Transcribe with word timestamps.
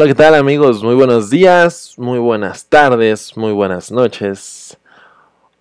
Hola, 0.00 0.08
¿qué 0.08 0.14
tal 0.14 0.34
amigos? 0.34 0.82
Muy 0.82 0.94
buenos 0.94 1.28
días, 1.28 1.92
muy 1.98 2.18
buenas 2.18 2.64
tardes, 2.64 3.36
muy 3.36 3.52
buenas 3.52 3.92
noches. 3.92 4.78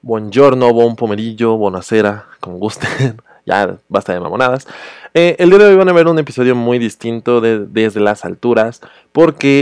Buongiorno, 0.02 0.72
bon 0.72 0.96
pomerillo, 0.96 1.58
bonacera, 1.58 2.26
como 2.40 2.56
gusten. 2.58 3.22
ya 3.46 3.80
basta 3.90 4.14
de 4.14 4.22
mamonadas. 4.22 4.66
Eh, 5.14 5.36
el 5.40 5.50
día 5.50 5.60
de 5.60 5.66
hoy 5.66 5.76
van 5.76 5.90
a 5.90 5.92
ver 5.92 6.08
un 6.08 6.20
episodio 6.20 6.56
muy 6.56 6.80
distinto 6.80 7.42
de, 7.42 7.66
desde 7.66 8.00
las 8.00 8.24
alturas 8.24 8.80
porque 9.12 9.60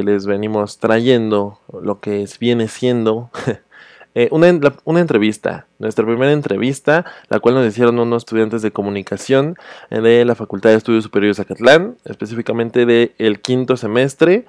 eh, 0.00 0.02
les 0.04 0.26
venimos 0.26 0.76
trayendo 0.76 1.58
lo 1.80 2.00
que 2.00 2.28
viene 2.38 2.68
siendo 2.68 3.30
eh, 4.14 4.28
una, 4.32 4.52
una, 4.84 5.00
entrevista, 5.00 5.66
nuestra 5.78 6.04
primera 6.04 6.32
entrevista, 6.32 7.04
la 7.28 7.38
cual 7.38 7.54
nos 7.54 7.66
hicieron 7.66 7.98
unos 7.98 8.22
estudiantes 8.22 8.62
de 8.62 8.72
comunicación 8.72 9.56
de 9.90 10.24
la 10.24 10.34
Facultad 10.34 10.70
de 10.70 10.76
Estudios 10.76 11.04
Superiores 11.04 11.36
de 11.36 11.44
Acatlán, 11.44 11.96
específicamente 12.04 12.86
del 12.86 13.40
quinto 13.40 13.76
semestre. 13.76 14.46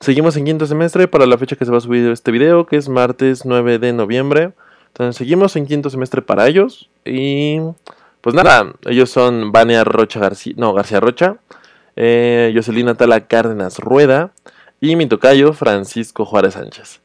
Seguimos 0.00 0.36
en 0.36 0.44
quinto 0.44 0.66
semestre 0.66 1.08
para 1.08 1.26
la 1.26 1.38
fecha 1.38 1.56
que 1.56 1.64
se 1.64 1.70
va 1.70 1.78
a 1.78 1.80
subir 1.80 2.08
este 2.10 2.30
video, 2.30 2.66
que 2.66 2.76
es 2.76 2.88
martes 2.88 3.44
9 3.44 3.78
de 3.78 3.92
noviembre. 3.92 4.52
Entonces 4.88 5.16
seguimos 5.16 5.56
en 5.56 5.66
quinto 5.66 5.90
semestre 5.90 6.22
para 6.22 6.46
ellos 6.46 6.90
y 7.04 7.58
pues 8.20 8.34
nada, 8.36 8.72
ellos 8.84 9.10
son 9.10 9.52
Vania 9.52 9.84
Rocha 9.84 10.20
García, 10.20 10.54
no, 10.56 10.72
García 10.74 11.00
Rocha, 11.00 11.36
eh, 11.96 12.52
Jocelina 12.54 12.94
Tala 12.94 13.26
Cárdenas 13.26 13.78
Rueda 13.78 14.30
y 14.80 14.96
mi 14.96 15.06
tocayo 15.06 15.54
Francisco 15.54 16.24
Juárez 16.24 16.54
Sánchez. 16.54 17.00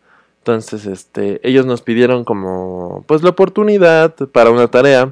Entonces, 0.47 0.85
este, 0.85 1.41
ellos 1.43 1.65
nos 1.65 1.81
pidieron 1.81 2.23
como, 2.23 3.03
pues 3.05 3.21
la 3.21 3.31
oportunidad 3.31 4.15
para 4.31 4.49
una 4.49 4.69
tarea 4.69 5.09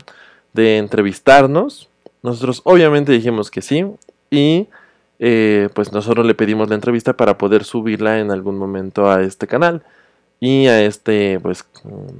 de 0.53 0.77
entrevistarnos. 0.77 1.89
Nosotros 2.23 2.61
obviamente 2.63 3.11
dijimos 3.11 3.51
que 3.51 3.61
sí 3.61 3.85
y 4.31 4.67
eh, 5.19 5.67
pues 5.73 5.91
nosotros 5.91 6.25
le 6.25 6.35
pedimos 6.35 6.69
la 6.69 6.75
entrevista 6.75 7.17
para 7.17 7.37
poder 7.37 7.65
subirla 7.65 8.19
en 8.19 8.31
algún 8.31 8.57
momento 8.57 9.11
a 9.11 9.23
este 9.23 9.45
canal 9.45 9.83
y 10.39 10.67
a 10.67 10.83
este, 10.83 11.39
pues, 11.39 11.65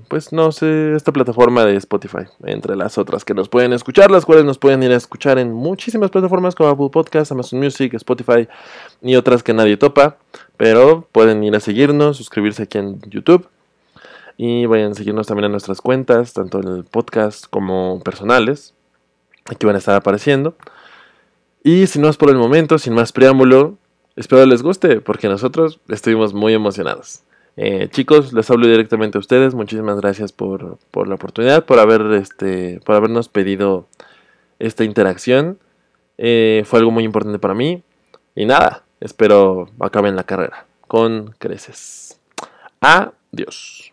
pues 0.08 0.32
no 0.32 0.52
sé, 0.52 0.96
esta 0.96 1.12
plataforma 1.12 1.66
de 1.66 1.76
Spotify, 1.76 2.26
entre 2.44 2.76
las 2.76 2.98
otras 2.98 3.26
que 3.26 3.34
nos 3.34 3.50
pueden 3.50 3.74
escuchar, 3.74 4.10
las 4.10 4.26
cuales 4.26 4.46
nos 4.46 4.58
pueden 4.58 4.82
ir 4.84 4.92
a 4.92 4.96
escuchar 4.96 5.38
en 5.38 5.52
muchísimas 5.52 6.12
plataformas 6.12 6.56
como 6.56 6.70
Apple 6.70 6.90
Podcasts, 6.92 7.32
Amazon 7.32 7.60
Music, 7.60 7.94
Spotify 7.94 8.48
y 9.02 9.16
otras 9.16 9.44
que 9.44 9.54
nadie 9.54 9.78
topa, 9.78 10.18
pero 10.58 11.08
pueden 11.12 11.44
ir 11.44 11.56
a 11.56 11.60
seguirnos, 11.60 12.18
suscribirse 12.18 12.64
aquí 12.64 12.78
en 12.78 13.02
YouTube 13.10 13.48
y 14.38 14.66
vayan 14.66 14.92
a 14.92 14.96
seguirnos 14.96 15.28
también 15.28 15.46
en 15.46 15.52
nuestras 15.52 15.82
cuentas, 15.82 16.34
tanto 16.34 16.60
en 16.60 16.68
el 16.68 16.84
podcast 16.84 17.46
como 17.50 18.02
personales, 18.02 18.74
aquí 19.46 19.66
van 19.66 19.76
a 19.76 19.80
estar 19.80 19.96
apareciendo. 19.96 20.56
Y 21.64 21.88
si 21.88 22.00
no 22.00 22.10
es 22.10 22.18
por 22.18 22.30
el 22.30 22.38
momento, 22.38 22.78
sin 22.78 22.94
más 22.94 23.12
preámbulo, 23.12 23.78
espero 24.16 24.46
les 24.46 24.62
guste, 24.62 25.02
porque 25.02 25.28
nosotros 25.28 25.80
estuvimos 25.88 26.34
muy 26.34 26.54
emocionados. 26.54 27.25
Eh, 27.58 27.88
chicos, 27.90 28.34
les 28.34 28.50
hablo 28.50 28.68
directamente 28.68 29.18
a 29.18 29.20
ustedes. 29.20 29.54
Muchísimas 29.54 30.00
gracias 30.00 30.32
por, 30.32 30.78
la 31.08 31.16
oportunidad, 31.16 31.66
por 31.66 31.80
haber 31.80 32.02
este, 32.14 32.80
por 32.86 32.96
habernos 32.96 33.30
pedido 33.30 33.88
esta 34.60 34.84
interacción. 34.84 35.60
Eh, 36.18 36.64
fue 36.66 36.80
algo 36.80 36.92
muy 36.92 37.04
importante 37.04 37.40
para 37.40 37.54
mí. 37.54 37.84
Y 38.36 38.46
nada, 38.46 38.84
espero 39.00 39.70
acaben 39.80 40.16
la 40.16 40.24
carrera 40.24 40.66
con 40.88 41.34
creces. 41.40 42.20
Adiós. 42.82 43.85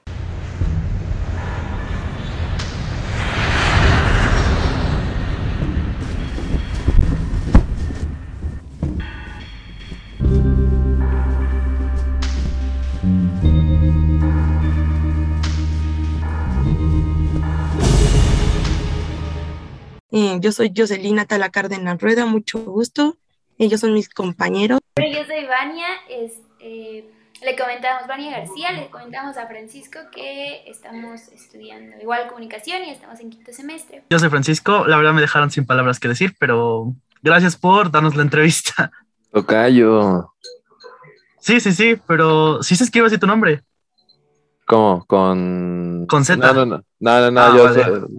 Yo 20.43 20.53
soy 20.53 20.73
Jocelina 20.77 21.25
Tala 21.25 21.51
Cárdenas 21.51 22.01
Rueda, 22.01 22.27
mucho 22.27 22.59
gusto. 22.59 23.17
Ellos 23.59 23.81
son 23.81 23.95
mis 23.95 24.09
compañeros. 24.09 24.81
yo 24.97 25.25
soy 25.25 25.47
Vania, 25.47 25.87
eh, 26.61 27.09
le 27.43 27.57
comentamos, 27.57 28.09
Vania 28.09 28.39
García, 28.39 28.73
le 28.73 28.91
comentamos 28.91 29.37
a 29.37 29.47
Francisco 29.47 30.01
que 30.11 30.65
estamos 30.69 31.29
estudiando 31.29 31.97
igual 32.01 32.27
comunicación 32.27 32.83
y 32.85 32.91
estamos 32.91 33.21
en 33.21 33.31
quinto 33.31 33.53
semestre. 33.53 34.03
Yo 34.11 34.19
soy 34.19 34.31
Francisco, 34.31 34.85
la 34.87 34.97
verdad 34.97 35.13
me 35.13 35.21
dejaron 35.21 35.51
sin 35.51 35.65
palabras 35.65 36.01
que 36.01 36.09
decir, 36.09 36.35
pero 36.41 36.93
gracias 37.23 37.57
por 37.57 37.93
darnos 37.93 38.17
la 38.17 38.23
entrevista. 38.23 38.91
Tocayo. 39.31 40.35
Sí, 41.39 41.61
sí, 41.61 41.73
sí, 41.73 41.97
pero 42.07 42.63
sí 42.65 42.75
se 42.75 42.85
escribe 42.85 43.07
así 43.07 43.19
tu 43.19 43.27
nombre. 43.29 43.63
¿Cómo? 44.67 45.05
Con. 45.07 46.07
Con 46.09 46.25
Z. 46.25 46.37
No, 46.37 46.53
no, 46.53 46.67
no. 46.67 46.85
No, 47.01 47.31
no, 47.33 47.41
ah, 47.41 47.53
yo 47.57 47.75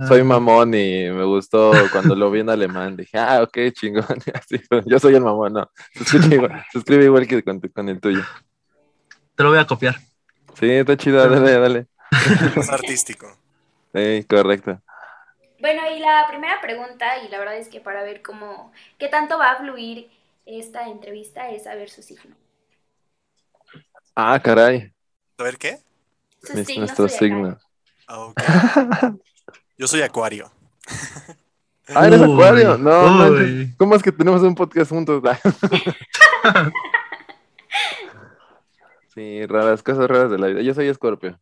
soy, 0.08 0.20
ah. 0.20 0.24
mamón 0.26 0.74
y 0.74 1.10
me 1.10 1.24
gustó 1.24 1.72
cuando 1.92 2.16
lo 2.16 2.30
vi 2.30 2.42
en 2.42 2.50
alemán. 2.50 2.98
Dije, 2.98 3.18
ah, 3.18 3.42
ok, 3.42 3.58
chingón. 3.72 4.06
yo 4.86 5.00
soy 5.00 5.16
el 5.16 5.22
mamón, 5.22 5.54
no. 5.54 5.72
Se 5.94 6.18
escribe 6.78 7.06
igual, 7.06 7.26
que 7.28 7.44
con, 7.44 7.90
el 7.90 8.02
tuyo. 8.02 8.24
Te 9.36 9.44
lo 9.44 9.50
voy 9.50 9.60
a 9.60 9.66
copiar. 9.66 9.96
Sí, 10.60 10.70
está 10.70 10.98
chido, 10.98 11.28
dale, 11.30 11.60
dale. 11.60 11.88
Es 12.58 12.70
artístico. 12.70 13.38
Sí, 13.94 14.26
correcto. 14.30 14.82
Bueno, 15.60 15.82
y 15.96 16.00
la 16.00 16.26
primera 16.28 16.60
pregunta, 16.62 17.24
y 17.26 17.30
la 17.30 17.40
verdad 17.40 17.58
es 17.58 17.70
que 17.70 17.80
para 17.80 18.04
ver 18.04 18.22
cómo, 18.22 18.74
qué 18.98 19.08
tanto 19.08 19.38
va 19.38 19.52
a 19.52 19.58
fluir 19.58 20.10
esta 20.46 20.90
entrevista, 20.90 21.50
es 21.50 21.64
saber 21.64 21.90
su 21.90 22.02
signo. 22.02 22.36
Ah, 24.14 24.40
caray. 24.44 24.92
¿A 26.50 26.56
ver 26.56 26.66
qué? 26.66 26.80
nuestro 26.80 27.08
signo. 27.08 27.58
Yo 29.78 29.88
soy 29.88 30.02
Acuario. 30.02 30.52
Ah, 31.88 32.08
eres 32.08 32.22
Acuario. 32.22 32.78
No, 32.78 33.30
¿cómo 33.78 33.96
es 33.96 34.04
que 34.04 34.12
tenemos 34.12 34.42
un 34.42 34.56
podcast 34.56 34.92
juntos? 34.92 35.22
sí, 39.14 39.46
raras, 39.46 39.84
cosas 39.84 40.08
raras 40.08 40.32
de 40.32 40.38
la 40.38 40.48
vida. 40.48 40.62
Yo 40.62 40.74
soy 40.74 40.88
Escorpio. 40.88 41.40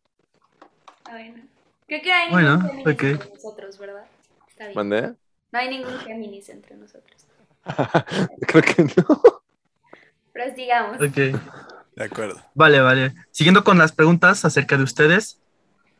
Bueno. 1.10 1.42
Creo 1.86 2.02
que 2.02 2.12
hay 2.12 2.30
bueno, 2.30 2.56
ningún 2.56 2.96
Géminis 2.96 3.04
entre 3.04 3.34
nosotros, 3.34 3.78
¿verdad? 3.78 4.04
Está 4.48 4.64
bien. 4.64 4.76
¿Mandé? 4.76 5.14
No 5.52 5.58
hay 5.58 5.68
ningún 5.68 5.98
Géminis 5.98 6.48
entre 6.48 6.76
nosotros. 6.76 7.26
Creo 8.46 8.62
que 8.62 8.84
no. 8.84 9.42
Pero 10.32 10.54
digamos. 10.54 10.96
Ok. 10.96 11.38
De 11.96 12.04
acuerdo. 12.04 12.42
Vale, 12.54 12.80
vale. 12.80 13.14
Siguiendo 13.30 13.64
con 13.64 13.78
las 13.78 13.92
preguntas 13.92 14.44
acerca 14.44 14.76
de 14.76 14.84
ustedes, 14.84 15.40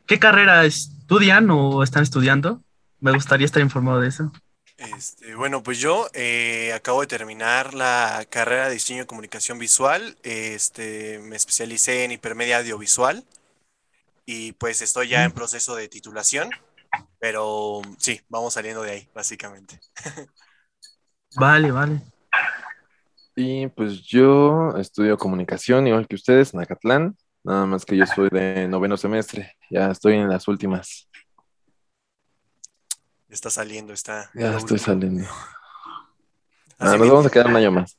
¿qué 0.06 0.18
carrera 0.18 0.64
estudian 0.64 1.50
o 1.50 1.82
están 1.82 2.02
estudiando? 2.02 2.62
Me 3.00 3.12
gustaría 3.12 3.44
estar 3.44 3.62
informado 3.62 4.00
de 4.00 4.08
eso. 4.08 4.32
Este, 4.78 5.34
bueno, 5.34 5.62
pues 5.62 5.78
yo 5.78 6.08
eh, 6.12 6.72
acabo 6.74 7.02
de 7.02 7.06
terminar 7.06 7.74
la 7.74 8.26
carrera 8.28 8.66
de 8.66 8.74
diseño 8.74 9.02
y 9.02 9.06
comunicación 9.06 9.58
visual. 9.58 10.16
Este, 10.22 11.18
me 11.20 11.36
especialicé 11.36 12.04
en 12.04 12.12
hipermedia 12.12 12.58
audiovisual 12.58 13.24
y 14.24 14.52
pues 14.52 14.82
estoy 14.82 15.08
ya 15.08 15.24
en 15.24 15.32
proceso 15.32 15.76
de 15.76 15.88
titulación, 15.88 16.50
pero 17.18 17.82
sí, 17.98 18.20
vamos 18.28 18.54
saliendo 18.54 18.82
de 18.82 18.92
ahí, 18.92 19.08
básicamente. 19.14 19.80
Vale, 21.34 21.70
vale. 21.70 22.02
Y 23.34 23.68
pues 23.68 24.02
yo 24.02 24.76
estudio 24.76 25.16
comunicación, 25.16 25.86
igual 25.86 26.06
que 26.06 26.16
ustedes, 26.16 26.52
en 26.52 26.60
Acatlán. 26.60 27.16
Nada 27.44 27.66
más 27.66 27.84
que 27.84 27.96
yo 27.96 28.06
soy 28.06 28.28
de 28.30 28.68
noveno 28.68 28.96
semestre. 28.96 29.56
Ya 29.70 29.90
estoy 29.90 30.14
en 30.14 30.28
las 30.28 30.46
últimas. 30.46 31.08
Está 33.28 33.50
saliendo, 33.50 33.92
está. 33.92 34.30
Ya 34.34 34.56
estoy 34.56 34.78
saliendo. 34.78 35.26
Ah, 36.78 36.96
nos 36.96 37.08
vamos 37.08 37.26
a 37.26 37.30
quedar 37.30 37.46
un 37.46 37.56
año 37.56 37.72
más. 37.72 37.96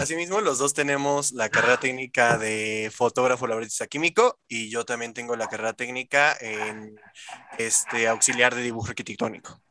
Asimismo, 0.00 0.40
los 0.40 0.58
dos 0.58 0.74
tenemos 0.74 1.32
la 1.32 1.48
carrera 1.48 1.78
técnica 1.78 2.36
de 2.36 2.90
fotógrafo 2.94 3.46
laborista 3.46 3.86
químico 3.86 4.38
y 4.48 4.68
yo 4.68 4.84
también 4.84 5.14
tengo 5.14 5.36
la 5.36 5.46
carrera 5.46 5.72
técnica 5.72 6.36
en 6.40 7.00
este 7.56 8.08
auxiliar 8.08 8.54
de 8.54 8.62
dibujo 8.62 8.88
arquitectónico. 8.88 9.62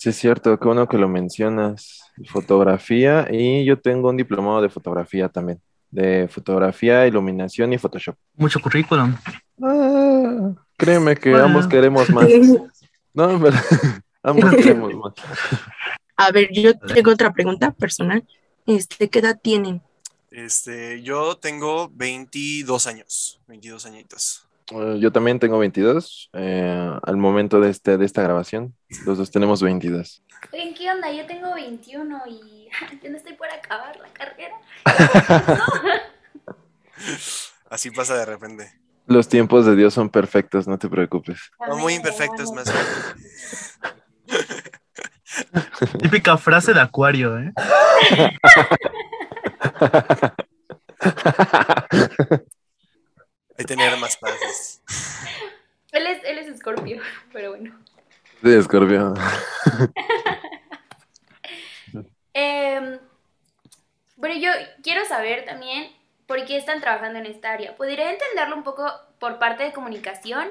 Sí, 0.00 0.08
es 0.08 0.16
cierto, 0.16 0.58
qué 0.58 0.64
bueno 0.64 0.88
que 0.88 0.96
lo 0.96 1.10
mencionas. 1.10 2.00
Fotografía 2.32 3.28
y 3.30 3.66
yo 3.66 3.78
tengo 3.78 4.08
un 4.08 4.16
diplomado 4.16 4.62
de 4.62 4.70
fotografía 4.70 5.28
también, 5.28 5.60
de 5.90 6.26
fotografía, 6.26 7.06
iluminación 7.06 7.74
y 7.74 7.76
Photoshop. 7.76 8.16
Mucho 8.34 8.60
currículum. 8.60 9.14
Ah, 9.62 10.54
créeme 10.78 11.16
que 11.16 11.34
ambos 11.34 11.66
queremos 11.66 12.08
más. 12.08 12.26
No, 13.12 13.38
pero 13.38 13.56
ambos 14.22 14.54
queremos 14.54 14.94
más. 14.94 15.12
A 16.16 16.30
ver, 16.30 16.48
yo 16.50 16.78
tengo 16.78 17.10
otra 17.10 17.34
pregunta 17.34 17.72
personal. 17.72 18.24
Este, 18.64 19.10
¿qué 19.10 19.18
edad 19.18 19.38
tienen? 19.42 19.82
Este, 20.30 21.02
yo 21.02 21.36
tengo 21.36 21.90
22 21.92 22.86
años, 22.86 23.38
22 23.48 23.84
añitos. 23.84 24.48
Eh, 24.70 24.98
yo 25.00 25.12
también 25.12 25.38
tengo 25.38 25.58
22 25.58 26.30
eh, 26.32 26.90
al 27.02 27.16
momento 27.16 27.60
de, 27.60 27.70
este, 27.70 27.98
de 27.98 28.06
esta 28.06 28.22
grabación. 28.22 28.74
Los 29.04 29.18
dos 29.18 29.30
tenemos 29.30 29.62
22. 29.62 30.24
Oye, 30.52 30.74
¿qué 30.76 30.90
onda? 30.90 31.12
Yo 31.12 31.24
tengo 31.26 31.54
21 31.54 32.22
y 32.28 32.68
yo 33.02 33.10
no 33.10 33.16
estoy 33.16 33.34
por 33.34 33.48
acabar 33.48 33.96
la 33.98 34.08
carrera. 34.12 34.56
así 37.70 37.90
pasa 37.90 38.16
de 38.16 38.26
repente. 38.26 38.72
Los 39.06 39.28
tiempos 39.28 39.66
de 39.66 39.74
Dios 39.74 39.94
son 39.94 40.08
perfectos, 40.08 40.68
no 40.68 40.78
te 40.78 40.88
preocupes. 40.88 41.50
No, 41.68 41.76
muy 41.78 41.94
imperfectos 41.94 42.52
más. 42.52 42.68
Típica 46.00 46.36
frase 46.36 46.74
de 46.74 46.80
acuario, 46.80 47.38
¿eh? 47.38 47.52
Hay 53.60 53.66
que 53.66 53.76
tener 53.76 53.98
más 53.98 54.16
pases. 54.16 54.80
Él 55.92 56.06
es, 56.06 56.24
él 56.24 56.38
es 56.38 56.46
escorpio, 56.46 57.02
pero 57.32 57.50
bueno. 57.50 57.78
Sí, 58.42 58.54
Escorpio. 58.54 59.12
Em, 62.32 62.98
bueno, 64.16 64.36
yo 64.36 64.50
quiero 64.84 65.04
saber 65.04 65.44
también 65.44 65.92
por 66.26 66.44
qué 66.46 66.56
están 66.56 66.80
trabajando 66.80 67.18
en 67.18 67.26
esta 67.26 67.52
área. 67.52 67.76
Podría 67.76 68.12
entenderlo 68.12 68.56
un 68.56 68.62
poco 68.62 68.88
por 69.18 69.40
parte 69.40 69.64
de 69.64 69.72
comunicación, 69.72 70.48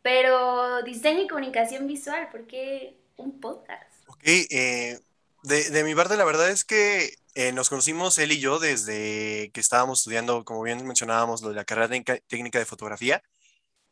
pero 0.00 0.82
diseño 0.82 1.22
y 1.22 1.28
comunicación 1.28 1.86
visual, 1.86 2.30
¿por 2.32 2.46
qué 2.46 2.96
un 3.16 3.38
podcast? 3.38 4.08
Ok, 4.08 4.22
eh, 4.24 4.98
de, 5.42 5.84
mi 5.84 5.94
parte 5.94 6.16
la 6.16 6.24
verdad 6.24 6.50
es 6.50 6.64
que 6.64 7.14
eh, 7.34 7.52
nos 7.52 7.68
conocimos 7.68 8.18
él 8.18 8.32
y 8.32 8.40
yo 8.40 8.58
desde 8.58 9.50
que 9.52 9.60
estábamos 9.60 10.00
estudiando, 10.00 10.44
como 10.44 10.62
bien 10.62 10.86
mencionábamos, 10.86 11.42
la 11.42 11.64
carrera 11.64 11.88
técnica 12.28 12.58
de 12.58 12.66
fotografía 12.66 13.22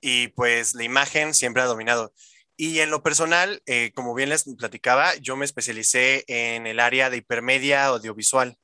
y 0.00 0.28
pues 0.28 0.74
la 0.74 0.84
imagen 0.84 1.34
siempre 1.34 1.62
ha 1.62 1.66
dominado. 1.66 2.12
Y 2.56 2.80
en 2.80 2.90
lo 2.90 3.02
personal, 3.02 3.62
eh, 3.66 3.92
como 3.94 4.14
bien 4.14 4.30
les 4.30 4.44
platicaba, 4.58 5.14
yo 5.16 5.36
me 5.36 5.44
especialicé 5.44 6.24
en 6.26 6.66
el 6.66 6.80
área 6.80 7.08
de 7.10 7.18
hipermedia 7.18 7.86
audiovisual. 7.86 8.56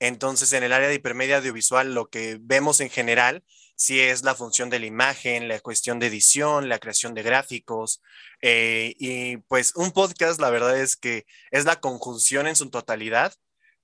Entonces, 0.00 0.52
en 0.52 0.62
el 0.64 0.72
área 0.72 0.88
de 0.88 0.96
hipermedia 0.96 1.38
audiovisual, 1.38 1.94
lo 1.94 2.08
que 2.10 2.38
vemos 2.40 2.80
en 2.80 2.90
general, 2.90 3.42
sí 3.78 4.00
es 4.00 4.24
la 4.24 4.34
función 4.34 4.70
de 4.70 4.80
la 4.80 4.86
imagen, 4.86 5.48
la 5.48 5.60
cuestión 5.60 6.00
de 6.00 6.08
edición, 6.08 6.68
la 6.68 6.80
creación 6.80 7.14
de 7.14 7.22
gráficos. 7.22 8.02
eh, 8.42 8.94
y 8.98 9.38
pues 9.48 9.74
un 9.76 9.92
podcast, 9.92 10.40
la 10.40 10.50
verdad 10.50 10.78
es 10.80 10.96
que 10.96 11.26
es 11.50 11.64
la 11.64 11.80
conjunción 11.80 12.46
en 12.48 12.56
su 12.56 12.70
totalidad 12.70 13.34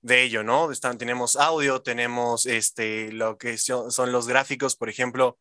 de 0.01 0.23
ello, 0.23 0.43
¿no? 0.43 0.71
Están, 0.71 0.97
tenemos 0.99 1.35
audio, 1.35 1.81
tenemos 1.81 2.45
este, 2.45 3.11
lo 3.11 3.37
que 3.37 3.57
son, 3.57 4.11
los 4.11 4.27
gráficos, 4.27 4.75
por 4.75 4.89
ejemplo, 4.89 5.39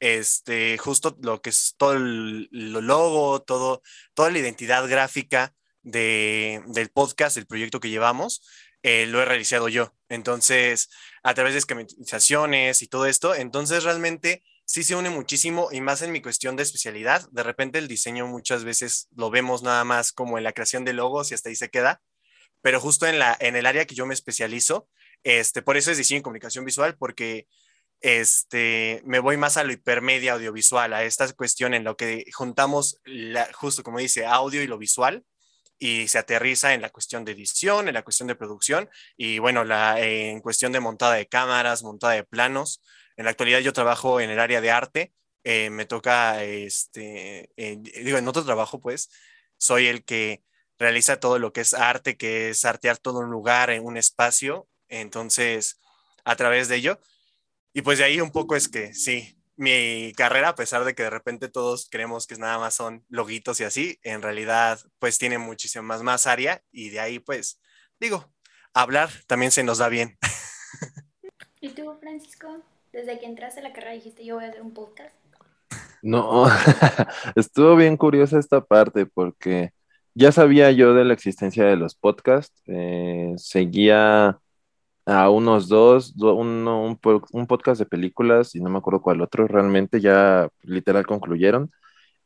este, 0.00 0.78
justo 0.78 1.16
lo 1.22 1.42
que 1.42 1.50
es 1.50 1.74
todo 1.76 1.92
el, 1.94 2.48
lo 2.50 2.80
logo, 2.80 3.42
todo, 3.42 3.82
toda 4.14 4.30
la 4.30 4.38
identidad 4.38 4.88
gráfica 4.88 5.54
de, 5.82 6.62
del 6.68 6.90
podcast, 6.90 7.36
el 7.36 7.46
proyecto 7.46 7.80
que 7.80 7.90
llevamos, 7.90 8.42
eh, 8.82 9.06
lo 9.06 9.20
he 9.20 9.24
realizado 9.24 9.68
yo. 9.68 9.92
Entonces, 10.08 10.88
a 11.26 11.34
través 11.34 11.54
de 11.54 11.58
esquematizaciones 11.58 12.82
y 12.82 12.86
todo 12.86 13.04
esto, 13.06 13.34
entonces 13.34 13.82
realmente 13.82 14.44
sí 14.64 14.84
se 14.84 14.94
une 14.94 15.10
muchísimo 15.10 15.70
y 15.72 15.80
más 15.80 16.00
en 16.02 16.12
mi 16.12 16.22
cuestión 16.22 16.54
de 16.54 16.62
especialidad. 16.62 17.28
De 17.32 17.42
repente 17.42 17.80
el 17.80 17.88
diseño 17.88 18.28
muchas 18.28 18.62
veces 18.62 19.08
lo 19.16 19.28
vemos 19.28 19.64
nada 19.64 19.82
más 19.82 20.12
como 20.12 20.38
en 20.38 20.44
la 20.44 20.52
creación 20.52 20.84
de 20.84 20.92
logos 20.92 21.32
y 21.32 21.34
hasta 21.34 21.48
ahí 21.48 21.56
se 21.56 21.68
queda, 21.68 22.00
pero 22.62 22.80
justo 22.80 23.08
en, 23.08 23.18
la, 23.18 23.36
en 23.40 23.56
el 23.56 23.66
área 23.66 23.86
que 23.86 23.96
yo 23.96 24.06
me 24.06 24.14
especializo, 24.14 24.88
este, 25.24 25.62
por 25.62 25.76
eso 25.76 25.90
es 25.90 25.98
diseño 25.98 26.20
y 26.20 26.22
comunicación 26.22 26.64
visual, 26.64 26.96
porque 26.96 27.48
este, 28.02 29.02
me 29.04 29.18
voy 29.18 29.36
más 29.36 29.56
a 29.56 29.64
lo 29.64 29.72
hipermedia 29.72 30.34
audiovisual, 30.34 30.92
a 30.92 31.02
esta 31.02 31.32
cuestión 31.32 31.74
en 31.74 31.82
lo 31.82 31.96
que 31.96 32.24
juntamos, 32.32 33.00
la, 33.04 33.52
justo 33.52 33.82
como 33.82 33.98
dice, 33.98 34.26
audio 34.26 34.62
y 34.62 34.68
lo 34.68 34.78
visual, 34.78 35.24
y 35.78 36.08
se 36.08 36.18
aterriza 36.18 36.74
en 36.74 36.82
la 36.82 36.90
cuestión 36.90 37.24
de 37.24 37.32
edición, 37.32 37.88
en 37.88 37.94
la 37.94 38.02
cuestión 38.02 38.28
de 38.28 38.34
producción, 38.34 38.88
y 39.16 39.38
bueno, 39.38 39.64
la, 39.64 40.00
en 40.00 40.40
cuestión 40.40 40.72
de 40.72 40.80
montada 40.80 41.14
de 41.14 41.26
cámaras, 41.26 41.82
montada 41.82 42.14
de 42.14 42.24
planos. 42.24 42.82
En 43.16 43.24
la 43.24 43.30
actualidad 43.30 43.60
yo 43.60 43.72
trabajo 43.72 44.20
en 44.20 44.30
el 44.30 44.40
área 44.40 44.60
de 44.60 44.70
arte, 44.70 45.12
eh, 45.44 45.70
me 45.70 45.86
toca, 45.86 46.42
este, 46.44 47.50
digo, 47.56 48.18
en 48.18 48.28
otro 48.28 48.44
trabajo, 48.44 48.80
pues, 48.80 49.10
soy 49.56 49.86
el 49.86 50.04
que 50.04 50.42
realiza 50.78 51.20
todo 51.20 51.38
lo 51.38 51.52
que 51.52 51.62
es 51.62 51.72
arte, 51.72 52.16
que 52.16 52.50
es 52.50 52.64
artear 52.64 52.98
todo 52.98 53.20
un 53.20 53.30
lugar, 53.30 53.70
en 53.70 53.84
un 53.84 53.96
espacio, 53.96 54.68
entonces, 54.88 55.80
a 56.24 56.36
través 56.36 56.68
de 56.68 56.76
ello, 56.76 57.00
y 57.72 57.82
pues 57.82 57.98
de 57.98 58.04
ahí 58.04 58.20
un 58.20 58.30
poco 58.30 58.56
es 58.56 58.68
que 58.68 58.94
sí, 58.94 59.35
mi 59.56 60.12
carrera, 60.16 60.50
a 60.50 60.54
pesar 60.54 60.84
de 60.84 60.94
que 60.94 61.04
de 61.04 61.10
repente 61.10 61.48
todos 61.48 61.88
creemos 61.90 62.26
que 62.26 62.36
nada 62.36 62.58
más 62.58 62.74
son 62.74 63.04
loguitos 63.08 63.60
y 63.60 63.64
así, 63.64 63.98
en 64.02 64.22
realidad 64.22 64.78
pues 64.98 65.18
tiene 65.18 65.38
muchísimo 65.38 65.84
más, 65.84 66.02
más 66.02 66.26
área 66.26 66.62
y 66.70 66.90
de 66.90 67.00
ahí 67.00 67.18
pues 67.18 67.60
digo, 67.98 68.30
hablar 68.74 69.10
también 69.26 69.50
se 69.50 69.64
nos 69.64 69.78
da 69.78 69.88
bien. 69.88 70.18
¿Y 71.60 71.70
tú, 71.70 71.96
Francisco? 72.00 72.62
Desde 72.92 73.18
que 73.18 73.26
entraste 73.26 73.60
a 73.60 73.62
la 73.62 73.72
carrera 73.72 73.94
dijiste 73.94 74.24
yo 74.24 74.36
voy 74.36 74.44
a 74.44 74.48
hacer 74.48 74.62
un 74.62 74.74
podcast. 74.74 75.14
No, 76.02 76.46
estuvo 77.34 77.74
bien 77.76 77.96
curiosa 77.96 78.38
esta 78.38 78.64
parte 78.64 79.06
porque 79.06 79.72
ya 80.14 80.32
sabía 80.32 80.70
yo 80.70 80.94
de 80.94 81.04
la 81.04 81.14
existencia 81.14 81.64
de 81.64 81.76
los 81.76 81.94
podcasts, 81.94 82.62
eh, 82.66 83.34
seguía 83.36 84.38
a 85.06 85.30
unos 85.30 85.68
dos, 85.68 86.16
do- 86.16 86.34
uno- 86.34 86.82
un, 86.84 86.98
un 87.32 87.46
podcast 87.46 87.78
de 87.80 87.86
películas 87.86 88.54
y 88.54 88.60
no 88.60 88.70
me 88.70 88.78
acuerdo 88.78 89.02
cuál 89.02 89.20
otro, 89.22 89.46
realmente 89.48 90.00
ya 90.00 90.48
literal 90.62 91.06
concluyeron 91.06 91.70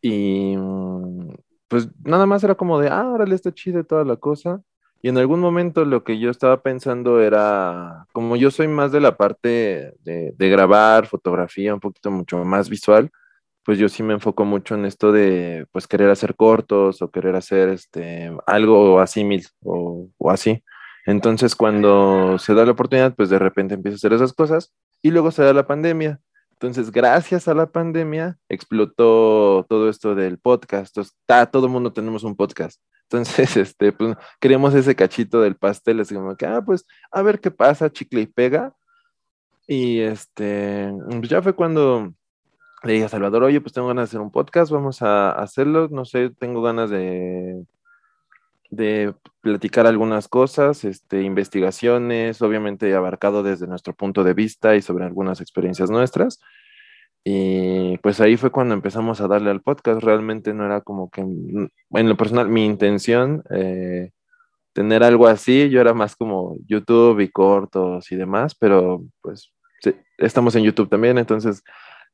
y 0.00 0.56
mm, 0.56 1.30
pues 1.68 1.88
nada 2.04 2.26
más 2.26 2.42
era 2.44 2.54
como 2.54 2.78
de, 2.80 2.88
ah, 2.88 3.08
órale, 3.10 3.34
está 3.34 3.52
chida 3.52 3.84
toda 3.84 4.04
la 4.04 4.16
cosa. 4.16 4.62
Y 5.02 5.08
en 5.08 5.16
algún 5.18 5.40
momento 5.40 5.84
lo 5.86 6.04
que 6.04 6.18
yo 6.18 6.30
estaba 6.30 6.62
pensando 6.62 7.20
era, 7.22 8.06
como 8.12 8.36
yo 8.36 8.50
soy 8.50 8.68
más 8.68 8.92
de 8.92 9.00
la 9.00 9.16
parte 9.16 9.94
de, 10.00 10.32
de 10.36 10.48
grabar, 10.50 11.06
fotografía, 11.06 11.72
un 11.74 11.80
poquito 11.80 12.10
mucho 12.10 12.44
más 12.44 12.68
visual, 12.68 13.10
pues 13.64 13.78
yo 13.78 13.88
sí 13.88 14.02
me 14.02 14.14
enfoco 14.14 14.44
mucho 14.44 14.74
en 14.74 14.84
esto 14.86 15.12
de, 15.12 15.66
pues, 15.72 15.86
querer 15.86 16.10
hacer 16.10 16.34
cortos 16.36 17.02
o 17.02 17.10
querer 17.10 17.36
hacer, 17.36 17.68
este, 17.70 18.32
algo 18.46 19.00
así, 19.00 19.24
o, 19.64 20.08
o 20.18 20.30
así. 20.30 20.62
Entonces, 21.06 21.54
cuando 21.54 22.38
se 22.38 22.54
da 22.54 22.64
la 22.64 22.72
oportunidad, 22.72 23.14
pues 23.14 23.30
de 23.30 23.38
repente 23.38 23.74
empiezo 23.74 23.94
a 23.94 23.98
hacer 23.98 24.12
esas 24.12 24.32
cosas 24.32 24.72
y 25.02 25.10
luego 25.10 25.30
se 25.30 25.42
da 25.42 25.52
la 25.52 25.66
pandemia. 25.66 26.20
Entonces, 26.52 26.90
gracias 26.92 27.48
a 27.48 27.54
la 27.54 27.66
pandemia, 27.72 28.36
explotó 28.48 29.64
todo 29.68 29.88
esto 29.88 30.14
del 30.14 30.38
podcast. 30.38 30.96
Ta- 31.26 31.46
todo 31.46 31.66
el 31.66 31.72
mundo 31.72 31.92
tenemos 31.92 32.22
un 32.22 32.36
podcast. 32.36 32.80
Entonces, 33.04 33.56
este, 33.56 33.92
pues, 33.92 34.16
queríamos 34.40 34.74
ese 34.74 34.94
cachito 34.94 35.40
del 35.40 35.56
pastel, 35.56 36.00
así 36.00 36.14
como 36.14 36.36
que, 36.36 36.46
ah, 36.46 36.62
pues, 36.64 36.86
a 37.10 37.22
ver 37.22 37.40
qué 37.40 37.50
pasa, 37.50 37.90
chicle 37.90 38.20
y 38.20 38.26
pega. 38.26 38.74
Y 39.66 40.00
este, 40.00 40.92
pues 41.08 41.28
ya 41.28 41.40
fue 41.42 41.54
cuando 41.54 42.12
le 42.82 42.92
dije 42.94 43.04
a 43.04 43.08
Salvador, 43.08 43.44
oye, 43.44 43.60
pues 43.60 43.72
tengo 43.72 43.88
ganas 43.88 44.08
de 44.08 44.10
hacer 44.10 44.20
un 44.20 44.30
podcast, 44.32 44.70
vamos 44.72 45.00
a 45.02 45.32
hacerlo. 45.32 45.88
No 45.90 46.04
sé, 46.04 46.30
tengo 46.30 46.60
ganas 46.60 46.90
de, 46.90 47.64
de 48.70 49.14
platicar 49.40 49.86
algunas 49.86 50.28
cosas, 50.28 50.84
este, 50.84 51.22
investigaciones, 51.22 52.40
obviamente 52.42 52.94
abarcado 52.94 53.42
desde 53.42 53.66
nuestro 53.66 53.94
punto 53.94 54.24
de 54.24 54.34
vista 54.34 54.76
y 54.76 54.82
sobre 54.82 55.04
algunas 55.04 55.40
experiencias 55.40 55.90
nuestras. 55.90 56.40
Y 57.24 57.98
pues 57.98 58.20
ahí 58.20 58.36
fue 58.36 58.50
cuando 58.50 58.74
empezamos 58.74 59.20
a 59.20 59.28
darle 59.28 59.50
al 59.50 59.62
podcast. 59.62 60.02
Realmente 60.02 60.54
no 60.54 60.64
era 60.64 60.80
como 60.80 61.10
que, 61.10 61.22
mm, 61.22 61.68
en 61.90 62.08
lo 62.08 62.16
personal, 62.16 62.48
mi 62.48 62.64
intención 62.64 63.42
eh, 63.50 64.10
tener 64.72 65.02
algo 65.02 65.26
así. 65.26 65.68
Yo 65.70 65.80
era 65.80 65.94
más 65.94 66.16
como 66.16 66.56
YouTube 66.66 67.20
y 67.20 67.28
cortos 67.30 68.10
y 68.12 68.16
demás, 68.16 68.54
pero 68.54 69.04
pues 69.22 69.52
estamos 70.18 70.54
en 70.56 70.64
YouTube 70.64 70.88
también, 70.88 71.18
entonces 71.18 71.62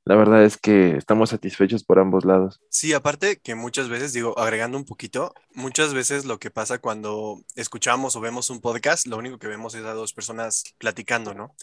la 0.07 0.15
verdad 0.15 0.45
es 0.45 0.57
que 0.57 0.97
estamos 0.97 1.31
satisfechos 1.31 1.83
por 1.83 1.99
ambos 1.99 2.25
lados. 2.25 2.61
Sí, 2.71 2.93
aparte 2.93 3.41
que 3.41 3.57
muchas 3.57 3.89
veces, 3.89 4.13
digo, 4.13 4.39
agregando 4.39 4.79
un 4.79 4.85
poquito, 4.85 5.35
muchas 5.53 5.95
veces 5.95 6.25
lo 6.25 6.39
que 6.39 6.53
pasa 6.53 6.79
cuando 6.79 7.43
escuchamos 7.57 8.15
o 8.15 8.21
vemos 8.21 8.49
un 8.49 8.61
podcast, 8.61 9.09
lo 9.09 9.19
único 9.19 9.41
que 9.41 9.49
vemos 9.49 9.75
es 9.75 9.85
a 9.85 9.95
dos 9.95 10.13
personas 10.13 10.63
platicando, 10.79 11.35
¿no? 11.35 11.57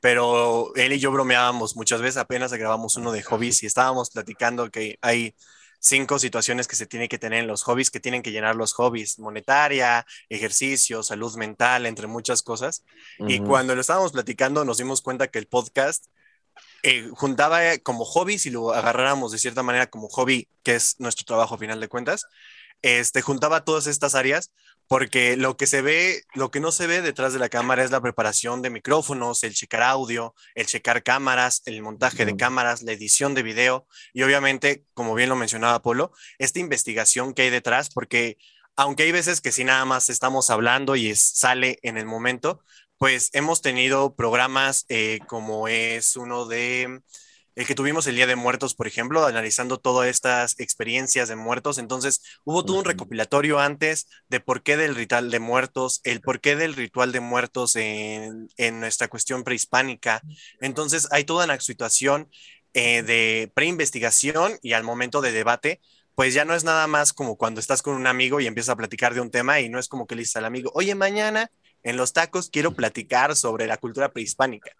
Pero 0.00 0.74
él 0.76 0.94
y 0.94 0.98
yo 0.98 1.12
bromeábamos 1.12 1.76
muchas 1.76 2.00
veces, 2.00 2.16
apenas 2.16 2.50
grabamos 2.54 2.96
uno 2.96 3.12
de 3.12 3.22
hobbies 3.22 3.62
y 3.62 3.66
estábamos 3.66 4.08
platicando 4.08 4.70
que 4.70 4.98
hay 5.02 5.34
cinco 5.78 6.18
situaciones 6.18 6.66
que 6.66 6.76
se 6.76 6.86
tiene 6.86 7.06
que 7.06 7.18
tener 7.18 7.40
en 7.40 7.48
los 7.48 7.64
hobbies, 7.64 7.90
que 7.90 8.00
tienen 8.00 8.22
que 8.22 8.32
llenar 8.32 8.56
los 8.56 8.72
hobbies, 8.72 9.18
monetaria, 9.18 10.06
ejercicio, 10.30 11.02
salud 11.02 11.36
mental, 11.36 11.84
entre 11.84 12.06
muchas 12.06 12.40
cosas. 12.40 12.82
Y 13.18 13.40
cuando 13.40 13.74
lo 13.74 13.82
estábamos 13.82 14.12
platicando 14.12 14.64
nos 14.64 14.78
dimos 14.78 15.02
cuenta 15.02 15.28
que 15.28 15.38
el 15.38 15.48
podcast 15.48 16.06
eh, 16.82 17.08
juntaba 17.14 17.72
eh, 17.74 17.82
como 17.82 18.04
hobby, 18.04 18.38
si 18.38 18.50
lo 18.50 18.72
agarráramos 18.74 19.32
de 19.32 19.38
cierta 19.38 19.62
manera 19.62 19.88
como 19.88 20.08
hobby, 20.08 20.48
que 20.62 20.74
es 20.74 20.96
nuestro 21.00 21.24
trabajo 21.24 21.54
a 21.54 21.58
final 21.58 21.80
de 21.80 21.88
cuentas, 21.88 22.26
este, 22.82 23.22
juntaba 23.22 23.64
todas 23.64 23.86
estas 23.86 24.14
áreas 24.14 24.52
porque 24.88 25.36
lo 25.36 25.56
que 25.56 25.68
se 25.68 25.82
ve, 25.82 26.22
lo 26.34 26.50
que 26.50 26.58
no 26.58 26.72
se 26.72 26.88
ve 26.88 27.00
detrás 27.00 27.32
de 27.32 27.38
la 27.38 27.48
cámara 27.48 27.84
es 27.84 27.92
la 27.92 28.00
preparación 28.00 28.60
de 28.60 28.70
micrófonos, 28.70 29.44
el 29.44 29.54
checar 29.54 29.82
audio, 29.82 30.34
el 30.56 30.66
checar 30.66 31.04
cámaras, 31.04 31.62
el 31.66 31.80
montaje 31.82 32.24
de 32.24 32.34
cámaras, 32.34 32.82
la 32.82 32.92
edición 32.92 33.34
de 33.34 33.44
video 33.44 33.86
y 34.12 34.22
obviamente, 34.24 34.84
como 34.94 35.14
bien 35.14 35.28
lo 35.28 35.36
mencionaba 35.36 35.80
Polo, 35.82 36.12
esta 36.38 36.58
investigación 36.58 37.34
que 37.34 37.42
hay 37.42 37.50
detrás, 37.50 37.90
porque 37.90 38.36
aunque 38.76 39.04
hay 39.04 39.12
veces 39.12 39.40
que 39.40 39.52
sí 39.52 39.62
nada 39.64 39.84
más 39.84 40.08
estamos 40.10 40.50
hablando 40.50 40.96
y 40.96 41.10
es- 41.10 41.22
sale 41.22 41.78
en 41.82 41.96
el 41.98 42.06
momento, 42.06 42.62
pues 43.00 43.30
hemos 43.32 43.62
tenido 43.62 44.14
programas 44.14 44.84
eh, 44.90 45.20
como 45.26 45.68
es 45.68 46.16
uno 46.16 46.44
de 46.44 47.00
el 47.54 47.66
que 47.66 47.74
tuvimos 47.74 48.06
el 48.06 48.14
Día 48.14 48.26
de 48.26 48.36
Muertos, 48.36 48.74
por 48.74 48.86
ejemplo, 48.86 49.24
analizando 49.24 49.78
todas 49.78 50.06
estas 50.08 50.60
experiencias 50.60 51.26
de 51.30 51.34
muertos. 51.34 51.78
Entonces, 51.78 52.20
hubo 52.44 52.62
todo 52.62 52.78
un 52.78 52.84
recopilatorio 52.84 53.58
antes 53.58 54.06
de 54.28 54.40
por 54.40 54.62
qué 54.62 54.76
del 54.76 54.94
ritual 54.94 55.30
de 55.30 55.40
muertos, 55.40 56.02
el 56.04 56.20
por 56.20 56.42
qué 56.42 56.56
del 56.56 56.74
ritual 56.74 57.10
de 57.10 57.20
muertos 57.20 57.74
en, 57.74 58.48
en 58.58 58.80
nuestra 58.80 59.08
cuestión 59.08 59.44
prehispánica. 59.44 60.20
Entonces, 60.60 61.08
hay 61.10 61.24
toda 61.24 61.46
una 61.46 61.58
situación 61.58 62.28
eh, 62.74 63.02
de 63.02 63.50
preinvestigación 63.54 64.58
y 64.60 64.74
al 64.74 64.84
momento 64.84 65.22
de 65.22 65.32
debate, 65.32 65.80
pues 66.14 66.34
ya 66.34 66.44
no 66.44 66.54
es 66.54 66.64
nada 66.64 66.86
más 66.86 67.14
como 67.14 67.38
cuando 67.38 67.60
estás 67.60 67.80
con 67.80 67.94
un 67.94 68.06
amigo 68.06 68.40
y 68.40 68.46
empiezas 68.46 68.74
a 68.74 68.76
platicar 68.76 69.14
de 69.14 69.22
un 69.22 69.30
tema 69.30 69.60
y 69.60 69.70
no 69.70 69.78
es 69.78 69.88
como 69.88 70.06
que 70.06 70.16
le 70.16 70.20
dices 70.20 70.36
al 70.36 70.44
amigo, 70.44 70.70
oye, 70.74 70.94
mañana 70.94 71.50
en 71.82 71.96
los 71.96 72.12
tacos 72.12 72.50
quiero 72.50 72.72
platicar 72.72 73.36
sobre 73.36 73.66
la 73.66 73.76
cultura 73.76 74.12
prehispánica 74.12 74.72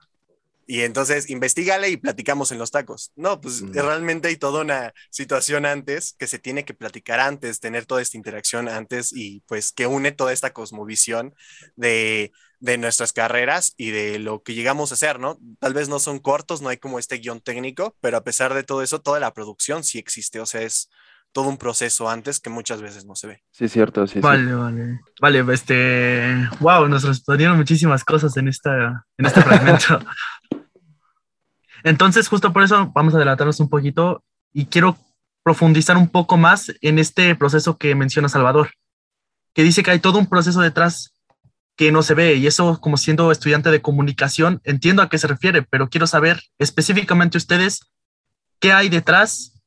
y 0.71 0.83
entonces 0.83 1.29
investigale 1.31 1.89
y 1.89 1.97
platicamos 1.97 2.53
en 2.53 2.59
los 2.59 2.71
tacos. 2.71 3.11
No, 3.17 3.41
pues 3.41 3.61
realmente 3.73 4.29
hay 4.29 4.37
toda 4.37 4.63
una 4.63 4.95
situación 5.11 5.67
antes 5.67 6.15
que 6.17 6.29
se 6.29 6.39
tiene 6.39 6.65
que 6.65 6.75
platicar 6.75 7.19
antes, 7.19 7.59
tener 7.59 7.87
toda 7.87 8.01
esta 8.01 8.17
interacción 8.17 8.69
antes 8.69 9.13
y 9.13 9.41
pues 9.49 9.73
que 9.73 9.89
une 9.89 10.13
toda 10.13 10.33
esta 10.33 10.53
cosmovisión 10.53 11.35
de, 11.75 12.31
de 12.61 12.79
nuestras 12.79 13.13
carreras 13.13 13.75
y 13.79 13.91
de 13.91 14.21
lo 14.21 14.45
que 14.45 14.55
llegamos 14.55 14.93
a 14.93 14.95
hacer, 14.95 15.19
¿no? 15.19 15.41
Tal 15.59 15.75
vez 15.75 15.89
no 15.89 15.99
son 15.99 16.21
cortos, 16.21 16.63
no 16.63 16.69
hay 16.69 16.77
como 16.77 17.01
este 17.01 17.17
guion 17.19 17.41
técnico, 17.41 17.97
pero 18.01 18.19
a 18.19 18.23
pesar 18.23 18.55
de 18.55 18.63
todo 18.63 18.85
eso, 18.85 19.01
toda 19.01 19.19
la 19.19 19.35
producción 19.35 19.83
sí 19.83 19.99
existe, 19.99 20.39
o 20.39 20.47
sea, 20.47 20.63
es 20.63 20.89
todo 21.33 21.49
un 21.49 21.59
proceso 21.59 22.09
antes 22.09 22.41
que 22.41 22.51
muchas 22.51 22.83
veces 22.83 23.05
no 23.05 23.15
se 23.15 23.29
ve. 23.29 23.43
Sí, 23.51 23.69
cierto, 23.69 24.07
sí. 24.07 24.21
Vale, 24.21 24.55
vale. 24.55 25.01
Vale, 25.21 25.45
este, 25.53 26.49
wow, 26.61 26.89
nos 26.89 27.05
respondieron 27.05 27.57
muchísimas 27.57 28.05
cosas 28.05 28.37
en, 28.37 28.49
esta, 28.49 29.07
en 29.17 29.27
este 29.27 29.43
fragmento. 29.43 30.01
Entonces, 31.85 32.29
justo 32.29 32.53
por 32.53 32.63
eso 32.63 32.91
vamos 32.95 33.15
a 33.15 33.17
adelantarnos 33.17 33.61
un 33.61 33.69
poquito 33.69 34.25
y 34.53 34.67
quiero 34.67 34.97
profundizar 35.43 35.97
un 35.97 36.09
poco 36.09 36.37
más 36.37 36.73
en 36.81 36.99
este 36.99 37.35
proceso 37.35 37.79
que 37.79 37.95
menciona 37.95 38.29
Salvador, 38.29 38.71
que 39.55 39.63
dice 39.63 39.83
que 39.83 39.93
hay 39.93 40.01
todo 40.01 40.19
un 40.19 40.27
proceso 40.27 40.61
detrás 40.61 41.15
que 41.77 41.93
no 41.93 42.03
se 42.03 42.15
ve 42.15 42.35
y 42.35 42.47
eso 42.47 42.79
como 42.81 42.99
siendo 42.99 43.33
estudiante 43.33 43.71
de 43.71 43.81
comunicación 43.81 44.61
entiendo 44.65 45.01
a 45.01 45.09
qué 45.09 45.17
se 45.17 45.29
refiere, 45.29 45.63
pero 45.63 45.89
quiero 45.89 46.07
saber 46.07 46.43
específicamente 46.59 47.39
ustedes 47.39 47.81
qué 48.59 48.73
hay 48.73 48.91
detrás 48.91 49.60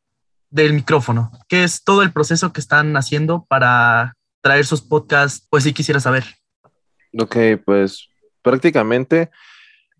del 0.53 0.73
micrófono, 0.73 1.31
qué 1.49 1.63
es 1.63 1.83
todo 1.83 2.03
el 2.03 2.13
proceso 2.13 2.53
que 2.53 2.61
están 2.61 2.95
haciendo 2.95 3.45
para 3.49 4.13
traer 4.41 4.65
sus 4.65 4.81
podcasts, 4.81 5.47
pues 5.49 5.63
sí 5.63 5.73
quisiera 5.73 5.99
saber. 5.99 6.23
Ok, 7.17 7.37
pues 7.65 8.07
prácticamente 8.43 9.31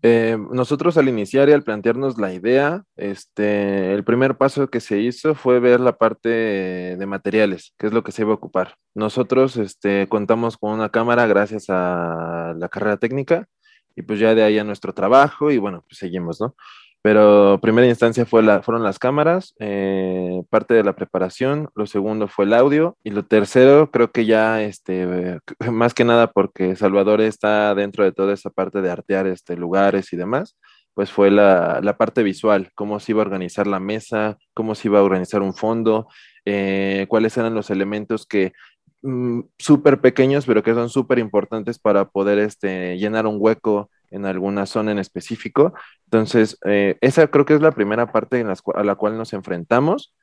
eh, 0.02 0.36
nosotros 0.52 0.96
al 0.96 1.08
iniciar 1.08 1.48
y 1.48 1.52
al 1.52 1.64
plantearnos 1.64 2.18
la 2.18 2.32
idea, 2.32 2.84
este, 2.94 3.94
el 3.94 4.04
primer 4.04 4.36
paso 4.36 4.68
que 4.68 4.78
se 4.78 4.98
hizo 4.98 5.34
fue 5.34 5.58
ver 5.58 5.80
la 5.80 5.96
parte 5.96 6.28
de 6.28 7.06
materiales, 7.06 7.74
que 7.76 7.88
es 7.88 7.92
lo 7.92 8.04
que 8.04 8.12
se 8.12 8.22
iba 8.22 8.30
a 8.30 8.36
ocupar. 8.36 8.76
Nosotros 8.94 9.56
este, 9.56 10.06
contamos 10.08 10.56
con 10.56 10.72
una 10.72 10.90
cámara 10.90 11.26
gracias 11.26 11.66
a 11.68 12.54
la 12.56 12.68
carrera 12.68 12.98
técnica 12.98 13.48
y 13.96 14.02
pues 14.02 14.20
ya 14.20 14.36
de 14.36 14.44
ahí 14.44 14.58
a 14.58 14.64
nuestro 14.64 14.92
trabajo 14.92 15.50
y 15.50 15.58
bueno, 15.58 15.82
pues 15.88 15.98
seguimos, 15.98 16.40
¿no? 16.40 16.54
Pero 17.04 17.58
primera 17.60 17.86
instancia 17.86 18.24
fueron 18.24 18.82
las 18.82 18.98
cámaras, 18.98 19.54
eh, 19.58 20.42
parte 20.48 20.72
de 20.72 20.82
la 20.82 20.96
preparación, 20.96 21.68
lo 21.74 21.84
segundo 21.84 22.28
fue 22.28 22.46
el 22.46 22.54
audio 22.54 22.96
y 23.04 23.10
lo 23.10 23.26
tercero 23.26 23.90
creo 23.90 24.10
que 24.10 24.24
ya, 24.24 24.62
este, 24.62 25.38
más 25.70 25.92
que 25.92 26.06
nada 26.06 26.32
porque 26.32 26.76
Salvador 26.76 27.20
está 27.20 27.74
dentro 27.74 28.04
de 28.04 28.12
toda 28.12 28.32
esa 28.32 28.48
parte 28.48 28.80
de 28.80 28.90
artear 28.90 29.26
este, 29.26 29.54
lugares 29.54 30.14
y 30.14 30.16
demás, 30.16 30.56
pues 30.94 31.12
fue 31.12 31.30
la, 31.30 31.80
la 31.82 31.98
parte 31.98 32.22
visual, 32.22 32.70
cómo 32.74 32.98
se 33.00 33.12
iba 33.12 33.20
a 33.20 33.26
organizar 33.26 33.66
la 33.66 33.80
mesa, 33.80 34.38
cómo 34.54 34.74
se 34.74 34.88
iba 34.88 34.98
a 34.98 35.02
organizar 35.02 35.42
un 35.42 35.52
fondo, 35.52 36.08
eh, 36.46 37.04
cuáles 37.10 37.36
eran 37.36 37.54
los 37.54 37.68
elementos 37.68 38.24
que 38.24 38.54
mm, 39.02 39.40
súper 39.58 40.00
pequeños, 40.00 40.46
pero 40.46 40.62
que 40.62 40.72
son 40.72 40.88
súper 40.88 41.18
importantes 41.18 41.78
para 41.78 42.06
poder 42.08 42.38
este, 42.38 42.96
llenar 42.96 43.26
un 43.26 43.36
hueco 43.38 43.90
en 44.14 44.26
alguna 44.26 44.66
zona 44.66 44.92
en 44.92 44.98
específico. 44.98 45.74
Entonces, 46.04 46.58
eh, 46.64 46.96
esa 47.00 47.26
creo 47.26 47.44
que 47.44 47.54
es 47.54 47.60
la 47.60 47.72
primera 47.72 48.10
parte 48.12 48.38
en 48.40 48.48
a 48.48 48.84
la 48.84 48.94
cual 48.94 49.18
nos 49.18 49.32
enfrentamos. 49.32 50.14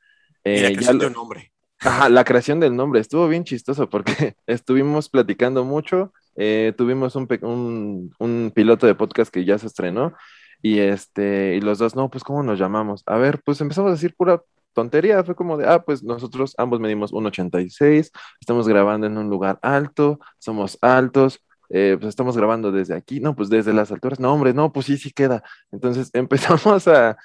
y 0.44 0.60
la 0.60 0.68
eh, 0.68 0.72
creación 0.72 0.98
del 0.98 1.12
nombre. 1.12 1.52
Ajá, 1.78 2.08
la 2.08 2.24
creación 2.24 2.60
del 2.60 2.74
nombre. 2.74 3.00
Estuvo 3.00 3.28
bien 3.28 3.44
chistoso 3.44 3.88
porque 3.88 4.36
estuvimos 4.46 5.08
platicando 5.08 5.64
mucho. 5.64 6.12
Eh, 6.36 6.72
tuvimos 6.76 7.14
un, 7.16 8.10
un, 8.18 8.52
piloto 8.54 8.86
de 8.86 8.94
podcast 8.94 9.32
que 9.32 9.44
ya 9.44 9.58
se 9.58 9.66
estrenó. 9.66 10.14
Y, 10.62 10.78
este, 10.78 11.56
y 11.56 11.60
los 11.60 11.78
dos, 11.78 11.96
no, 11.96 12.08
pues, 12.08 12.24
¿cómo 12.24 12.42
nos 12.42 12.58
llamamos? 12.58 13.02
A 13.06 13.16
ver, 13.16 13.42
pues 13.44 13.60
empezamos 13.60 13.90
a 13.90 13.94
decir 13.94 14.14
pura 14.16 14.42
tontería. 14.72 15.22
Fue 15.24 15.34
como 15.34 15.56
de, 15.56 15.68
ah, 15.68 15.82
pues 15.82 16.02
nosotros 16.02 16.54
ambos 16.56 16.80
medimos 16.80 17.12
1,86, 17.12 18.10
estamos 18.40 18.68
grabando 18.68 19.06
en 19.06 19.18
un 19.18 19.28
lugar 19.28 19.58
alto, 19.62 20.20
somos 20.38 20.78
altos, 20.80 21.40
eh, 21.74 21.96
pues 21.98 22.10
estamos 22.10 22.36
grabando 22.36 22.70
desde 22.70 22.94
aquí, 22.94 23.18
no, 23.18 23.34
pues 23.34 23.48
desde 23.48 23.72
las 23.72 23.90
alturas, 23.90 24.20
no, 24.20 24.30
hombre, 24.34 24.52
no, 24.52 24.74
pues 24.74 24.84
sí, 24.84 24.98
sí 24.98 25.10
queda. 25.10 25.42
Entonces 25.70 26.10
empezamos 26.12 26.86
a, 26.86 27.16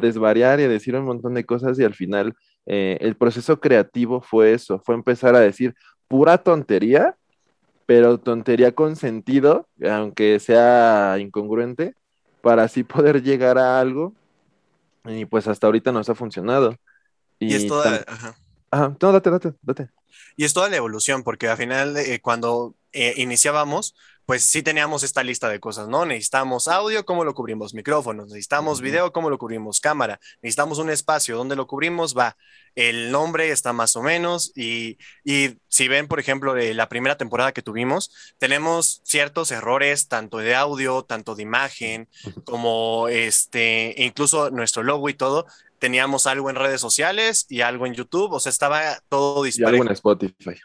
desvariar 0.00 0.58
y 0.58 0.64
a 0.64 0.68
decir 0.68 0.96
un 0.96 1.04
montón 1.04 1.34
de 1.34 1.46
cosas 1.46 1.78
y 1.78 1.84
al 1.84 1.94
final 1.94 2.34
eh, 2.66 2.98
el 3.00 3.16
proceso 3.16 3.60
creativo 3.60 4.20
fue 4.20 4.52
eso, 4.52 4.80
fue 4.80 4.96
empezar 4.96 5.36
a 5.36 5.40
decir 5.40 5.76
pura 6.08 6.38
tontería, 6.38 7.14
pero 7.86 8.18
tontería 8.18 8.72
con 8.72 8.96
sentido, 8.96 9.68
aunque 9.88 10.40
sea 10.40 11.16
incongruente, 11.20 11.94
para 12.40 12.64
así 12.64 12.82
poder 12.82 13.22
llegar 13.22 13.56
a 13.56 13.78
algo. 13.78 14.12
Y 15.04 15.26
pues 15.26 15.46
hasta 15.46 15.68
ahorita 15.68 15.92
nos 15.92 16.08
ha 16.08 16.16
funcionado. 16.16 16.74
Y, 17.38 17.54
es 17.54 17.68
toda... 17.68 18.04
Ajá. 18.08 18.34
No, 19.00 19.12
date, 19.12 19.30
date, 19.30 19.52
date. 19.62 19.88
Y 20.36 20.44
es 20.44 20.54
toda 20.54 20.68
la 20.68 20.76
evolución, 20.76 21.22
porque 21.22 21.48
al 21.48 21.56
final, 21.56 21.96
eh, 21.96 22.20
cuando 22.20 22.74
eh, 22.92 23.14
iniciábamos, 23.16 23.94
pues 24.26 24.42
sí 24.42 24.62
teníamos 24.62 25.04
esta 25.04 25.22
lista 25.22 25.48
de 25.48 25.60
cosas, 25.60 25.88
¿no? 25.88 26.04
Necesitamos 26.04 26.66
audio, 26.66 27.06
¿cómo 27.06 27.24
lo 27.24 27.32
cubrimos? 27.32 27.74
Micrófonos, 27.74 28.26
necesitamos 28.26 28.80
video, 28.80 29.12
¿cómo 29.12 29.30
lo 29.30 29.38
cubrimos? 29.38 29.80
Cámara, 29.80 30.18
necesitamos 30.42 30.78
un 30.78 30.90
espacio, 30.90 31.36
¿dónde 31.36 31.54
lo 31.54 31.68
cubrimos? 31.68 32.16
Va, 32.16 32.36
el 32.74 33.12
nombre 33.12 33.50
está 33.52 33.72
más 33.72 33.94
o 33.94 34.02
menos 34.02 34.52
y, 34.56 34.98
y 35.24 35.58
si 35.68 35.86
ven, 35.86 36.08
por 36.08 36.18
ejemplo, 36.18 36.54
de 36.54 36.74
la 36.74 36.88
primera 36.88 37.16
temporada 37.16 37.52
que 37.52 37.62
tuvimos, 37.62 38.10
tenemos 38.38 39.00
ciertos 39.04 39.52
errores, 39.52 40.08
tanto 40.08 40.38
de 40.38 40.56
audio, 40.56 41.04
tanto 41.04 41.36
de 41.36 41.44
imagen, 41.44 42.08
como 42.44 43.06
este, 43.08 43.94
incluso 43.96 44.50
nuestro 44.50 44.82
logo 44.82 45.08
y 45.08 45.14
todo, 45.14 45.46
teníamos 45.78 46.26
algo 46.26 46.50
en 46.50 46.56
redes 46.56 46.80
sociales 46.80 47.46
y 47.48 47.60
algo 47.60 47.86
en 47.86 47.94
YouTube, 47.94 48.32
o 48.32 48.40
sea, 48.40 48.50
estaba 48.50 49.00
todo 49.08 49.42
disponible. 49.42 49.76
Y 49.76 49.80
algo 49.80 49.90
en 49.90 49.92
Spotify. 49.92 50.60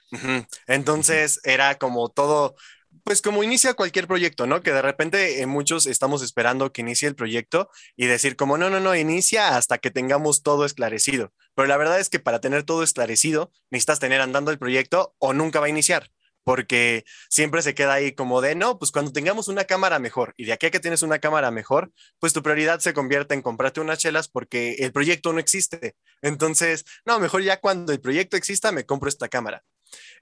Entonces 0.67 1.39
era 1.43 1.75
como 1.75 2.09
todo, 2.09 2.55
pues 3.03 3.21
como 3.21 3.43
inicia 3.43 3.73
cualquier 3.73 4.07
proyecto, 4.07 4.47
¿no? 4.47 4.61
Que 4.61 4.71
de 4.71 4.81
repente 4.81 5.41
eh, 5.41 5.45
muchos 5.45 5.85
estamos 5.85 6.21
esperando 6.21 6.71
que 6.71 6.81
inicie 6.81 7.07
el 7.07 7.15
proyecto 7.15 7.69
y 7.95 8.05
decir 8.05 8.35
como, 8.35 8.57
no, 8.57 8.69
no, 8.69 8.79
no, 8.79 8.95
inicia 8.95 9.57
hasta 9.57 9.77
que 9.77 9.91
tengamos 9.91 10.43
todo 10.43 10.65
esclarecido. 10.65 11.31
Pero 11.55 11.67
la 11.67 11.77
verdad 11.77 11.99
es 11.99 12.09
que 12.09 12.19
para 12.19 12.39
tener 12.39 12.63
todo 12.63 12.83
esclarecido 12.83 13.51
necesitas 13.69 13.99
tener 13.99 14.21
andando 14.21 14.51
el 14.51 14.59
proyecto 14.59 15.15
o 15.19 15.33
nunca 15.33 15.59
va 15.59 15.67
a 15.67 15.69
iniciar 15.69 16.11
porque 16.43 17.03
siempre 17.29 17.61
se 17.61 17.75
queda 17.75 17.93
ahí 17.93 18.13
como 18.13 18.41
de, 18.41 18.55
no, 18.55 18.79
pues 18.79 18.91
cuando 18.91 19.11
tengamos 19.11 19.47
una 19.47 19.65
cámara 19.65 19.99
mejor 19.99 20.33
y 20.37 20.45
de 20.45 20.53
aquí 20.53 20.67
a 20.67 20.71
que 20.71 20.79
tienes 20.79 21.03
una 21.03 21.19
cámara 21.19 21.51
mejor, 21.51 21.91
pues 22.19 22.33
tu 22.33 22.41
prioridad 22.43 22.79
se 22.79 22.93
convierte 22.93 23.33
en 23.33 23.41
comprarte 23.41 23.81
unas 23.81 23.99
chelas 23.99 24.27
porque 24.27 24.75
el 24.79 24.91
proyecto 24.91 25.33
no 25.33 25.39
existe. 25.39 25.95
Entonces, 26.21 26.85
no, 27.05 27.19
mejor 27.19 27.43
ya 27.43 27.59
cuando 27.59 27.93
el 27.93 28.01
proyecto 28.01 28.37
exista 28.37 28.71
me 28.71 28.85
compro 28.85 29.09
esta 29.09 29.29
cámara. 29.29 29.63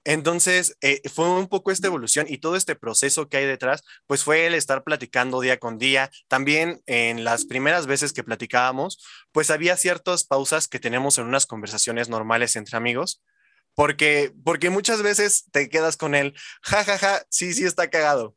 Entonces, 0.04 0.78
eh, 0.82 1.02
fue 1.10 1.30
un 1.30 1.48
poco 1.48 1.72
esta 1.72 1.88
evolución 1.88 2.26
y 2.30 2.40
todo 2.40 2.56
este 2.56 2.76
proceso 2.76 3.28
que 3.30 3.38
hay 3.38 3.46
detrás, 3.46 3.84
pues 4.08 4.24
fue 4.24 4.48
el 4.48 4.54
estar 4.54 4.84
platicando 4.84 5.42
día 5.42 5.60
con 5.60 5.78
día. 5.78 6.10
También 6.28 6.82
en 6.86 7.24
las 7.24 7.46
primeras 7.46 7.86
veces 7.86 8.14
que 8.14 8.24
platicábamos, 8.24 9.04
pues 9.32 9.50
había 9.52 9.78
ciertas 9.78 10.24
pausas 10.24 10.68
que 10.68 10.80
tenemos 10.80 11.18
en 11.18 11.26
unas 11.26 11.46
conversaciones 11.46 12.10
normales 12.10 12.56
entre 12.56 12.78
amigos, 12.78 13.22
porque, 13.80 14.34
porque 14.44 14.70
muchas 14.70 15.02
veces 15.02 15.46
te 15.54 15.70
quedas 15.70 15.96
con 15.96 16.14
él, 16.14 16.36
jajaja, 16.62 16.98
ja, 16.98 17.20
ja, 17.20 17.26
sí, 17.30 17.54
sí 17.54 17.64
está 17.64 17.90
cagado. 17.90 18.36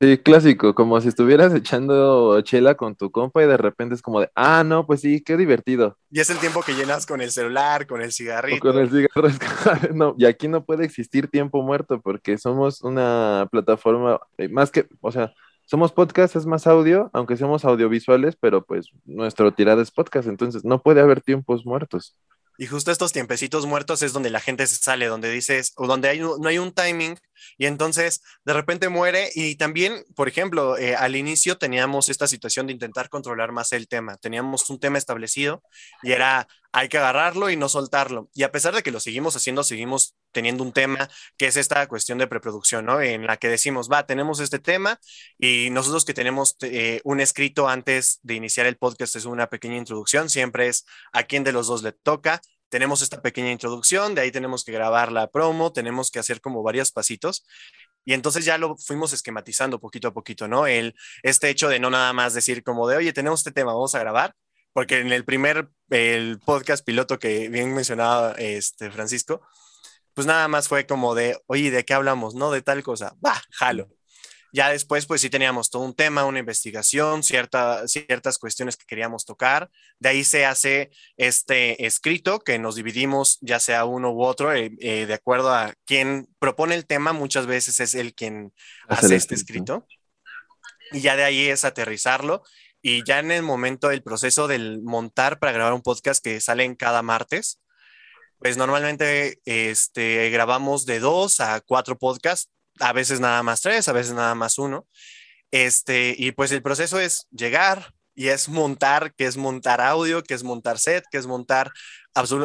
Sí, 0.00 0.18
clásico, 0.18 0.74
como 0.74 1.00
si 1.00 1.06
estuvieras 1.06 1.54
echando 1.54 2.40
chela 2.40 2.74
con 2.74 2.96
tu 2.96 3.12
compa 3.12 3.44
y 3.44 3.46
de 3.46 3.56
repente 3.56 3.94
es 3.94 4.02
como 4.02 4.20
de, 4.20 4.28
ah, 4.34 4.64
no, 4.66 4.84
pues 4.84 5.02
sí, 5.02 5.20
qué 5.20 5.36
divertido. 5.36 5.96
Y 6.10 6.18
es 6.18 6.28
el 6.28 6.38
tiempo 6.38 6.62
que 6.62 6.74
llenas 6.74 7.06
con 7.06 7.20
el 7.20 7.30
celular, 7.30 7.86
con 7.86 8.02
el 8.02 8.10
cigarrito. 8.10 8.58
con 8.58 8.76
el 8.78 8.90
cigarro. 8.90 9.28
no, 9.94 10.16
y 10.18 10.24
aquí 10.24 10.48
no 10.48 10.64
puede 10.64 10.84
existir 10.84 11.28
tiempo 11.28 11.62
muerto 11.62 12.00
porque 12.00 12.36
somos 12.36 12.82
una 12.82 13.46
plataforma, 13.52 14.18
eh, 14.38 14.48
más 14.48 14.72
que, 14.72 14.88
o 15.02 15.12
sea, 15.12 15.34
somos 15.66 15.92
podcast, 15.92 16.34
es 16.34 16.46
más 16.46 16.66
audio, 16.66 17.10
aunque 17.12 17.36
seamos 17.36 17.64
audiovisuales, 17.64 18.34
pero 18.34 18.64
pues 18.64 18.90
nuestro 19.04 19.54
tirada 19.54 19.82
es 19.82 19.92
podcast, 19.92 20.26
entonces 20.26 20.64
no 20.64 20.82
puede 20.82 21.00
haber 21.00 21.20
tiempos 21.20 21.64
muertos. 21.64 22.16
Y 22.58 22.66
justo 22.66 22.90
estos 22.90 23.12
tiempecitos 23.12 23.66
muertos 23.66 24.02
es 24.02 24.12
donde 24.12 24.30
la 24.30 24.40
gente 24.40 24.66
se 24.66 24.76
sale, 24.76 25.06
donde 25.06 25.30
dices, 25.30 25.72
o 25.76 25.86
donde 25.86 26.08
hay, 26.08 26.20
no 26.20 26.48
hay 26.48 26.58
un 26.58 26.72
timing 26.72 27.16
y 27.58 27.66
entonces 27.66 28.22
de 28.44 28.52
repente 28.52 28.88
muere. 28.88 29.30
Y 29.34 29.56
también, 29.56 30.04
por 30.14 30.28
ejemplo, 30.28 30.76
eh, 30.78 30.94
al 30.94 31.16
inicio 31.16 31.58
teníamos 31.58 32.08
esta 32.08 32.26
situación 32.26 32.66
de 32.66 32.72
intentar 32.72 33.08
controlar 33.08 33.52
más 33.52 33.72
el 33.72 33.88
tema. 33.88 34.16
Teníamos 34.16 34.68
un 34.70 34.78
tema 34.78 34.98
establecido 34.98 35.62
y 36.02 36.12
era, 36.12 36.48
hay 36.72 36.88
que 36.88 36.98
agarrarlo 36.98 37.50
y 37.50 37.56
no 37.56 37.68
soltarlo. 37.68 38.30
Y 38.34 38.42
a 38.42 38.52
pesar 38.52 38.74
de 38.74 38.82
que 38.82 38.90
lo 38.90 39.00
seguimos 39.00 39.36
haciendo, 39.36 39.64
seguimos 39.64 40.14
teniendo 40.36 40.62
un 40.62 40.74
tema 40.74 41.08
que 41.38 41.46
es 41.46 41.56
esta 41.56 41.88
cuestión 41.88 42.18
de 42.18 42.26
preproducción, 42.26 42.84
¿no? 42.84 43.00
En 43.00 43.26
la 43.26 43.38
que 43.38 43.48
decimos, 43.48 43.88
va, 43.90 44.04
tenemos 44.04 44.38
este 44.38 44.58
tema 44.58 45.00
y 45.38 45.70
nosotros 45.70 46.04
que 46.04 46.12
tenemos 46.12 46.58
eh, 46.60 47.00
un 47.04 47.20
escrito 47.20 47.70
antes 47.70 48.20
de 48.22 48.34
iniciar 48.34 48.66
el 48.66 48.76
podcast 48.76 49.16
es 49.16 49.24
una 49.24 49.46
pequeña 49.46 49.78
introducción, 49.78 50.28
siempre 50.28 50.68
es 50.68 50.84
a 51.14 51.22
quién 51.22 51.42
de 51.42 51.52
los 51.52 51.68
dos 51.68 51.82
le 51.82 51.92
toca 51.92 52.42
tenemos 52.68 53.00
esta 53.00 53.22
pequeña 53.22 53.52
introducción, 53.52 54.14
de 54.14 54.22
ahí 54.22 54.30
tenemos 54.32 54.64
que 54.64 54.72
grabar 54.72 55.10
la 55.12 55.30
promo, 55.30 55.72
tenemos 55.72 56.10
que 56.10 56.18
hacer 56.18 56.40
como 56.40 56.64
varios 56.64 56.90
pasitos. 56.90 57.46
Y 58.04 58.12
entonces 58.12 58.44
ya 58.44 58.58
lo 58.58 58.76
fuimos 58.76 59.12
esquematizando 59.12 59.80
poquito 59.80 60.08
a 60.08 60.12
poquito, 60.12 60.48
¿no? 60.48 60.66
El, 60.66 60.94
este 61.22 61.48
hecho 61.48 61.68
de 61.68 61.78
no 61.78 61.90
nada 61.90 62.12
más 62.12 62.34
decir 62.34 62.64
como 62.64 62.88
de, 62.88 62.96
oye, 62.96 63.12
tenemos 63.12 63.40
este 63.40 63.52
tema, 63.52 63.72
vamos 63.72 63.94
a 63.94 64.00
grabar, 64.00 64.34
porque 64.72 64.98
en 64.98 65.10
el 65.12 65.24
primer, 65.24 65.70
el 65.88 66.38
podcast 66.44 66.84
piloto 66.84 67.18
que 67.18 67.48
bien 67.48 67.72
mencionaba 67.72 68.32
este 68.32 68.90
Francisco, 68.90 69.40
pues 70.16 70.26
nada 70.26 70.48
más 70.48 70.66
fue 70.66 70.86
como 70.86 71.14
de, 71.14 71.38
oye, 71.44 71.70
¿de 71.70 71.84
qué 71.84 71.92
hablamos? 71.92 72.34
No, 72.34 72.50
de 72.50 72.62
tal 72.62 72.82
cosa, 72.82 73.14
va, 73.24 73.38
jalo. 73.50 73.90
Ya 74.50 74.70
después, 74.70 75.04
pues 75.04 75.20
sí 75.20 75.28
teníamos 75.28 75.68
todo 75.68 75.82
un 75.82 75.94
tema, 75.94 76.24
una 76.24 76.38
investigación, 76.38 77.22
cierta, 77.22 77.86
ciertas 77.86 78.38
cuestiones 78.38 78.78
que 78.78 78.86
queríamos 78.86 79.26
tocar. 79.26 79.70
De 79.98 80.08
ahí 80.08 80.24
se 80.24 80.46
hace 80.46 80.90
este 81.18 81.84
escrito 81.84 82.40
que 82.40 82.58
nos 82.58 82.76
dividimos, 82.76 83.36
ya 83.42 83.60
sea 83.60 83.84
uno 83.84 84.10
u 84.10 84.22
otro, 84.22 84.54
eh, 84.54 84.74
eh, 84.80 85.04
de 85.04 85.12
acuerdo 85.12 85.54
a 85.54 85.74
quien 85.84 86.26
propone 86.38 86.76
el 86.76 86.86
tema, 86.86 87.12
muchas 87.12 87.44
veces 87.44 87.78
es 87.80 87.94
el 87.94 88.14
quien 88.14 88.54
hace, 88.88 89.16
este 89.16 89.34
escrito. 89.34 89.86
Y 90.92 91.02
ya 91.02 91.16
de 91.16 91.24
ahí 91.24 91.46
es 91.48 91.66
aterrizarlo. 91.66 92.42
Y 92.80 93.04
ya 93.04 93.18
en 93.18 93.32
el 93.32 93.42
momento 93.42 93.88
del 93.88 94.02
proceso 94.02 94.48
del 94.48 94.80
montar 94.80 95.38
para 95.38 95.52
grabar 95.52 95.74
un 95.74 95.82
podcast 95.82 96.24
que 96.24 96.40
sale 96.40 96.64
en 96.64 96.74
cada 96.74 97.02
martes, 97.02 97.60
pues 98.46 98.56
normalmente 98.56 99.40
este, 99.44 100.30
grabamos 100.30 100.86
de 100.86 101.00
dos 101.00 101.40
a 101.40 101.60
cuatro 101.60 101.98
podcasts 101.98 102.48
a 102.78 102.92
veces 102.92 103.18
nada 103.18 103.42
más 103.42 103.60
tres, 103.60 103.88
a 103.88 103.92
veces 103.92 104.14
nada 104.14 104.36
más 104.36 104.56
uno. 104.56 104.86
Este, 105.50 106.14
y 106.16 106.30
pues 106.30 106.52
el 106.52 106.62
proceso 106.62 107.00
es 107.00 107.26
llegar 107.32 107.92
y 108.14 108.28
es 108.28 108.48
montar, 108.48 109.12
que 109.16 109.26
es 109.26 109.36
montar 109.36 109.80
audio, 109.80 110.22
que 110.22 110.34
es 110.34 110.44
montar 110.44 110.78
set, 110.78 111.02
que 111.10 111.18
es 111.18 111.26
montar, 111.26 111.72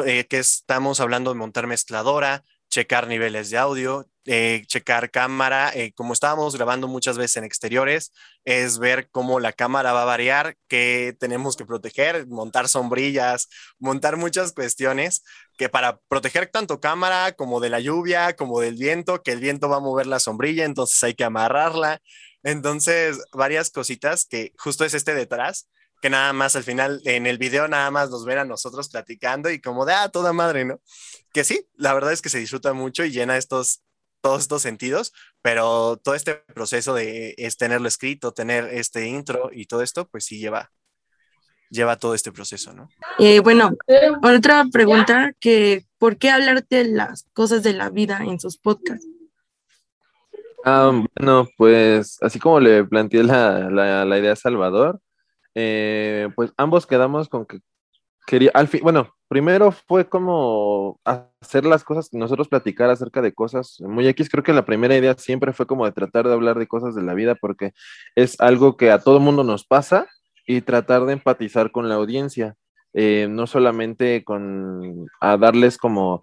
eh, 0.04 0.26
que 0.28 0.38
estamos 0.40 0.98
hablando 0.98 1.32
de 1.32 1.38
montar 1.38 1.68
mezcladora, 1.68 2.42
checar 2.68 3.06
niveles 3.06 3.50
de 3.50 3.58
audio, 3.58 4.08
eh, 4.24 4.64
checar 4.66 5.08
cámara, 5.08 5.70
eh, 5.72 5.92
como 5.94 6.14
estábamos 6.14 6.56
grabando 6.56 6.88
muchas 6.88 7.16
veces 7.16 7.36
en 7.36 7.44
exteriores, 7.44 8.10
es 8.44 8.78
ver 8.78 9.08
cómo 9.10 9.40
la 9.40 9.52
cámara 9.52 9.92
va 9.92 10.02
a 10.02 10.06
variar, 10.06 10.56
qué 10.68 11.16
tenemos 11.18 11.56
que 11.56 11.64
proteger, 11.64 12.26
montar 12.26 12.68
sombrillas, 12.68 13.48
montar 13.78 14.16
muchas 14.16 14.52
cuestiones 14.52 15.22
que 15.56 15.68
para 15.68 15.98
proteger 16.08 16.48
tanto 16.48 16.80
cámara 16.80 17.32
como 17.32 17.60
de 17.60 17.70
la 17.70 17.80
lluvia, 17.80 18.34
como 18.34 18.60
del 18.60 18.76
viento, 18.76 19.22
que 19.22 19.32
el 19.32 19.40
viento 19.40 19.68
va 19.68 19.76
a 19.76 19.80
mover 19.80 20.06
la 20.06 20.18
sombrilla, 20.18 20.64
entonces 20.64 21.02
hay 21.04 21.14
que 21.14 21.24
amarrarla. 21.24 22.00
Entonces, 22.42 23.20
varias 23.32 23.70
cositas 23.70 24.26
que 24.26 24.52
justo 24.58 24.84
es 24.84 24.94
este 24.94 25.14
detrás, 25.14 25.68
que 26.00 26.10
nada 26.10 26.32
más 26.32 26.56
al 26.56 26.64
final 26.64 27.00
en 27.04 27.26
el 27.28 27.38
video 27.38 27.68
nada 27.68 27.90
más 27.92 28.10
nos 28.10 28.24
ven 28.24 28.38
a 28.38 28.44
nosotros 28.44 28.88
platicando 28.88 29.50
y 29.50 29.60
como 29.60 29.86
de, 29.86 29.92
ah, 29.94 30.08
toda 30.08 30.32
madre, 30.32 30.64
¿no? 30.64 30.80
Que 31.32 31.44
sí, 31.44 31.68
la 31.76 31.94
verdad 31.94 32.12
es 32.12 32.20
que 32.20 32.28
se 32.28 32.38
disfruta 32.38 32.72
mucho 32.72 33.04
y 33.04 33.12
llena 33.12 33.36
estos 33.36 33.82
todos 34.22 34.40
estos 34.40 34.62
sentidos, 34.62 35.12
pero 35.42 35.98
todo 35.98 36.14
este 36.14 36.36
proceso 36.54 36.94
de 36.94 37.34
es 37.36 37.58
tenerlo 37.58 37.88
escrito, 37.88 38.32
tener 38.32 38.64
este 38.72 39.06
intro 39.06 39.50
y 39.52 39.66
todo 39.66 39.82
esto, 39.82 40.08
pues 40.08 40.24
sí 40.24 40.38
lleva, 40.38 40.70
lleva 41.68 41.96
todo 41.96 42.14
este 42.14 42.32
proceso, 42.32 42.72
¿no? 42.72 42.88
Eh, 43.18 43.40
bueno, 43.40 43.72
otra 44.22 44.64
pregunta, 44.72 45.32
que 45.40 45.84
¿por 45.98 46.16
qué 46.16 46.30
hablar 46.30 46.64
de 46.68 46.84
las 46.84 47.26
cosas 47.34 47.62
de 47.62 47.74
la 47.74 47.90
vida 47.90 48.22
en 48.24 48.40
sus 48.40 48.56
podcasts? 48.56 49.06
Ah, 50.64 50.92
bueno, 51.18 51.48
pues 51.56 52.18
así 52.22 52.38
como 52.38 52.60
le 52.60 52.84
planteé 52.84 53.24
la, 53.24 53.68
la, 53.70 54.18
idea 54.18 54.32
a 54.32 54.36
Salvador, 54.36 55.00
eh, 55.56 56.28
pues 56.36 56.52
ambos 56.56 56.86
quedamos 56.86 57.28
con 57.28 57.44
que 57.46 57.58
quería, 58.26 58.50
al 58.54 58.68
fin, 58.68 58.80
bueno, 58.82 59.14
primero 59.28 59.72
fue 59.72 60.08
como 60.08 61.00
hacer 61.04 61.64
las 61.64 61.84
cosas, 61.84 62.12
nosotros 62.12 62.48
platicar 62.48 62.90
acerca 62.90 63.22
de 63.22 63.32
cosas 63.32 63.78
muy 63.80 64.06
X, 64.08 64.28
creo 64.28 64.44
que 64.44 64.52
la 64.52 64.64
primera 64.64 64.96
idea 64.96 65.14
siempre 65.16 65.52
fue 65.52 65.66
como 65.66 65.84
de 65.84 65.92
tratar 65.92 66.26
de 66.26 66.34
hablar 66.34 66.58
de 66.58 66.66
cosas 66.66 66.94
de 66.94 67.02
la 67.02 67.14
vida 67.14 67.34
porque 67.34 67.72
es 68.14 68.40
algo 68.40 68.76
que 68.76 68.90
a 68.90 68.98
todo 68.98 69.20
mundo 69.20 69.44
nos 69.44 69.64
pasa 69.64 70.06
y 70.46 70.60
tratar 70.60 71.06
de 71.06 71.14
empatizar 71.14 71.70
con 71.70 71.88
la 71.88 71.94
audiencia, 71.94 72.56
eh, 72.92 73.26
no 73.30 73.46
solamente 73.46 74.22
con 74.24 75.06
a 75.20 75.36
darles 75.36 75.78
como 75.78 76.20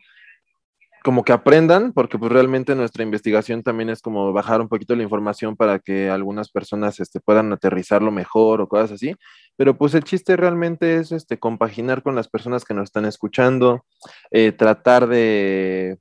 como 1.03 1.23
que 1.23 1.31
aprendan, 1.31 1.93
porque 1.93 2.17
pues 2.17 2.31
realmente 2.31 2.75
nuestra 2.75 3.03
investigación 3.03 3.63
también 3.63 3.89
es 3.89 4.01
como 4.01 4.33
bajar 4.33 4.61
un 4.61 4.67
poquito 4.67 4.95
la 4.95 5.03
información 5.03 5.55
para 5.55 5.79
que 5.79 6.09
algunas 6.09 6.49
personas 6.51 6.99
este, 6.99 7.19
puedan 7.19 7.51
aterrizarlo 7.53 8.11
mejor 8.11 8.61
o 8.61 8.67
cosas 8.67 8.91
así, 8.91 9.15
pero 9.55 9.77
pues 9.77 9.93
el 9.93 10.03
chiste 10.03 10.35
realmente 10.35 10.97
es 10.97 11.11
este, 11.11 11.39
compaginar 11.39 12.03
con 12.03 12.15
las 12.15 12.27
personas 12.27 12.65
que 12.65 12.73
nos 12.73 12.85
están 12.85 13.05
escuchando, 13.05 13.85
eh, 14.31 14.51
tratar 14.51 15.07
de, 15.07 15.97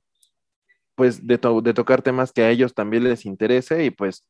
pues, 0.95 1.25
de, 1.25 1.37
de, 1.37 1.73
tocar 1.73 2.01
temas 2.01 2.31
que 2.31 2.43
a 2.43 2.49
ellos 2.49 2.73
también 2.73 3.05
les 3.05 3.25
interese 3.25 3.85
y 3.85 3.91
pues 3.91 4.25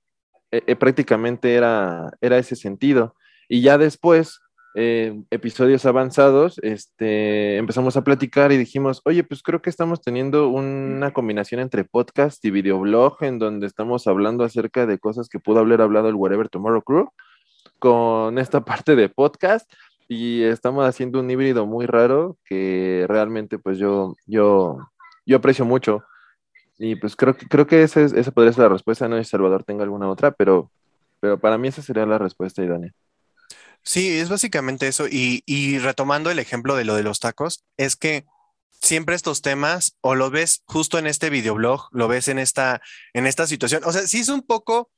e, 0.52 0.64
e, 0.68 0.76
prácticamente 0.76 1.56
era, 1.56 2.12
era 2.22 2.38
ese 2.38 2.56
sentido. 2.56 3.16
Y 3.48 3.62
ya 3.62 3.80
después, 3.80 4.40
eh, 4.76 5.20
episodios 5.32 5.86
avanzados, 5.86 6.60
este, 6.62 7.58
empezamos 7.58 7.98
a 7.98 8.04
platicar 8.04 8.52
y 8.52 8.58
dijimos, 8.58 9.02
oye, 9.06 9.24
pues 9.24 9.42
creo 9.42 9.62
que 9.62 9.70
estamos 9.70 10.02
teniendo 10.02 10.50
una 10.50 11.12
combinación 11.12 11.60
entre 11.60 11.86
podcast 11.86 12.44
y 12.46 12.52
videoblog 12.52 13.24
en 13.24 13.40
donde 13.40 13.66
estamos 13.66 14.06
hablando 14.06 14.44
acerca 14.44 14.86
de 14.86 15.00
cosas 15.00 15.28
que 15.28 15.40
pudo 15.40 15.60
haber 15.60 15.82
hablado 15.82 16.10
el 16.10 16.16
Whatever 16.16 16.50
Tomorrow 16.50 16.84
Crew 16.84 17.10
con 17.80 18.38
esta 18.38 18.64
parte 18.66 18.96
de 18.96 19.10
podcast 19.10 19.72
y 20.08 20.44
estamos 20.44 20.86
haciendo 20.88 21.20
un 21.20 21.30
híbrido 21.32 21.66
muy 21.66 21.86
raro 21.88 22.38
que 22.46 23.06
realmente 23.08 23.58
pues 23.58 23.80
yo, 23.80 24.16
yo, 24.28 24.78
yo 25.26 25.38
aprecio 25.38 25.66
mucho. 25.66 26.04
Y 26.78 26.96
pues 26.96 27.16
creo, 27.16 27.36
creo 27.36 27.68
que 27.68 27.84
esa, 27.84 28.02
esa 28.02 28.32
podría 28.32 28.54
ser 28.54 28.64
la 28.64 28.70
respuesta, 28.70 29.08
no 29.08 29.18
sé 29.18 29.24
si 29.24 29.32
Salvador 29.32 29.64
tenga 29.64 29.84
alguna 29.84 30.10
otra, 30.10 30.32
pero, 30.32 30.72
pero 31.20 31.40
para 31.40 31.58
mí 31.58 31.68
esa 31.68 31.82
sería 31.82 32.06
la 32.06 32.18
respuesta, 32.18 32.64
Daniel. 32.66 32.94
Sí, 33.84 34.20
es 34.20 34.30
básicamente 34.30 34.88
eso. 34.88 35.08
Y, 35.10 35.80
retomando 35.80 36.32
el 36.32 36.40
ejemplo 36.40 36.76
de 36.76 36.86
lo 36.86 36.96
de 36.96 37.04
los 37.04 37.20
tacos, 37.20 37.64
es 37.78 37.96
que 37.96 38.26
siempre 38.82 39.16
estos 39.16 39.42
temas, 39.42 39.98
o 40.02 40.16
lo 40.16 40.30
ves 40.30 40.62
justo 40.66 40.98
en 41.00 41.08
este 41.08 41.30
videoblog, 41.30 41.90
lo 41.92 42.08
ves 42.08 42.28
en 42.28 42.40
esta, 42.40 42.82
en 43.14 43.26
esta 43.26 43.48
situación. 43.48 43.84
O 43.86 43.92
sea, 43.92 44.08
sí 44.08 44.20
es 44.20 44.30
un 44.30 44.42
poco, 44.42 44.90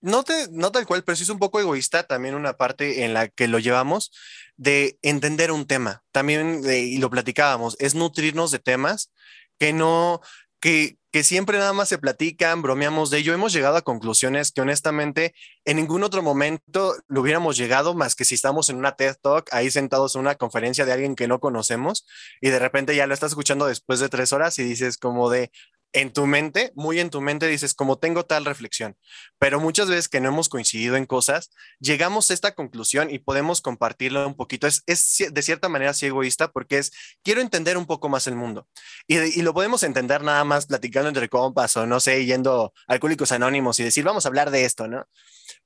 no, 0.00 0.22
te, 0.22 0.48
no 0.50 0.72
tal 0.72 0.86
cual, 0.86 1.04
pero 1.04 1.16
sí 1.16 1.24
es 1.24 1.28
un 1.28 1.38
poco 1.38 1.60
egoísta 1.60 2.04
también 2.04 2.34
una 2.34 2.56
parte 2.56 3.04
en 3.04 3.14
la 3.14 3.28
que 3.28 3.48
lo 3.48 3.58
llevamos 3.58 4.12
de 4.56 4.98
entender 5.02 5.50
un 5.50 5.66
tema. 5.66 6.04
También, 6.12 6.62
y 6.64 6.98
lo 6.98 7.10
platicábamos, 7.10 7.76
es 7.80 7.94
nutrirnos 7.94 8.50
de 8.50 8.58
temas 8.60 9.10
que 9.58 9.72
no, 9.72 10.20
que, 10.60 10.98
que 11.18 11.24
siempre 11.24 11.58
nada 11.58 11.72
más 11.72 11.88
se 11.88 11.98
platican, 11.98 12.62
bromeamos 12.62 13.10
de 13.10 13.18
ello. 13.18 13.34
Hemos 13.34 13.52
llegado 13.52 13.76
a 13.76 13.82
conclusiones 13.82 14.52
que 14.52 14.60
honestamente 14.60 15.34
en 15.64 15.78
ningún 15.78 16.04
otro 16.04 16.22
momento 16.22 16.94
lo 17.08 17.22
hubiéramos 17.22 17.56
llegado 17.56 17.92
más 17.92 18.14
que 18.14 18.24
si 18.24 18.36
estamos 18.36 18.70
en 18.70 18.76
una 18.76 18.92
TED 18.92 19.16
Talk 19.20 19.48
ahí 19.50 19.68
sentados 19.68 20.14
en 20.14 20.20
una 20.20 20.36
conferencia 20.36 20.84
de 20.84 20.92
alguien 20.92 21.16
que 21.16 21.26
no 21.26 21.40
conocemos 21.40 22.06
y 22.40 22.50
de 22.50 22.60
repente 22.60 22.94
ya 22.94 23.08
lo 23.08 23.14
estás 23.14 23.32
escuchando 23.32 23.66
después 23.66 23.98
de 23.98 24.08
tres 24.08 24.32
horas 24.32 24.60
y 24.60 24.62
dices 24.62 24.96
como 24.96 25.28
de, 25.28 25.50
en 25.92 26.12
tu 26.12 26.26
mente, 26.26 26.72
muy 26.74 27.00
en 27.00 27.10
tu 27.10 27.20
mente 27.20 27.46
dices, 27.46 27.74
como 27.74 27.98
tengo 27.98 28.24
tal 28.24 28.44
reflexión, 28.44 28.96
pero 29.38 29.58
muchas 29.58 29.88
veces 29.88 30.08
que 30.08 30.20
no 30.20 30.28
hemos 30.28 30.48
coincidido 30.48 30.96
en 30.96 31.06
cosas, 31.06 31.50
llegamos 31.80 32.30
a 32.30 32.34
esta 32.34 32.54
conclusión 32.54 33.10
y 33.10 33.18
podemos 33.18 33.60
compartirlo 33.60 34.26
un 34.26 34.34
poquito. 34.34 34.66
Es, 34.66 34.82
de 34.86 35.42
cierta 35.42 35.68
manera 35.68 35.92
así 35.92 36.06
egoísta 36.06 36.52
porque 36.52 36.78
es, 36.78 36.92
quiero 37.22 37.40
entender 37.40 37.78
un 37.78 37.86
poco 37.86 38.08
más 38.08 38.26
el 38.26 38.36
mundo. 38.36 38.68
Y, 39.06 39.42
lo 39.42 39.54
podemos 39.54 39.82
entender 39.82 40.22
nada 40.22 40.44
más 40.44 40.66
platicando 40.66 41.08
entre 41.08 41.28
compas 41.28 41.76
o 41.76 41.86
no 41.86 42.00
sé, 42.00 42.24
yendo 42.26 42.74
a 42.86 42.92
Alcohólicos 42.94 43.32
Anónimos 43.32 43.78
y 43.80 43.84
decir, 43.84 44.04
vamos 44.04 44.26
a 44.26 44.28
hablar 44.28 44.50
de 44.50 44.64
esto, 44.64 44.88
¿no? 44.88 45.06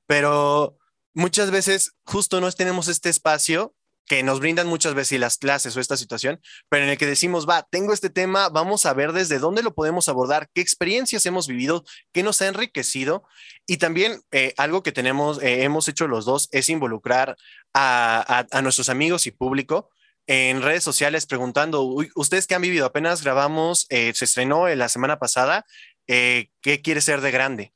Pero 0.06 0.76
muchas 1.14 1.50
veces 1.50 1.92
justo 2.04 2.40
no 2.40 2.50
tenemos 2.52 2.88
este 2.88 3.08
espacio 3.08 3.74
que 4.06 4.22
nos 4.22 4.40
brindan 4.40 4.66
muchas 4.66 4.94
veces 4.94 5.20
las 5.20 5.38
clases 5.38 5.76
o 5.76 5.80
esta 5.80 5.96
situación, 5.96 6.40
pero 6.68 6.84
en 6.84 6.90
el 6.90 6.98
que 6.98 7.06
decimos, 7.06 7.48
va, 7.48 7.66
tengo 7.70 7.92
este 7.92 8.10
tema, 8.10 8.48
vamos 8.48 8.86
a 8.86 8.94
ver 8.94 9.12
desde 9.12 9.38
dónde 9.38 9.62
lo 9.62 9.74
podemos 9.74 10.08
abordar, 10.08 10.48
qué 10.54 10.60
experiencias 10.60 11.24
hemos 11.26 11.46
vivido, 11.46 11.84
qué 12.12 12.22
nos 12.22 12.42
ha 12.42 12.48
enriquecido. 12.48 13.24
Y 13.66 13.76
también 13.76 14.20
eh, 14.32 14.54
algo 14.56 14.82
que 14.82 14.92
tenemos, 14.92 15.42
eh, 15.42 15.62
hemos 15.62 15.88
hecho 15.88 16.08
los 16.08 16.24
dos 16.24 16.48
es 16.52 16.68
involucrar 16.68 17.36
a, 17.72 18.46
a, 18.50 18.62
nuestros 18.62 18.88
amigos 18.88 19.26
y 19.26 19.30
público 19.30 19.90
en 20.26 20.62
redes 20.62 20.84
sociales 20.84 21.26
preguntando, 21.26 21.96
ustedes 22.14 22.46
qué 22.46 22.54
han 22.54 22.62
vivido, 22.62 22.86
apenas 22.86 23.22
grabamos, 23.22 23.86
eh, 23.88 24.12
se 24.14 24.24
estrenó 24.24 24.68
la 24.68 24.88
semana 24.88 25.18
pasada, 25.18 25.64
¿qué 26.06 26.80
quiere 26.82 27.00
ser 27.00 27.20
de 27.22 27.30
grande? 27.30 27.72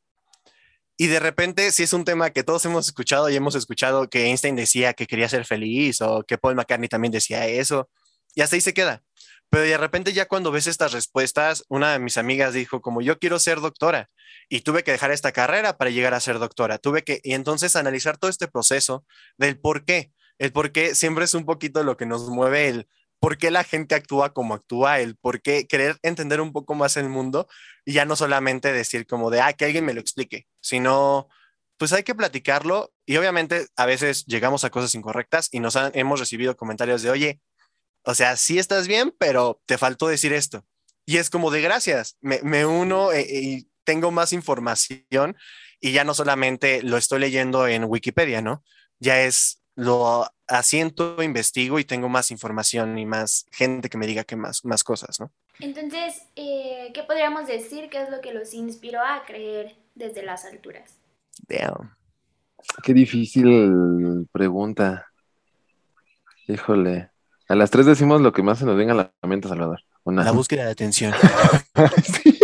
Y 0.97 1.09
de 1.09 1.21
repente, 1.21 1.73
si 1.73 1.83
es 1.83 1.93
un 1.93 2.05
tema 2.05 2.31
que 2.31 2.43
todos 2.43 2.65
hemos 2.65 2.87
escuchado 2.87 3.29
y 3.29 3.37
hemos 3.37 3.55
escuchado 3.55 4.09
que 4.09 4.27
Einstein 4.27 4.57
decía 4.57 4.95
que 4.95 5.07
quería 5.07 5.29
ser 5.29 5.45
feliz 5.45 6.01
o 6.01 6.25
que 6.25 6.39
Paul 6.39 6.55
McCartney 6.55 6.89
también 6.89 7.13
decía 7.13 7.47
eso, 7.47 7.91
y 8.35 8.41
hasta 8.41 8.57
ahí 8.57 8.61
se 8.63 8.75
queda. 8.75 9.03
Pero 9.51 9.65
de 9.65 9.79
repente 9.79 10.13
ya 10.13 10.27
cuando 10.27 10.51
ves 10.51 10.67
estas 10.67 10.93
respuestas, 10.93 11.65
una 11.69 11.93
de 11.93 11.99
mis 11.99 12.17
amigas 12.19 12.55
dijo 12.55 12.81
como 12.81 13.01
yo 13.01 13.19
quiero 13.19 13.39
ser 13.39 13.61
doctora 13.61 14.11
y 14.49 14.61
tuve 14.61 14.83
que 14.85 14.93
dejar 14.93 15.13
esta 15.13 15.33
carrera 15.33 15.77
para 15.77 15.91
llegar 15.91 16.15
a 16.15 16.21
ser 16.21 16.39
doctora. 16.39 16.79
Tuve 16.79 17.05
que, 17.05 17.21
y 17.23 17.35
entonces 17.35 17.77
analizar 17.77 18.17
todo 18.19 18.31
este 18.31 18.49
proceso 18.49 19.05
del 19.39 19.59
por 19.59 19.85
qué. 19.85 20.13
El 20.39 20.53
por 20.53 20.73
qué 20.73 20.95
siempre 20.95 21.25
es 21.25 21.35
un 21.35 21.47
poquito 21.47 21.83
lo 21.85 21.97
que 21.97 22.07
nos 22.07 22.29
mueve 22.29 22.69
el 22.69 22.89
por 23.19 23.39
qué 23.39 23.51
la 23.51 23.65
gente 23.65 23.95
actúa 23.95 24.33
como 24.33 24.55
actúa, 24.55 25.01
el 25.01 25.17
por 25.17 25.41
qué 25.43 25.67
querer 25.67 25.99
entender 26.03 26.41
un 26.41 26.53
poco 26.53 26.75
más 26.75 26.97
el 26.97 27.09
mundo 27.09 27.49
y 27.85 27.93
ya 27.93 28.05
no 28.05 28.17
solamente 28.17 28.73
decir 28.73 29.07
como 29.07 29.31
de, 29.31 29.41
ah, 29.41 29.53
que 29.53 29.65
alguien 29.65 29.85
me 29.85 29.95
lo 29.95 30.01
explique, 30.01 30.47
sino 30.61 31.29
pues 31.79 31.93
hay 31.93 32.03
que 32.03 32.15
platicarlo 32.15 32.93
y 33.05 33.17
obviamente 33.17 33.67
a 33.77 33.87
veces 33.87 34.25
llegamos 34.27 34.65
a 34.65 34.71
cosas 34.71 34.95
incorrectas 34.95 35.49
y 35.53 35.61
nos 35.61 35.77
hemos 35.93 36.21
recibido 36.21 36.57
comentarios 36.57 37.03
de, 37.03 37.11
oye, 37.11 37.41
o 38.03 38.15
sea, 38.15 38.37
sí 38.37 38.59
estás 38.59 38.87
bien, 38.87 39.15
pero 39.19 39.61
te 39.67 39.79
faltó 39.79 40.09
decir 40.09 40.33
esto. 40.33 40.65
Y 41.05 41.19
es 41.19 41.31
como 41.31 41.51
de 41.51 41.61
gracias, 41.61 42.17
me, 42.21 42.67
uno 42.67 43.13
eh, 43.13 43.27
y 43.29 43.69
tengo 43.85 44.11
más 44.11 44.33
información 44.33 45.37
y 45.81 45.93
ya 45.93 46.05
no 46.05 46.15
solamente 46.15 46.83
lo 46.83 46.97
estoy 46.97 47.21
leyendo 47.21 47.67
en 47.67 47.85
Wikipedia, 47.85 48.43
¿no? 48.43 48.65
Ya 48.99 49.21
es 49.21 49.63
lo 49.75 50.29
asiento, 50.49 51.23
investigo 51.23 51.79
y 51.79 51.85
tengo 51.85 52.09
más 52.09 52.31
información 52.31 52.99
y 52.99 53.07
más 53.07 53.47
gente 53.53 53.89
que 53.89 53.99
me 53.99 54.07
diga 54.07 54.25
que 54.25 54.37
más, 54.37 54.65
más 54.65 54.85
cosas, 54.85 55.21
¿no? 55.21 55.31
Entonces, 55.59 56.23
eh, 56.37 56.91
¿qué 56.95 57.03
podríamos 57.03 57.47
decir 57.47 57.89
que 57.89 58.03
es 58.03 58.11
lo 58.11 58.21
que 58.21 58.35
los 58.35 58.53
inspiró 58.55 59.01
a 59.01 59.25
creer 59.27 59.77
desde 59.95 60.23
las 60.23 60.45
alturas? 60.45 60.99
Damn. 61.49 61.95
Qué 62.83 62.93
difícil 62.93 64.27
pregunta. 64.33 65.07
Híjole. 66.49 67.11
A 67.49 67.55
las 67.55 67.71
tres 67.71 67.87
decimos 67.87 68.21
lo 68.21 68.33
que 68.33 68.43
más 68.43 68.59
se 68.59 68.67
nos 68.67 68.77
venga 68.77 68.93
a 68.93 68.97
la 68.97 69.29
mente, 69.29 69.49
Salvador. 69.49 69.81
La 70.05 70.33
búsqueda 70.33 70.65
de 70.67 70.71
atención. 70.71 71.13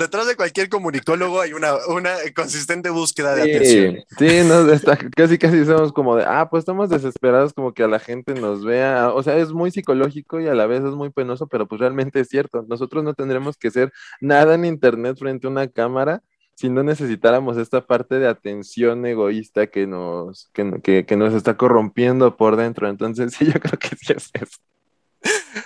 Detrás 0.00 0.26
de 0.26 0.34
cualquier 0.34 0.70
comunicólogo 0.70 1.42
hay 1.42 1.52
una, 1.52 1.74
una 1.88 2.14
consistente 2.34 2.88
búsqueda 2.88 3.34
de 3.34 3.42
atención. 3.42 3.98
Sí, 4.18 4.40
no, 4.48 4.66
casi 5.14 5.36
casi 5.36 5.64
somos 5.66 5.92
como 5.92 6.16
de, 6.16 6.24
ah, 6.26 6.48
pues 6.48 6.62
estamos 6.62 6.88
desesperados 6.88 7.52
como 7.52 7.74
que 7.74 7.82
a 7.82 7.88
la 7.88 7.98
gente 7.98 8.32
nos 8.32 8.64
vea. 8.64 9.12
O 9.12 9.22
sea, 9.22 9.36
es 9.36 9.52
muy 9.52 9.70
psicológico 9.70 10.40
y 10.40 10.48
a 10.48 10.54
la 10.54 10.66
vez 10.66 10.82
es 10.82 10.94
muy 10.94 11.10
penoso, 11.10 11.48
pero 11.48 11.68
pues 11.68 11.82
realmente 11.82 12.20
es 12.20 12.28
cierto. 12.28 12.64
Nosotros 12.66 13.04
no 13.04 13.12
tendremos 13.12 13.58
que 13.58 13.70
ser 13.70 13.92
nada 14.22 14.54
en 14.54 14.64
internet 14.64 15.18
frente 15.18 15.46
a 15.46 15.50
una 15.50 15.68
cámara 15.68 16.22
si 16.54 16.68
no 16.68 16.82
necesitáramos 16.82 17.56
esta 17.56 17.86
parte 17.86 18.18
de 18.18 18.28
atención 18.28 19.04
egoísta 19.06 19.66
que 19.68 19.86
nos, 19.86 20.50
que, 20.52 21.06
que, 21.06 21.16
nos 21.16 21.32
está 21.32 21.56
corrompiendo 21.56 22.36
por 22.36 22.56
dentro. 22.56 22.88
Entonces, 22.88 23.32
sí, 23.38 23.46
yo 23.46 23.60
creo 23.60 23.78
que 23.78 23.96
sí 23.96 24.12
es 24.14 24.30
eso. 24.34 24.58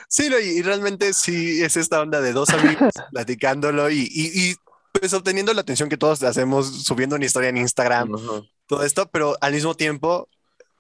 Sí, 0.09 0.29
y 0.43 0.63
realmente 0.63 1.13
sí 1.13 1.63
es 1.63 1.77
esta 1.77 2.01
onda 2.01 2.21
de 2.21 2.33
dos 2.33 2.51
amigos 2.51 2.93
platicándolo 3.13 3.91
y, 3.91 4.09
y, 4.11 4.55
pues 4.93 5.13
obteniendo 5.13 5.53
la 5.53 5.63
atención 5.63 5.89
que 5.89 5.97
todos 5.97 6.23
hacemos 6.23 6.85
subiendo 6.85 7.17
una 7.17 7.25
historia 7.25 7.49
en 7.49 7.57
Instagram, 7.57 8.13
todo 8.67 8.85
esto, 8.85 9.11
pero 9.11 9.37
al 9.41 9.53
mismo 9.53 9.75
tiempo 9.75 10.29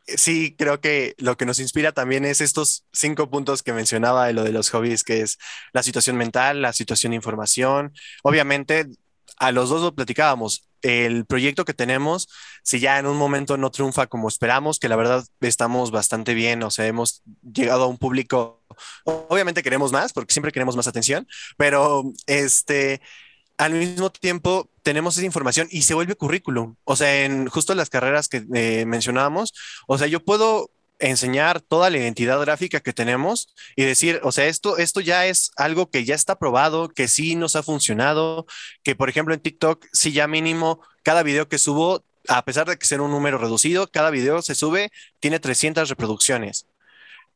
sí 0.06 0.54
creo 0.56 0.80
que 0.80 1.14
lo 1.18 1.36
que 1.36 1.46
nos 1.46 1.58
inspira 1.58 1.92
también 1.92 2.24
es 2.24 2.40
estos 2.40 2.84
cinco 2.92 3.30
puntos 3.30 3.62
que 3.62 3.72
mencionaba 3.72 4.26
de 4.26 4.32
lo 4.32 4.44
de 4.44 4.52
los 4.52 4.70
hobbies, 4.70 5.02
que 5.02 5.22
es 5.22 5.38
la 5.72 5.82
situación 5.82 6.16
mental, 6.16 6.62
la 6.62 6.72
situación 6.72 7.10
de 7.10 7.16
información, 7.16 7.92
obviamente 8.22 8.86
a 9.38 9.52
los 9.52 9.68
dos 9.68 9.82
lo 9.82 9.94
platicábamos. 9.94 10.68
El 10.84 11.24
proyecto 11.24 11.64
que 11.64 11.74
tenemos, 11.74 12.28
si 12.62 12.78
ya 12.78 12.98
en 12.98 13.06
un 13.06 13.16
momento 13.16 13.56
no 13.56 13.70
triunfa 13.70 14.06
como 14.06 14.28
esperamos, 14.28 14.78
que 14.78 14.88
la 14.88 14.96
verdad 14.96 15.24
estamos 15.40 15.90
bastante 15.90 16.34
bien, 16.34 16.62
o 16.62 16.70
sea, 16.70 16.86
hemos 16.86 17.22
llegado 17.42 17.84
a 17.84 17.86
un 17.86 17.98
público, 17.98 18.62
obviamente 19.04 19.62
queremos 19.62 19.92
más, 19.92 20.12
porque 20.12 20.34
siempre 20.34 20.52
queremos 20.52 20.76
más 20.76 20.86
atención, 20.86 21.26
pero 21.56 22.04
este, 22.26 23.00
al 23.56 23.72
mismo 23.72 24.10
tiempo 24.10 24.68
tenemos 24.82 25.16
esa 25.16 25.26
información 25.26 25.68
y 25.70 25.82
se 25.82 25.94
vuelve 25.94 26.16
currículum. 26.16 26.76
O 26.84 26.96
sea, 26.96 27.24
en 27.24 27.46
justo 27.46 27.74
las 27.74 27.90
carreras 27.90 28.28
que 28.28 28.44
eh, 28.54 28.84
mencionábamos, 28.86 29.54
o 29.86 29.96
sea, 29.98 30.06
yo 30.06 30.24
puedo 30.24 30.70
enseñar 30.98 31.60
toda 31.60 31.90
la 31.90 31.98
identidad 31.98 32.40
gráfica 32.40 32.80
que 32.80 32.92
tenemos 32.92 33.54
y 33.76 33.84
decir, 33.84 34.20
o 34.22 34.32
sea, 34.32 34.46
esto, 34.46 34.78
esto 34.78 35.00
ya 35.00 35.26
es 35.26 35.50
algo 35.56 35.90
que 35.90 36.04
ya 36.04 36.14
está 36.14 36.38
probado, 36.38 36.88
que 36.88 37.08
sí 37.08 37.34
nos 37.34 37.56
ha 37.56 37.62
funcionado, 37.62 38.46
que 38.82 38.94
por 38.94 39.08
ejemplo 39.08 39.34
en 39.34 39.40
TikTok, 39.40 39.86
sí 39.92 40.12
ya 40.12 40.26
mínimo, 40.28 40.80
cada 41.02 41.22
video 41.22 41.48
que 41.48 41.58
subo, 41.58 42.04
a 42.28 42.44
pesar 42.44 42.66
de 42.68 42.76
que 42.78 42.86
sea 42.86 43.02
un 43.02 43.10
número 43.10 43.38
reducido, 43.38 43.88
cada 43.88 44.10
video 44.10 44.42
se 44.42 44.54
sube, 44.54 44.90
tiene 45.20 45.40
300 45.40 45.88
reproducciones. 45.88 46.66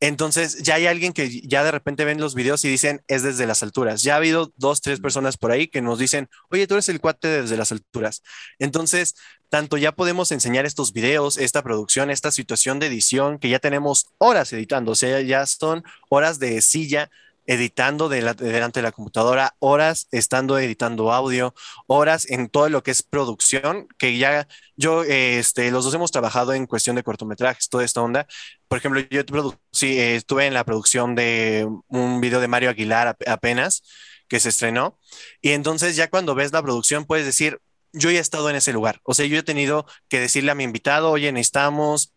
Entonces 0.01 0.63
ya 0.63 0.75
hay 0.75 0.87
alguien 0.87 1.11
que 1.11 1.41
ya 1.41 1.63
de 1.63 1.71
repente 1.71 2.05
ven 2.05 2.21
los 2.21 2.33
videos 2.33 2.63
y 2.63 2.69
dicen 2.69 3.01
es 3.07 3.23
desde 3.23 3.45
las 3.45 3.63
alturas. 3.63 4.01
Ya 4.01 4.13
ha 4.13 4.17
habido 4.17 4.53
dos, 4.55 4.81
tres 4.81 4.99
personas 5.01 5.37
por 5.37 5.51
ahí 5.51 5.67
que 5.67 5.81
nos 5.81 5.99
dicen, 5.99 6.29
oye, 6.49 6.67
tú 6.67 6.75
eres 6.75 6.89
el 6.89 7.01
cuate 7.01 7.27
desde 7.27 7.57
las 7.57 7.71
alturas. 7.71 8.23
Entonces, 8.59 9.15
tanto 9.49 9.77
ya 9.77 9.91
podemos 9.91 10.31
enseñar 10.31 10.65
estos 10.65 10.93
videos, 10.93 11.37
esta 11.37 11.63
producción, 11.63 12.09
esta 12.11 12.31
situación 12.31 12.79
de 12.79 12.87
edición 12.87 13.39
que 13.39 13.49
ya 13.49 13.59
tenemos 13.59 14.07
horas 14.19 14.53
editando, 14.53 14.91
o 14.91 14.95
sea, 14.95 15.21
ya 15.21 15.45
son 15.45 15.83
horas 16.09 16.39
de 16.39 16.61
silla 16.61 17.09
editando 17.49 18.09
delante 18.09 18.45
de 18.45 18.83
la 18.83 18.91
computadora, 18.91 19.55
horas 19.57 20.07
estando 20.11 20.59
editando 20.59 21.11
audio, 21.11 21.55
horas 21.87 22.29
en 22.29 22.47
todo 22.47 22.69
lo 22.69 22.83
que 22.83 22.91
es 22.91 23.01
producción, 23.01 23.87
que 23.97 24.19
ya 24.19 24.47
yo, 24.75 25.03
este, 25.03 25.71
los 25.71 25.83
dos 25.83 25.95
hemos 25.95 26.11
trabajado 26.11 26.53
en 26.53 26.67
cuestión 26.67 26.95
de 26.95 27.01
cortometrajes, 27.01 27.67
toda 27.67 27.83
esta 27.83 28.03
onda. 28.03 28.27
Por 28.67 28.77
ejemplo, 28.77 29.01
yo 29.09 29.21
estuve 29.81 30.45
en 30.45 30.53
la 30.53 30.63
producción 30.63 31.15
de 31.15 31.67
un 31.87 32.21
video 32.21 32.39
de 32.39 32.47
Mario 32.47 32.69
Aguilar 32.69 33.17
apenas, 33.25 33.81
que 34.27 34.39
se 34.39 34.49
estrenó, 34.49 34.99
y 35.41 35.49
entonces 35.53 35.95
ya 35.95 36.07
cuando 36.07 36.35
ves 36.35 36.53
la 36.53 36.61
producción 36.61 37.05
puedes 37.05 37.25
decir, 37.25 37.59
yo 37.93 38.11
ya 38.11 38.19
he 38.19 38.21
estado 38.21 38.51
en 38.51 38.57
ese 38.57 38.73
lugar, 38.73 39.01
o 39.01 39.15
sea, 39.15 39.25
yo 39.25 39.39
he 39.39 39.43
tenido 39.43 39.87
que 40.07 40.19
decirle 40.19 40.51
a 40.51 40.55
mi 40.55 40.65
invitado, 40.65 41.09
oye, 41.09 41.31
necesitamos 41.31 42.13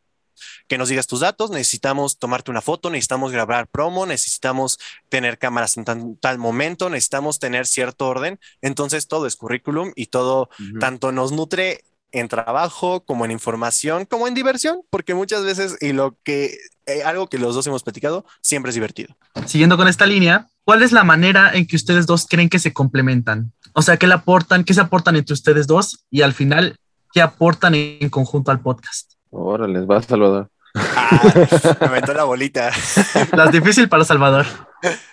que 0.69 0.79
nos 0.79 0.89
digas 0.89 1.07
tus 1.07 1.21
datos, 1.21 1.51
necesitamos 1.51 2.19
tomarte 2.19 2.51
una 2.51 2.61
foto, 2.61 2.91
necesitamos 2.91 3.33
grabar 3.33 3.69
promo, 3.69 4.07
necesitamos 4.07 4.79
tener 5.09 5.39
cámaras 5.39 5.77
en 5.77 6.17
tal 6.17 6.39
momento, 6.39 6.91
necesitamos 6.91 7.39
tener 7.39 7.67
cierto 7.67 8.09
orden. 8.09 8.39
Entonces 8.61 9.09
todo 9.09 9.27
es 9.27 9.37
currículum 9.37 9.93
y 9.97 10.07
todo 10.07 10.49
tanto 10.81 11.13
nos 11.13 11.33
nutre 11.33 11.85
en 12.13 12.29
trabajo 12.29 13.05
como 13.05 13.25
en 13.25 13.31
información, 13.31 14.05
como 14.05 14.29
en 14.29 14.35
diversión, 14.35 14.83
porque 14.91 15.15
muchas 15.15 15.45
veces 15.45 15.77
y 15.81 15.93
lo 15.93 16.19
que 16.23 16.59
eh, 16.87 17.03
algo 17.05 17.27
que 17.29 17.39
los 17.39 17.55
dos 17.55 17.67
hemos 17.67 17.83
platicado 17.83 18.25
siempre 18.41 18.71
es 18.71 18.75
divertido. 18.75 19.17
Siguiendo 19.47 19.77
con 19.77 19.89
esta 19.89 20.07
línea, 20.07 20.49
¿cuál 20.65 20.83
es 20.83 20.93
la 20.93 21.05
manera 21.05 21.53
en 21.55 21.67
que 21.67 21.77
ustedes 21.77 22.07
dos 22.07 22.27
creen 22.29 22.49
que 22.49 22.59
se 22.59 22.73
complementan? 22.73 23.53
O 23.73 23.83
sea, 23.83 23.97
¿qué 23.97 24.07
le 24.07 24.15
aportan, 24.15 24.65
qué 24.65 24.75
se 24.75 24.81
aportan 24.81 25.17
entre 25.17 25.33
ustedes 25.33 25.67
dos 25.67 26.05
y 26.11 26.23
al 26.23 26.35
final 26.35 26.77
qué 27.13 27.23
aportan 27.23 27.75
en 27.75 28.11
conjunto 28.11 28.51
al 28.51 28.61
podcast? 28.61 29.13
Órale, 29.33 29.81
va 29.87 29.97
a 29.97 30.03
Salvador. 30.03 30.51
Ah, 30.75 31.77
me 31.81 31.87
aventó 31.87 32.13
la 32.13 32.25
bolita. 32.25 32.71
La 33.33 33.47
difícil 33.47 33.89
para 33.89 34.05
Salvador. 34.05 34.47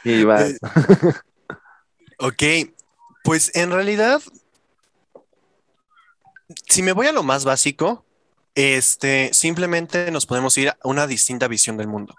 Y 0.03 0.23
va. 0.23 0.43
ok, 2.19 2.43
pues 3.23 3.55
en 3.55 3.71
realidad, 3.71 4.21
si 6.67 6.84
me 6.84 6.91
voy 6.91 7.08
a 7.08 7.13
lo 7.13 7.23
más 7.23 7.45
básico, 7.45 8.05
este, 8.55 9.29
simplemente 9.34 10.12
nos 10.12 10.25
podemos 10.25 10.58
ir 10.58 10.69
a 10.69 10.77
una 10.84 11.08
distinta 11.08 11.47
visión 11.47 11.77
del 11.77 11.88
mundo. 11.88 12.13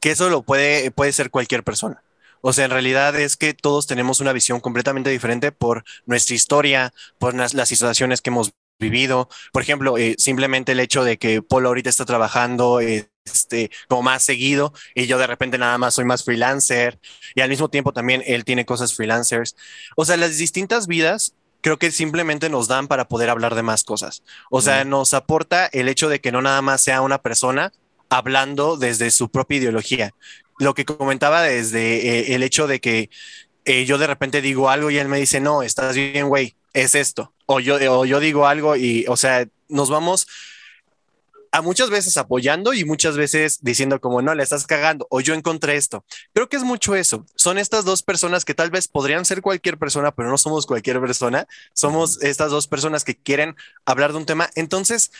Que 0.00 0.10
eso 0.10 0.30
lo 0.30 0.42
puede, 0.42 0.90
puede 0.90 1.12
ser 1.12 1.30
cualquier 1.30 1.62
persona. 1.62 2.02
O 2.40 2.52
sea, 2.52 2.64
en 2.64 2.72
realidad 2.72 3.14
es 3.14 3.36
que 3.36 3.54
todos 3.54 3.86
tenemos 3.86 4.20
una 4.20 4.32
visión 4.32 4.58
completamente 4.60 5.10
diferente 5.10 5.52
por 5.52 5.84
nuestra 6.04 6.34
historia, 6.34 6.92
por 7.18 7.34
las, 7.34 7.54
las 7.54 7.68
situaciones 7.68 8.22
que 8.22 8.30
hemos 8.30 8.52
vivido. 8.78 9.28
Por 9.52 9.62
ejemplo, 9.62 9.98
eh, 9.98 10.14
simplemente 10.18 10.72
el 10.72 10.80
hecho 10.80 11.04
de 11.04 11.18
que 11.18 11.42
Polo 11.42 11.68
ahorita 11.68 11.90
está 11.90 12.04
trabajando 12.04 12.80
este, 12.80 13.70
como 13.88 14.02
más 14.02 14.22
seguido 14.22 14.72
y 14.94 15.06
yo 15.06 15.18
de 15.18 15.26
repente 15.26 15.58
nada 15.58 15.78
más 15.78 15.94
soy 15.94 16.04
más 16.04 16.24
freelancer 16.24 16.98
y 17.34 17.40
al 17.40 17.48
mismo 17.50 17.68
tiempo 17.68 17.92
también 17.92 18.22
él 18.26 18.44
tiene 18.44 18.64
cosas 18.64 18.94
freelancers. 18.94 19.56
O 19.96 20.04
sea, 20.04 20.16
las 20.16 20.38
distintas 20.38 20.86
vidas 20.86 21.34
creo 21.60 21.78
que 21.78 21.90
simplemente 21.90 22.48
nos 22.48 22.68
dan 22.68 22.88
para 22.88 23.08
poder 23.08 23.30
hablar 23.30 23.54
de 23.54 23.62
más 23.62 23.84
cosas. 23.84 24.22
O 24.50 24.60
sea, 24.60 24.84
nos 24.84 25.12
aporta 25.14 25.66
el 25.66 25.88
hecho 25.88 26.08
de 26.08 26.20
que 26.20 26.32
no 26.32 26.40
nada 26.40 26.62
más 26.62 26.80
sea 26.80 27.00
una 27.00 27.18
persona 27.18 27.72
hablando 28.08 28.76
desde 28.76 29.10
su 29.10 29.30
propia 29.30 29.58
ideología. 29.58 30.14
Lo 30.58 30.74
que 30.74 30.84
comentaba 30.84 31.42
desde 31.42 32.30
eh, 32.30 32.34
el 32.34 32.42
hecho 32.42 32.66
de 32.66 32.80
que 32.80 33.10
eh, 33.64 33.84
yo 33.84 33.98
de 33.98 34.06
repente 34.06 34.40
digo 34.40 34.70
algo 34.70 34.90
y 34.90 34.98
él 34.98 35.08
me 35.08 35.18
dice, 35.18 35.40
no, 35.40 35.62
estás 35.62 35.94
bien, 35.94 36.28
güey, 36.28 36.56
es 36.72 36.94
esto. 36.94 37.34
O 37.50 37.60
yo, 37.60 37.76
o 37.98 38.04
yo 38.04 38.20
digo 38.20 38.46
algo 38.46 38.76
y, 38.76 39.06
o 39.08 39.16
sea, 39.16 39.48
nos 39.68 39.88
vamos 39.88 40.26
a 41.50 41.62
muchas 41.62 41.90
veces 41.90 42.16
apoyando 42.16 42.74
y 42.74 42.84
muchas 42.84 43.16
veces 43.16 43.60
diciendo 43.62 44.00
como 44.00 44.22
no, 44.22 44.34
le 44.34 44.42
estás 44.42 44.66
cagando 44.66 45.06
o 45.10 45.20
yo 45.20 45.34
encontré 45.34 45.76
esto. 45.76 46.04
Creo 46.34 46.48
que 46.48 46.56
es 46.56 46.62
mucho 46.62 46.94
eso. 46.94 47.24
Son 47.36 47.58
estas 47.58 47.84
dos 47.84 48.02
personas 48.02 48.44
que 48.44 48.54
tal 48.54 48.70
vez 48.70 48.88
podrían 48.88 49.24
ser 49.24 49.42
cualquier 49.42 49.78
persona, 49.78 50.12
pero 50.12 50.28
no 50.28 50.38
somos 50.38 50.66
cualquier 50.66 51.00
persona. 51.00 51.46
Somos 51.72 52.22
estas 52.22 52.50
dos 52.50 52.66
personas 52.66 53.04
que 53.04 53.16
quieren 53.16 53.56
hablar 53.84 54.12
de 54.12 54.18
un 54.18 54.26
tema. 54.26 54.50
Entonces, 54.54 55.10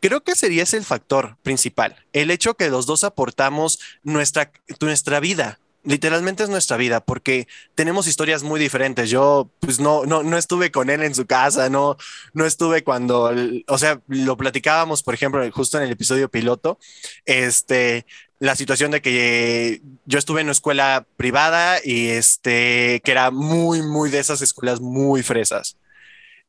creo 0.00 0.22
que 0.22 0.34
sería 0.34 0.62
ese 0.62 0.76
el 0.76 0.84
factor 0.84 1.36
principal. 1.42 1.96
El 2.12 2.30
hecho 2.30 2.54
que 2.54 2.70
los 2.70 2.86
dos 2.86 3.04
aportamos 3.04 3.80
nuestra, 4.02 4.50
nuestra 4.80 5.20
vida, 5.20 5.58
literalmente 5.86 6.42
es 6.42 6.50
nuestra 6.50 6.76
vida, 6.76 7.00
porque 7.00 7.46
tenemos 7.74 8.06
historias 8.06 8.42
muy 8.42 8.60
diferentes. 8.60 9.08
Yo, 9.08 9.50
pues 9.60 9.80
no, 9.80 10.04
no, 10.04 10.22
no 10.22 10.36
estuve 10.36 10.70
con 10.70 10.90
él 10.90 11.02
en 11.02 11.14
su 11.14 11.26
casa, 11.26 11.70
no, 11.70 11.96
no 12.34 12.44
estuve 12.44 12.84
cuando, 12.84 13.32
o 13.68 13.78
sea, 13.78 14.00
lo 14.08 14.36
platicábamos, 14.36 15.02
por 15.02 15.14
ejemplo, 15.14 15.48
justo 15.52 15.78
en 15.78 15.84
el 15.84 15.92
episodio 15.92 16.28
piloto, 16.28 16.78
este, 17.24 18.04
la 18.40 18.56
situación 18.56 18.90
de 18.90 19.00
que 19.00 19.80
yo 20.04 20.18
estuve 20.18 20.40
en 20.40 20.48
una 20.48 20.52
escuela 20.52 21.06
privada 21.16 21.78
y 21.82 22.08
este, 22.08 23.00
que 23.04 23.12
era 23.12 23.30
muy, 23.30 23.80
muy 23.82 24.10
de 24.10 24.18
esas 24.18 24.42
escuelas 24.42 24.80
muy 24.80 25.22
fresas. 25.22 25.76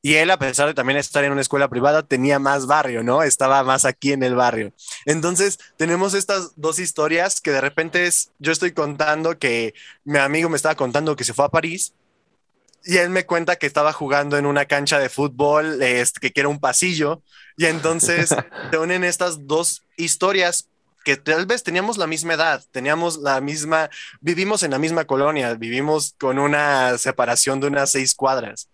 Y 0.01 0.15
él, 0.15 0.29
a 0.29 0.38
pesar 0.38 0.67
de 0.67 0.73
también 0.73 0.97
estar 0.97 1.23
en 1.23 1.31
una 1.31 1.41
escuela 1.41 1.69
privada, 1.69 2.03
tenía 2.03 2.39
más 2.39 2.67
barrio, 2.67 3.03
¿no? 3.03 3.23
Estaba 3.23 3.63
más 3.63 3.83
aquí 3.83 4.13
en 4.13 4.23
el 4.23 4.36
barrio. 4.36 4.71
Entonces, 5.05 5.57
tenemos 5.75 6.13
estas 6.13 6.51
dos 6.55 6.79
historias 6.79 7.41
que 7.41 7.51
de 7.51 7.62
repente 7.62 8.05
es, 8.05 8.31
yo 8.39 8.51
estoy 8.51 8.71
contando 8.71 9.38
que 9.39 9.73
mi 10.03 10.19
amigo 10.19 10.49
me 10.49 10.55
estaba 10.55 10.75
contando 10.75 11.15
que 11.15 11.23
se 11.23 11.33
fue 11.33 11.45
a 11.45 11.49
París 11.49 11.93
y 12.83 12.97
él 12.97 13.10
me 13.10 13.25
cuenta 13.25 13.57
que 13.57 13.65
estaba 13.65 13.91
jugando 13.91 14.38
en 14.38 14.45
una 14.45 14.65
cancha 14.65 14.99
de 14.99 15.10
fútbol, 15.10 15.81
este, 15.81 16.31
que 16.31 16.39
era 16.39 16.47
un 16.47 16.60
pasillo. 16.60 17.21
Y 17.57 17.65
entonces 17.65 18.29
se 18.71 18.77
unen 18.77 19.03
estas 19.03 19.47
dos 19.47 19.83
historias 19.97 20.69
que 21.03 21.17
tal 21.17 21.45
vez 21.45 21.63
teníamos 21.63 21.97
la 21.97 22.05
misma 22.05 22.36
edad, 22.36 22.63
teníamos 22.71 23.17
la 23.17 23.41
misma, 23.41 23.89
vivimos 24.21 24.62
en 24.63 24.71
la 24.71 24.79
misma 24.79 25.05
colonia, 25.05 25.53
vivimos 25.55 26.15
con 26.19 26.38
una 26.38 26.97
separación 26.97 27.60
de 27.60 27.67
unas 27.67 27.91
seis 27.91 28.13
cuadras 28.13 28.69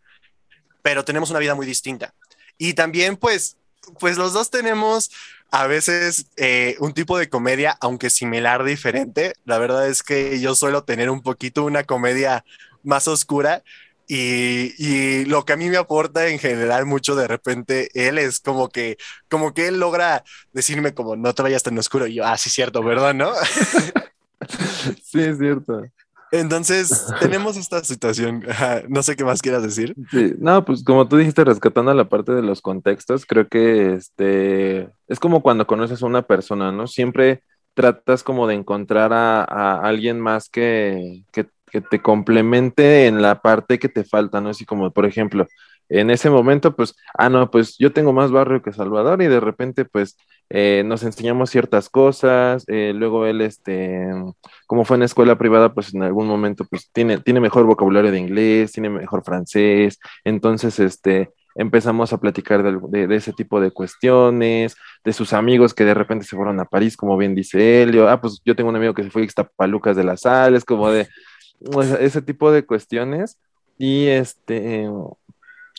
pero 0.84 1.04
tenemos 1.04 1.32
una 1.32 1.39
vida 1.39 1.56
muy 1.56 1.65
distinta. 1.65 2.13
Y 2.60 2.74
también, 2.74 3.17
pues, 3.17 3.58
pues 4.00 4.17
los 4.17 4.34
dos 4.34 4.52
tenemos 4.52 5.10
a 5.50 5.65
veces 5.65 6.28
eh, 6.36 6.76
un 6.80 6.93
tipo 6.93 7.17
de 7.17 7.30
comedia, 7.30 7.78
aunque 7.82 8.10
similar, 8.10 8.63
diferente. 8.63 9.34
La 9.46 9.58
verdad 9.58 9.88
es 9.88 10.04
que 10.04 10.39
yo 10.39 10.54
suelo 10.54 10.84
tener 10.84 11.10
un 11.10 11.22
poquito 11.22 11.63
una 11.63 11.84
comedia 11.84 12.46
más 12.84 13.08
oscura. 13.08 13.63
Y, 14.08 14.74
y, 14.78 15.26
lo 15.26 15.46
que 15.46 15.54
a 15.54 15.56
mí 15.56 15.69
me 15.69 15.78
aporta 15.78 16.28
en 16.28 16.38
general 16.38 16.86
mucho 16.86 17.15
de 17.15 17.26
repente 17.26 17.89
él 17.93 18.17
es 18.17 18.41
como 18.41 18.67
que 18.67 18.98
como 19.30 19.54
que 19.54 19.67
él 19.67 19.80
logra 19.80 20.26
decirme 20.52 20.93
como 20.93 21.15
no 21.15 21.34
te 21.34 21.41
vayas 21.41 21.63
tan 21.63 21.78
oscuro 21.80 22.06
y 22.06 22.15
yo 22.15 22.26
ah 22.26 22.38
sí 22.38 22.50
cierto 22.50 22.84
verdad 22.84 23.13
no 23.13 23.32
sí 25.04 25.22
es 25.22 25.38
cierto 25.38 25.84
entonces, 26.34 27.06
tenemos 27.19 27.58
esta 27.58 27.84
situación. 27.84 28.43
No 28.89 29.04
sé 29.04 29.15
qué 29.15 29.24
más 29.24 29.41
quieras 29.41 29.62
decir. 29.62 29.93
No, 30.39 30.65
pues 30.65 30.84
como 30.84 31.08
tú 31.08 31.17
dijiste, 31.17 31.43
rescatando 31.43 31.93
la 31.93 32.10
parte 32.10 32.32
de 32.32 32.41
los 32.41 32.60
contextos, 32.60 33.28
creo 33.28 33.48
que 33.48 33.93
este 33.93 34.89
es 35.08 35.19
como 35.19 35.43
cuando 35.43 35.67
conoces 35.67 36.02
a 36.02 36.08
una 36.08 36.24
persona, 36.24 36.72
¿no? 36.72 36.88
Siempre 36.88 37.43
tratas 37.76 38.24
como 38.24 38.48
de 38.48 38.56
encontrar 38.56 39.13
a, 39.13 39.80
alguien 39.80 40.19
más 40.19 40.50
que, 40.50 41.24
que, 41.32 41.46
que, 41.72 41.82
te 41.82 42.02
complemente 42.02 43.06
en 43.06 43.22
la 43.22 43.41
parte 43.41 43.78
que 43.78 43.89
te 43.89 44.04
falta, 44.04 44.41
¿no? 44.41 44.50
Así 44.50 44.65
como, 44.65 44.91
por 44.91 45.06
ejemplo, 45.06 45.48
en 45.88 46.10
ese 46.10 46.32
momento, 46.32 46.76
pues, 46.76 46.96
ah, 47.15 47.30
no, 47.30 47.52
pues 47.52 47.78
yo 47.78 47.93
tengo 47.93 48.12
más 48.12 48.32
barrio 48.32 48.63
que 48.63 48.74
Salvador 48.74 49.22
y 49.22 49.28
de 49.28 49.39
repente, 49.39 49.86
pues, 49.86 50.17
eh, 50.49 50.84
nos 50.86 51.03
enseñamos 51.03 51.49
ciertas 51.49 51.89
cosas, 51.89 52.63
eh, 52.67 52.93
luego 52.95 53.25
él, 53.25 53.41
este, 53.41 54.08
como 54.67 54.86
fue 54.86 54.97
en 54.97 55.03
escuela 55.03 55.38
privada, 55.38 55.73
pues 55.73 55.93
en 55.93 56.03
algún 56.03 56.27
momento, 56.27 56.65
pues 56.65 56.89
tiene, 56.91 57.17
tiene 57.19 57.39
mejor 57.39 57.65
vocabulario 57.65 58.12
de 58.12 58.19
inglés, 58.19 58.71
tiene 58.71 58.89
mejor 58.89 59.23
francés, 59.23 59.99
entonces, 60.23 60.79
este, 60.79 61.32
empezamos 61.56 62.13
a 62.13 62.17
platicar 62.19 62.63
de, 62.63 63.08
de, 63.08 63.15
ese 63.15 63.34
tipo 63.34 63.62
de 63.62 63.71
cuestiones, 63.71 64.75
de 65.03 65.13
sus 65.13 65.34
amigos 65.34 65.73
que 65.73 65.86
de 65.86 65.93
repente 65.93 66.25
se 66.25 66.36
fueron 66.36 66.60
a 66.60 66.65
París, 66.65 66.97
como 66.97 67.17
bien 67.17 67.36
dice 67.36 67.84
Helio, 67.84 68.10
ah, 68.10 68.19
pues 68.19 68.41
yo 68.45 68.56
tengo 68.56 68.69
un 68.69 68.75
amigo 68.75 68.93
que 68.93 69.03
se 69.03 69.12
fue 69.12 69.21
a 69.21 69.25
Ixtapalucas 69.25 69.95
de 69.95 70.03
las 70.03 70.21
Sales, 70.21 70.65
como 70.65 70.89
de 70.89 71.08
ese 71.99 72.21
tipo 72.21 72.51
de 72.51 72.65
cuestiones, 72.65 73.39
y 73.77 74.08
este, 74.08 74.89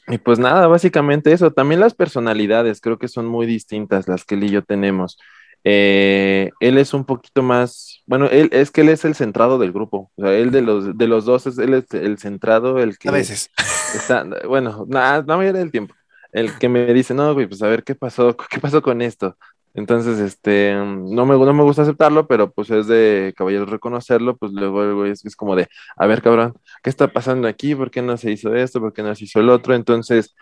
y 0.09 0.19
pues 0.19 0.39
nada, 0.39 0.67
básicamente 0.67 1.33
eso. 1.33 1.51
También 1.53 1.81
las 1.81 1.95
personalidades 1.95 2.81
creo 2.81 2.99
que 2.99 3.09
son 3.09 3.27
muy 3.27 3.47
distintas 3.47 4.09
las 4.09 4.25
que 4.25 4.35
él 4.35 4.45
y 4.45 4.51
yo 4.51 4.63
tenemos. 4.63 5.19
Eh, 5.67 6.51
él 6.61 6.77
es 6.77 6.93
un 6.93 7.07
poquito 7.07 7.43
más, 7.43 8.03
bueno, 8.07 8.27
él 8.27 8.51
es 8.53 8.71
que 8.71 8.83
él 8.83 8.91
es 8.91 9.05
el 9.07 9.15
centrado 9.15 9.59
del 9.59 9.73
grupo. 9.73 10.11
O 10.17 10.23
sea, 10.23 10.35
él 10.35 10.51
de 10.51 10.61
los, 10.61 10.97
de 10.97 11.09
los 11.09 11.25
dos 11.25 11.47
es 11.47 11.57
él 11.59 11.73
es 11.73 11.91
el 11.95 12.19
centrado, 12.19 12.79
el 12.79 12.99
que. 12.99 13.09
A 13.09 13.13
veces. 13.13 13.51
Está, 13.95 14.27
bueno, 14.47 14.85
nada, 14.89 15.25
la 15.27 15.37
mayoría 15.37 15.61
del 15.61 15.71
tiempo. 15.71 15.95
El 16.33 16.59
que 16.59 16.69
me 16.69 16.93
dice, 16.93 17.15
no, 17.15 17.33
güey, 17.33 17.47
pues 17.47 17.63
a 17.63 17.69
ver 17.69 17.85
qué 17.85 17.95
pasó, 17.95 18.37
qué 18.37 18.61
pasó 18.61 18.83
con 18.83 19.01
esto. 19.01 19.39
Entonces, 19.75 20.21
este, 20.21 20.75
no 20.75 21.27
me, 21.27 21.37
no 21.37 21.53
me 21.53 21.63
gusta 21.65 21.83
aceptarlo, 21.83 22.29
pero 22.29 22.53
pues 22.53 22.71
es 22.71 22.87
de 22.87 23.35
caballero 23.37 23.67
reconocerlo, 23.67 24.37
pues 24.37 24.53
luego 24.53 25.05
es, 25.05 25.25
es, 25.25 25.37
como 25.37 25.57
de, 25.57 25.69
a 25.97 26.07
ver, 26.07 26.23
cabrón, 26.23 26.55
¿qué 26.83 26.91
está 26.91 27.09
pasando 27.13 27.49
aquí? 27.49 27.75
¿Por 27.75 27.91
qué 27.91 28.01
no 28.01 28.17
se 28.17 28.31
hizo 28.31 28.55
esto? 28.55 28.81
¿Por 28.81 28.93
qué 28.93 29.03
no 29.03 29.15
se 29.15 29.25
hizo 29.25 29.41
el 29.41 29.51
otro? 29.51 29.75
Entonces, 29.75 30.35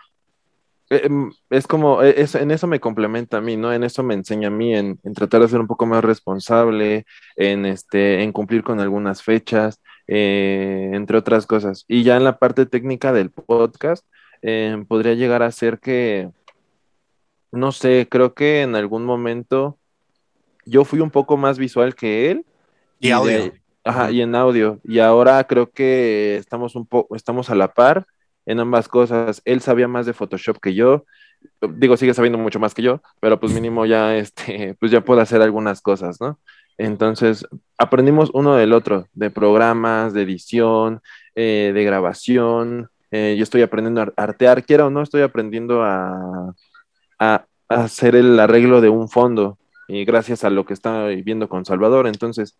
eh, 0.89 1.01
em, 1.05 1.31
es 1.49 1.67
como, 1.67 2.03
e, 2.03 2.21
es, 2.21 2.35
en 2.35 2.51
eso 2.51 2.67
me 2.67 2.79
complementa 2.79 3.37
a 3.37 3.41
mí, 3.41 3.57
¿no? 3.57 3.73
En 3.73 3.83
eso 3.83 4.03
me 4.03 4.13
enseña 4.13 4.49
a 4.49 4.51
mí, 4.51 4.75
en, 4.75 4.99
en, 5.03 5.13
tratar 5.13 5.41
de 5.41 5.47
ser 5.47 5.59
un 5.59 5.67
poco 5.67 5.85
más 5.85 6.03
responsable, 6.03 7.05
en, 7.35 7.65
este, 7.65 8.23
en 8.23 8.31
cumplir 8.31 8.63
con 8.63 8.79
algunas 8.79 9.23
fechas, 9.23 9.81
eh, 10.07 10.91
entre 10.93 11.17
otras 11.17 11.45
cosas. 11.47 11.85
Y 11.87 12.03
ya 12.03 12.17
en 12.17 12.23
la 12.23 12.37
parte 12.37 12.65
técnica 12.65 13.13
del 13.13 13.31
podcast, 13.31 14.05
eh, 14.41 14.83
podría 14.87 15.13
llegar 15.13 15.41
a 15.43 15.51
ser 15.51 15.79
que 15.79 16.29
no 17.53 17.71
sé, 17.71 18.07
creo 18.09 18.33
que 18.33 18.63
en 18.63 18.75
algún 18.75 19.05
momento 19.05 19.77
yo 20.65 20.85
fui 20.85 20.99
un 21.01 21.11
poco 21.11 21.37
más 21.37 21.59
visual 21.59 21.93
que 21.93 22.31
él. 22.31 22.45
Y, 22.99 23.11
audio. 23.11 23.53
ajá, 23.83 24.09
y 24.09 24.21
en 24.21 24.33
audio. 24.33 24.79
Y 24.83 24.99
ahora 24.99 25.43
creo 25.43 25.69
que 25.69 26.35
estamos 26.37 26.75
un 26.75 26.87
poco, 26.87 27.15
estamos 27.15 27.51
a 27.51 27.55
la 27.55 27.73
par 27.73 28.07
en 28.47 28.59
ambas 28.59 28.87
cosas. 28.87 29.41
Él 29.45 29.61
sabía 29.61 29.87
más 29.87 30.07
de 30.07 30.13
Photoshop 30.13 30.57
que 30.59 30.73
yo. 30.73 31.05
Digo, 31.61 31.95
sigue 31.95 32.15
sabiendo 32.15 32.39
mucho 32.39 32.59
más 32.59 32.73
que 32.73 32.81
yo, 32.81 33.01
pero 33.19 33.39
pues 33.39 33.53
mínimo 33.53 33.85
ya, 33.85 34.17
este, 34.17 34.75
pues 34.79 34.91
ya 34.91 35.01
puedo 35.01 35.21
hacer 35.21 35.41
algunas 35.43 35.81
cosas, 35.81 36.19
¿no? 36.19 36.39
Entonces, 36.79 37.45
aprendimos 37.77 38.31
uno 38.33 38.55
del 38.55 38.73
otro, 38.73 39.07
de 39.13 39.29
programas, 39.29 40.13
de 40.13 40.23
edición, 40.23 41.01
eh, 41.35 41.71
de 41.71 41.83
grabación. 41.83 42.89
Eh, 43.11 43.35
yo 43.37 43.43
estoy 43.43 43.61
aprendiendo 43.61 44.01
a 44.01 44.11
artear, 44.17 44.63
quiera 44.63 44.87
o 44.87 44.89
no, 44.89 45.03
estoy 45.03 45.21
aprendiendo 45.21 45.83
a, 45.83 46.55
a, 47.23 47.45
hacer 47.69 48.15
el 48.15 48.39
arreglo 48.39 48.81
de 48.81 48.89
un 48.89 49.09
fondo 49.09 49.57
y 49.87 50.05
gracias 50.05 50.43
a 50.43 50.49
lo 50.49 50.65
que 50.65 50.73
está 50.73 51.05
viendo 51.07 51.49
con 51.49 51.65
Salvador. 51.65 52.07
Entonces, 52.07 52.57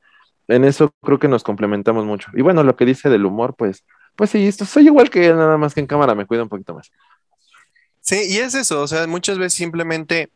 en 0.47 0.63
eso 0.63 0.93
creo 1.01 1.19
que 1.19 1.27
nos 1.27 1.43
complementamos 1.43 2.05
mucho. 2.05 2.29
Y 2.33 2.41
bueno, 2.41 2.63
lo 2.63 2.75
que 2.75 2.85
dice 2.85 3.09
del 3.09 3.25
humor, 3.25 3.55
pues, 3.55 3.83
pues 4.15 4.29
sí, 4.31 4.47
esto 4.47 4.65
soy 4.65 4.85
igual 4.85 5.09
que 5.09 5.29
nada 5.33 5.57
más 5.57 5.73
que 5.73 5.81
en 5.81 5.87
cámara 5.87 6.15
me 6.15 6.25
cuida 6.25 6.43
un 6.43 6.49
poquito 6.49 6.73
más. 6.73 6.91
Sí, 8.01 8.21
y 8.27 8.37
es 8.37 8.53
eso, 8.53 8.81
o 8.81 8.87
sea, 8.87 9.07
muchas 9.07 9.37
veces 9.37 9.53
simplemente, 9.53 10.29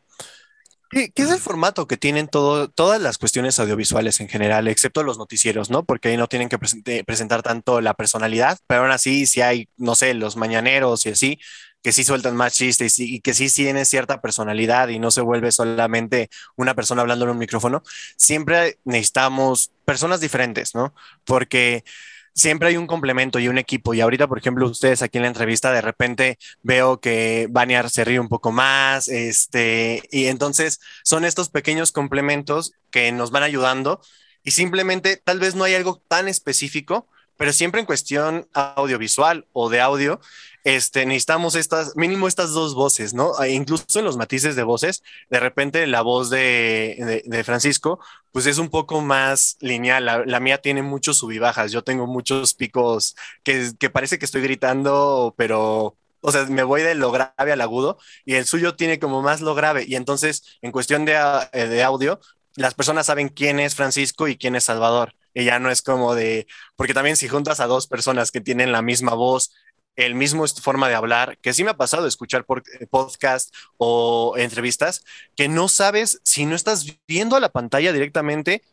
¿qué, 0.90 1.12
es 1.14 1.32
el 1.32 1.40
formato 1.40 1.86
que 1.86 1.98
tienen 1.98 2.30
todo, 2.30 2.70
todas 2.70 3.02
las 3.02 3.18
cuestiones 3.18 3.60
audiovisuales 3.60 4.22
en 4.22 4.30
general, 4.30 4.70
excepto 4.70 5.04
los 5.04 5.18
noticieros, 5.18 5.70
¿no? 5.70 5.84
Porque 5.84 6.08
ahí 6.08 6.18
no 6.18 6.28
tienen 6.28 6.48
que 6.48 6.58
presentar 7.04 7.44
tanto 7.44 7.82
la 7.82 7.94
personalidad, 7.94 8.58
pero 8.68 8.84
aún 8.84 8.92
así, 8.92 9.26
si 9.26 9.42
hay, 9.42 9.68
no 9.76 9.96
sé, 9.96 10.14
los 10.14 10.38
mañaneros 10.38 11.06
y 11.06 11.10
así, 11.10 11.40
que 11.88 11.94
sí 11.94 12.04
sueltan 12.04 12.36
más 12.36 12.52
chistes 12.52 13.00
y, 13.00 13.22
que 13.22 13.34
sí 13.34 13.50
tiene 13.50 13.86
cierta 13.86 14.20
personalidad 14.20 14.90
y 14.90 15.00
no 15.00 15.10
se 15.10 15.22
vuelve 15.22 15.54
solamente 15.54 16.30
una 16.58 16.76
persona 16.76 17.02
hablando 17.02 17.24
en 17.24 17.32
un 17.32 17.38
micrófono, 17.38 17.82
siempre 18.18 18.78
necesitamos 18.84 19.72
personas 19.86 20.20
diferentes, 20.20 20.76
¿no? 20.76 20.94
Porque 21.24 21.86
siempre 22.34 22.68
hay 22.68 22.76
un 22.76 22.88
complemento 22.88 23.40
y 23.40 23.48
un 23.48 23.58
equipo. 23.58 23.94
Y 23.94 24.02
ahorita, 24.02 24.28
por 24.28 24.38
ejemplo, 24.38 24.68
ustedes 24.68 25.02
aquí 25.02 25.18
en 25.18 25.22
la 25.22 25.30
entrevista, 25.30 25.72
de 25.72 25.80
repente 25.80 26.38
veo 26.62 27.00
que 27.00 27.48
Baniar 27.50 27.90
se 27.90 28.04
ríe 28.04 28.20
un 28.20 28.28
poco 28.28 28.52
más, 28.52 29.08
este, 29.08 30.04
y 30.12 30.26
entonces 30.26 30.82
son 31.06 31.24
estos 31.24 31.48
pequeños 31.48 31.94
complementos 31.94 32.74
que 32.92 33.14
nos 33.14 33.32
van 33.32 33.44
ayudando 33.44 34.02
y 34.44 34.52
simplemente 34.52 35.16
tal 35.16 35.40
vez 35.40 35.56
no 35.56 35.64
hay 35.64 35.76
algo 35.76 36.04
tan 36.10 36.28
específico, 36.28 37.08
pero 37.38 37.54
siempre 37.54 37.80
en 37.80 37.86
cuestión 37.86 38.50
audiovisual 38.54 39.48
o 39.54 39.70
de 39.70 39.80
audio, 39.80 40.20
este, 40.68 41.06
necesitamos 41.06 41.56
estas, 41.56 41.96
mínimo 41.96 42.28
estas 42.28 42.52
dos 42.52 42.76
voces, 42.76 43.14
¿no? 43.14 43.42
E 43.42 43.54
incluso 43.54 44.00
en 44.00 44.04
los 44.04 44.18
matices 44.18 44.58
de 44.58 44.64
voces, 44.64 45.02
de 45.30 45.40
repente 45.40 45.88
la 45.88 46.02
voz 46.02 46.30
de, 46.30 47.24
de, 47.26 47.44
Francisco, 47.46 48.02
pues 48.34 48.48
es 48.48 48.58
un 48.58 48.70
poco 48.70 49.00
más 49.00 49.56
lineal. 49.62 50.26
La, 50.26 50.40
mía 50.42 50.58
tiene 50.58 50.82
muchos 50.82 51.20
subibajas. 51.20 51.72
Yo 51.72 51.86
tengo 51.86 52.06
muchos 52.06 52.54
picos 52.54 53.16
que, 53.44 53.72
que, 53.80 53.90
parece 53.90 54.20
que 54.20 54.26
estoy 54.26 54.42
gritando, 54.42 55.34
pero 55.38 55.96
o 56.20 56.32
sea, 56.34 56.44
me 56.48 56.64
voy 56.64 56.82
de 56.82 56.96
lo 56.96 57.12
grave 57.12 57.54
al 57.54 57.62
agudo 57.62 57.98
y 58.26 58.34
el 58.34 58.46
suyo 58.46 58.76
tiene 58.76 59.00
como 59.00 59.22
más 59.22 59.40
lo 59.40 59.56
grave. 59.56 59.86
Y 59.88 59.96
entonces, 59.96 60.58
en 60.62 60.74
cuestión 60.74 61.06
de, 61.06 61.18
eh, 61.54 61.68
de 61.68 61.82
audio, 61.82 62.20
las 62.58 62.74
personas 62.74 63.06
saben 63.06 63.30
quién 63.30 63.62
es 63.62 63.74
Francisco 63.74 64.28
y 64.28 64.36
quién 64.36 64.58
es 64.58 64.66
Salvador. 64.66 65.14
Y 65.34 65.46
ya 65.46 65.60
no 65.60 65.72
es 65.72 65.82
como 65.82 66.14
de, 66.14 66.46
porque 66.76 66.94
también 66.94 67.16
si 67.16 67.30
juntas 67.30 67.62
a 67.62 67.68
dos 67.68 67.88
personas 67.88 68.32
que 68.32 68.42
tienen 68.42 68.74
la 68.74 68.82
misma 68.82 69.14
voz, 69.14 69.54
el 69.98 70.16
mismo 70.16 70.48
forma 70.48 70.88
de 70.88 70.96
hablar, 70.96 71.38
que 71.40 71.54
sí 71.54 71.64
me 71.64 71.72
ha 71.72 71.78
pasado 71.78 72.08
escuchar 72.08 72.46
por 72.46 72.64
eh, 72.80 72.86
podcast 72.88 73.54
o 73.78 74.36
entrevistas, 74.38 75.04
que 75.36 75.50
no 75.50 75.68
sabes 75.68 76.22
si 76.24 76.46
no 76.46 76.56
estás 76.56 76.86
viendo 77.08 77.36
a 77.36 77.40
la 77.40 77.50
pantalla 77.50 77.92
directamente 77.92 78.64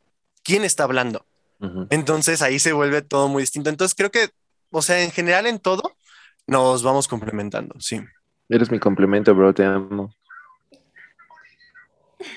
quién 0.45 0.65
está 0.65 0.85
hablando. 0.85 1.27
Entonces 1.89 2.43
ahí 2.43 2.59
se 2.59 2.75
vuelve 2.75 3.01
todo 3.01 3.29
muy 3.29 3.43
distinto. 3.43 3.71
Entonces 3.71 3.95
creo 3.97 4.11
que, 4.11 4.29
o 4.71 4.83
sea, 4.83 5.03
en 5.03 5.11
general 5.11 5.47
en 5.47 5.59
todo 5.59 5.97
nos 6.47 6.83
vamos 6.83 7.09
complementando, 7.09 7.75
sí. 7.81 8.03
Eres 8.51 8.71
mi 8.71 8.79
complemento, 8.79 9.35
bro, 9.35 9.55
te 9.55 9.65
amo. 9.65 10.15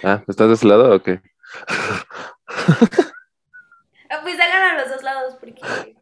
Ah, 0.02 0.24
¿estás 0.28 0.48
de 0.48 0.54
ese 0.54 0.66
lado 0.66 0.96
o 0.96 1.04
qué? 1.04 1.22
Ah, 4.10 4.22
pues 4.24 4.40
hagan 4.40 4.78
a 4.78 4.82
los 4.82 4.90
dos 4.90 5.04
lados 5.04 5.36
porque... 5.38 5.97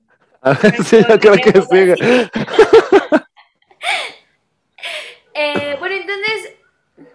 sí, 0.85 0.97
yo 1.07 1.19
creo 1.19 1.35
que 1.35 1.61
sí. 1.61 1.93
eh, 5.33 5.75
bueno, 5.79 5.95
entonces, 5.95 6.53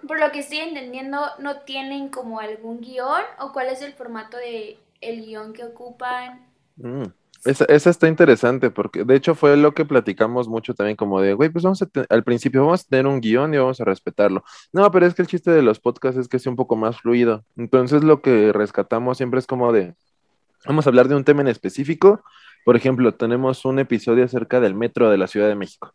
por 0.07 0.19
lo 0.19 0.33
que 0.33 0.41
estoy 0.41 0.59
entendiendo, 0.59 1.21
¿no 1.39 1.61
tienen 1.61 2.09
como 2.09 2.41
algún 2.41 2.81
guion 2.81 3.23
o 3.39 3.53
cuál 3.53 3.69
es 3.69 3.83
el 3.83 3.93
formato 3.93 4.37
de 4.37 4.79
el 5.01 5.25
guion 5.25 5.53
que 5.53 5.65
ocupan? 5.65 6.45
Mm, 6.77 7.05
esa, 7.45 7.65
esa, 7.67 7.91
está 7.91 8.09
interesante 8.09 8.71
porque 8.71 9.05
de 9.05 9.15
hecho 9.15 9.35
fue 9.35 9.57
lo 9.57 9.75
que 9.75 9.85
platicamos 9.85 10.49
mucho 10.49 10.75
también 10.75 10.97
como 10.97 11.21
de, 11.21 11.35
güey, 11.35 11.51
pues 11.51 11.63
vamos 11.63 11.81
a 11.83 11.89
al 12.09 12.25
principio 12.25 12.65
vamos 12.65 12.83
a 12.83 12.89
tener 12.89 13.07
un 13.07 13.21
guion 13.21 13.55
y 13.55 13.59
vamos 13.59 13.81
a 13.81 13.85
respetarlo. 13.85 14.43
No, 14.73 14.91
pero 14.91 15.07
es 15.07 15.15
que 15.15 15.23
el 15.23 15.29
chiste 15.29 15.53
de 15.53 15.63
los 15.63 15.79
podcasts 15.79 16.19
es 16.19 16.29
que 16.29 16.41
sea 16.41 16.51
un 16.51 16.57
poco 16.57 16.75
más 16.75 17.01
fluido. 17.01 17.45
Entonces 17.57 18.03
lo 18.03 18.23
que 18.23 18.53
rescatamos 18.53 19.19
siempre 19.19 19.39
es 19.39 19.47
como 19.47 19.73
de, 19.73 19.95
vamos 20.67 20.87
a 20.87 20.91
hablar 20.91 21.07
de 21.09 21.15
un 21.15 21.25
tema 21.25 21.43
en 21.43 21.49
específico. 21.49 22.23
Por 22.65 22.77
ejemplo, 22.77 23.15
tenemos 23.15 23.65
un 23.65 23.79
episodio 23.79 24.25
acerca 24.25 24.61
del 24.61 24.75
metro 24.75 25.11
de 25.11 25.19
la 25.19 25.27
Ciudad 25.27 25.49
de 25.49 25.55
México. 25.55 25.93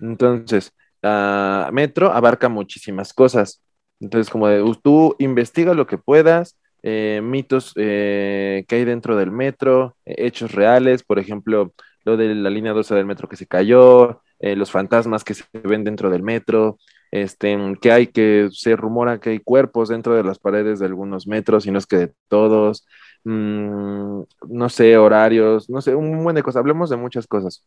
Entonces, 0.00 0.72
uh, 1.02 1.72
metro 1.72 2.12
abarca 2.12 2.48
muchísimas 2.48 3.12
cosas. 3.12 3.62
Entonces, 4.00 4.30
como 4.30 4.48
de, 4.48 4.62
tú 4.82 5.14
investiga 5.18 5.74
lo 5.74 5.86
que 5.86 5.98
puedas, 5.98 6.58
eh, 6.82 7.20
mitos 7.22 7.72
eh, 7.76 8.64
que 8.66 8.76
hay 8.76 8.84
dentro 8.84 9.16
del 9.16 9.30
metro, 9.30 9.96
eh, 10.04 10.14
hechos 10.18 10.52
reales, 10.52 11.04
por 11.04 11.18
ejemplo, 11.18 11.72
lo 12.04 12.16
de 12.16 12.34
la 12.34 12.50
línea 12.50 12.72
12 12.72 12.94
del 12.94 13.06
metro 13.06 13.28
que 13.28 13.36
se 13.36 13.46
cayó, 13.46 14.22
eh, 14.40 14.56
los 14.56 14.72
fantasmas 14.72 15.22
que 15.22 15.34
se 15.34 15.44
ven 15.62 15.84
dentro 15.84 16.10
del 16.10 16.22
metro, 16.22 16.78
este, 17.12 17.56
que 17.80 17.92
hay 17.92 18.08
que 18.08 18.48
se 18.50 18.74
rumora 18.74 19.20
que 19.20 19.30
hay 19.30 19.38
cuerpos 19.38 19.88
dentro 19.88 20.14
de 20.16 20.24
las 20.24 20.38
paredes 20.38 20.80
de 20.80 20.86
algunos 20.86 21.26
metros 21.28 21.66
y 21.66 21.70
no 21.70 21.78
es 21.78 21.86
que 21.86 21.96
de 21.96 22.12
todos, 22.28 22.84
mmm, 23.24 24.22
no 24.48 24.68
sé, 24.68 24.96
horarios, 24.96 25.68
no 25.70 25.80
sé, 25.80 25.94
un 25.94 26.22
buen 26.22 26.36
de 26.36 26.42
cosas, 26.42 26.60
hablemos 26.60 26.90
de 26.90 26.96
muchas 26.96 27.26
cosas. 27.26 27.64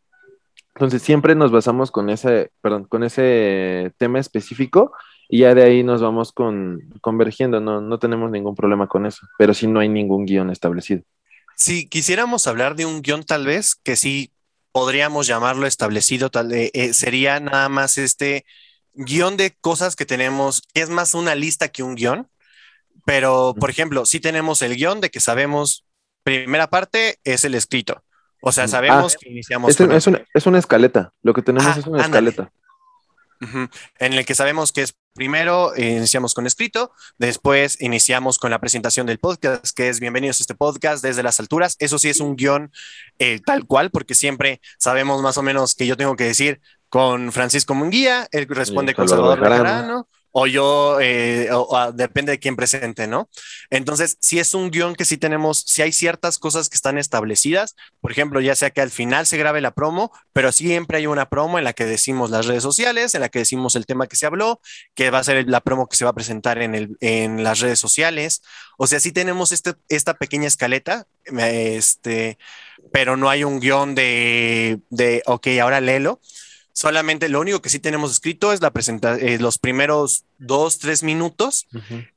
Entonces 0.76 1.02
siempre 1.02 1.36
nos 1.36 1.52
basamos 1.52 1.90
con 1.90 2.10
ese, 2.10 2.52
perdón, 2.62 2.86
con 2.86 3.04
ese 3.04 3.94
tema 3.98 4.20
específico 4.20 4.92
y 5.30 5.40
ya 5.40 5.56
de 5.56 5.64
ahí 5.64 5.84
nos 5.84 6.02
vamos 6.02 6.34
con, 6.34 6.82
convergiendo, 7.02 7.62
no, 7.62 7.82
no 7.82 7.98
tenemos 7.98 8.30
ningún 8.30 8.56
problema 8.56 8.88
con 8.88 9.06
eso, 9.06 9.26
pero 9.38 9.54
si 9.54 9.68
no 9.68 9.80
hay 9.80 9.90
ningún 9.90 10.26
guion 10.26 10.50
establecido. 10.50 11.04
Si 11.56 11.88
quisiéramos 11.88 12.48
hablar 12.48 12.76
de 12.76 12.86
un 12.86 13.02
guion 13.02 13.24
tal 13.24 13.46
vez, 13.46 13.76
que 13.76 13.96
sí 13.96 14.32
podríamos 14.74 15.26
llamarlo 15.26 15.66
establecido, 15.66 16.30
tal 16.30 16.50
vez, 16.50 16.70
eh, 16.74 16.94
sería 16.94 17.40
nada 17.40 17.70
más 17.70 17.98
este 17.98 18.46
guion 18.94 19.38
de 19.38 19.56
cosas 19.62 19.96
que 19.96 20.06
tenemos, 20.06 20.62
que 20.74 20.82
es 20.82 20.90
más 20.90 21.14
una 21.14 21.36
lista 21.36 21.70
que 21.70 21.84
un 21.84 21.96
guion, 21.96 22.28
pero 23.04 23.54
por 23.60 23.70
ejemplo, 23.70 24.06
si 24.06 24.20
tenemos 24.20 24.62
el 24.62 24.76
guion 24.76 25.02
de 25.02 25.10
que 25.10 25.20
sabemos, 25.20 25.86
primera 26.24 26.70
parte 26.70 27.20
es 27.24 27.44
el 27.46 27.56
escrito, 27.56 28.04
o 28.42 28.52
sea, 28.52 28.68
sabemos 28.68 29.16
Ah, 29.16 29.18
que 29.22 29.30
iniciamos 29.30 29.72
Es, 29.72 29.78
con 29.78 29.92
es, 29.92 30.08
una, 30.08 30.24
es 30.34 30.46
una 30.46 30.60
escaleta, 30.60 31.12
lo 31.24 31.34
que 31.34 31.42
tenemos 31.42 31.66
Ah, 31.68 31.80
es 31.80 31.88
una 31.88 32.04
ándale. 32.04 32.30
escaleta. 32.30 32.54
En 34.00 34.14
el 34.14 34.26
que 34.26 34.34
sabemos 34.34 34.72
que 34.72 34.82
es 34.82 34.96
primero 35.14 35.76
eh, 35.76 35.90
iniciamos 35.98 36.34
con 36.34 36.48
escrito, 36.48 36.92
después 37.18 37.80
iniciamos 37.82 38.40
con 38.40 38.50
la 38.50 38.60
presentación 38.60 39.06
del 39.06 39.20
podcast, 39.20 39.68
que 39.76 39.90
es 39.90 40.00
bienvenidos 40.00 40.40
a 40.40 40.44
este 40.44 40.56
podcast 40.56 41.04
desde 41.04 41.22
las 41.22 41.40
alturas. 41.40 41.76
Eso 41.80 42.00
sí 42.00 42.10
es 42.10 42.22
un 42.22 42.36
guion 42.38 42.72
eh, 43.20 43.40
tal 43.46 43.66
cual, 43.66 43.92
porque 43.92 44.16
siempre 44.16 44.62
sabemos 44.80 45.22
más 45.22 45.38
o 45.38 45.44
menos 45.44 45.76
que 45.76 45.86
yo 45.86 45.96
tengo 45.98 46.16
que 46.16 46.24
decir 46.24 46.60
con 46.90 47.32
Francisco 47.32 47.76
Munguía, 47.76 48.28
él 48.32 48.48
responde 48.50 48.96
con 48.96 49.08
Salvador 49.08 49.38
Salvador 49.40 49.64
Bejarano. 49.64 50.08
O 50.38 50.48
yo, 50.48 50.98
eh, 51.00 51.50
depende 51.94 52.34
de 52.34 52.40
quién 52.40 52.58
presente, 52.58 53.08
¿no? 53.08 53.30
Entonces, 53.70 54.18
si 54.20 54.38
es 54.38 54.54
un 54.54 54.70
guion 54.70 54.94
que 54.94 55.06
sí 55.06 55.16
tenemos, 55.16 55.64
si 55.66 55.82
hay 55.82 55.94
ciertas 55.94 56.40
cosas 56.40 56.68
que 56.68 56.76
están 56.76 56.98
establecidas, 56.98 57.78
por 58.02 58.12
ejemplo, 58.12 58.42
ya 58.42 58.54
sea 58.54 58.70
que 58.70 58.82
al 58.82 58.92
final 58.92 59.26
se 59.28 59.38
grabe 59.38 59.62
la 59.62 59.72
promo, 59.72 60.12
pero 60.34 60.52
siempre 60.52 60.98
hay 60.98 61.08
una 61.08 61.30
promo 61.30 61.58
en 61.58 61.64
la 61.64 61.72
que 61.72 61.86
decimos 61.86 62.32
las 62.32 62.48
redes 62.48 62.64
sociales, 62.64 63.16
en 63.16 63.22
la 63.22 63.30
que 63.30 63.40
decimos 63.40 63.78
el 63.78 63.86
tema 63.86 64.08
que 64.08 64.18
se 64.18 64.26
habló, 64.26 64.60
que 64.94 65.10
va 65.10 65.20
a 65.20 65.24
ser 65.24 65.48
la 65.48 65.62
promo 65.62 65.88
que 65.88 65.96
se 65.96 66.04
va 66.04 66.12
a 66.12 66.16
presentar 66.16 66.62
en 66.62 67.44
las 67.44 67.62
redes 67.62 67.80
sociales. 67.80 68.42
O 68.78 68.88
sea, 68.88 69.00
sí 69.00 69.14
tenemos 69.14 69.54
este, 69.54 69.76
esta 69.88 70.16
pequeña 70.16 70.48
escaleta, 70.48 71.08
este, 71.24 72.38
pero 72.92 73.16
no 73.16 73.30
hay 73.30 73.46
un 73.46 73.62
guion 73.62 73.96
de, 73.96 74.80
de, 74.90 75.24
ok, 75.26 75.48
ahora 75.62 75.80
léelo. 75.80 76.20
Solamente 76.78 77.30
lo 77.30 77.40
único 77.40 77.62
que 77.62 77.70
sí 77.70 77.80
tenemos 77.80 78.12
escrito 78.12 78.52
es 78.52 78.62
la 78.62 78.74
presenta 78.74 79.16
eh, 79.16 79.40
los 79.40 79.58
primeros 79.58 80.26
dos, 80.38 80.78
tres 80.78 81.04
minutos. 81.04 81.68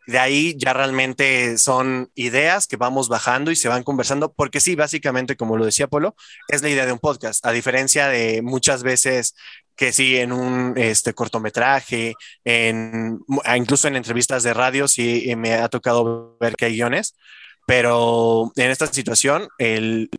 De 0.09 0.19
ahí 0.19 0.57
ya 0.59 0.73
realmente 0.73 1.59
son 1.59 2.11
ideas 2.17 2.67
que 2.67 2.77
vamos 2.77 3.09
bajando 3.09 3.53
y 3.53 3.57
se 3.57 3.69
van 3.69 3.85
conversando, 3.85 4.33
porque 4.33 4.59
sí, 4.59 4.75
básicamente, 4.75 5.37
como 5.37 5.57
lo 5.57 5.65
decía 5.65 5.87
Polo, 5.87 6.17
es 6.49 6.63
la 6.63 6.71
idea 6.71 6.87
de 6.87 6.93
un 6.93 6.99
podcast, 6.99 7.47
a 7.47 7.53
diferencia 7.53 8.09
de 8.09 8.43
muchas 8.43 8.83
veces 8.83 9.37
que 9.77 9.93
sí, 9.93 10.17
en 10.17 10.33
un 10.33 10.75
este, 10.77 11.15
cortometraje, 11.15 12.15
en, 12.43 13.21
incluso 13.57 13.87
en 13.87 13.95
entrevistas 13.95 14.43
de 14.43 14.55
radio, 14.55 14.89
sí 14.89 15.31
eh, 15.31 15.37
me 15.37 15.55
ha 15.55 15.69
tocado 15.69 16.37
ver 16.41 16.57
que 16.57 16.65
hay 16.65 16.75
guiones, 16.75 17.15
pero 17.65 18.51
en 18.57 18.73
esta 18.73 18.89
situación, 18.89 19.47
el, 19.59 20.11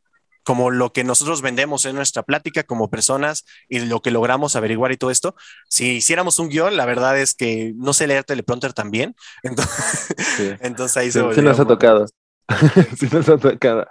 como 0.49 0.71
lo 0.71 0.91
que 0.91 1.03
nosotros 1.03 1.43
vendemos 1.43 1.85
en 1.85 1.95
nuestra 1.95 2.23
plática 2.23 2.63
como 2.63 2.89
personas 2.89 3.45
y 3.67 3.81
lo 3.81 4.01
que 4.01 4.09
logramos 4.09 4.55
averiguar 4.55 4.91
y 4.91 4.97
todo 4.97 5.12
esto, 5.12 5.35
si 5.67 5.97
hiciéramos 5.97 6.39
un 6.39 6.49
guion, 6.49 6.75
la 6.75 6.88
verdad 6.88 7.19
es 7.19 7.35
que 7.35 7.71
no 7.75 7.93
sé 7.93 8.07
leer 8.07 8.23
teleprompter 8.23 8.73
también, 8.73 9.15
entonces, 9.43 10.07
Sí. 10.17 10.49
entonces 10.62 10.97
ahí 10.97 11.05
Sí, 11.05 11.12
se 11.12 11.19
sí 11.19 11.25
volvió 11.25 11.43
nos 11.43 11.59
ha 11.59 11.65
tocado. 11.65 12.07
sí 12.97 13.07
nos 13.12 13.29
ha 13.29 13.38
tocado. 13.38 13.85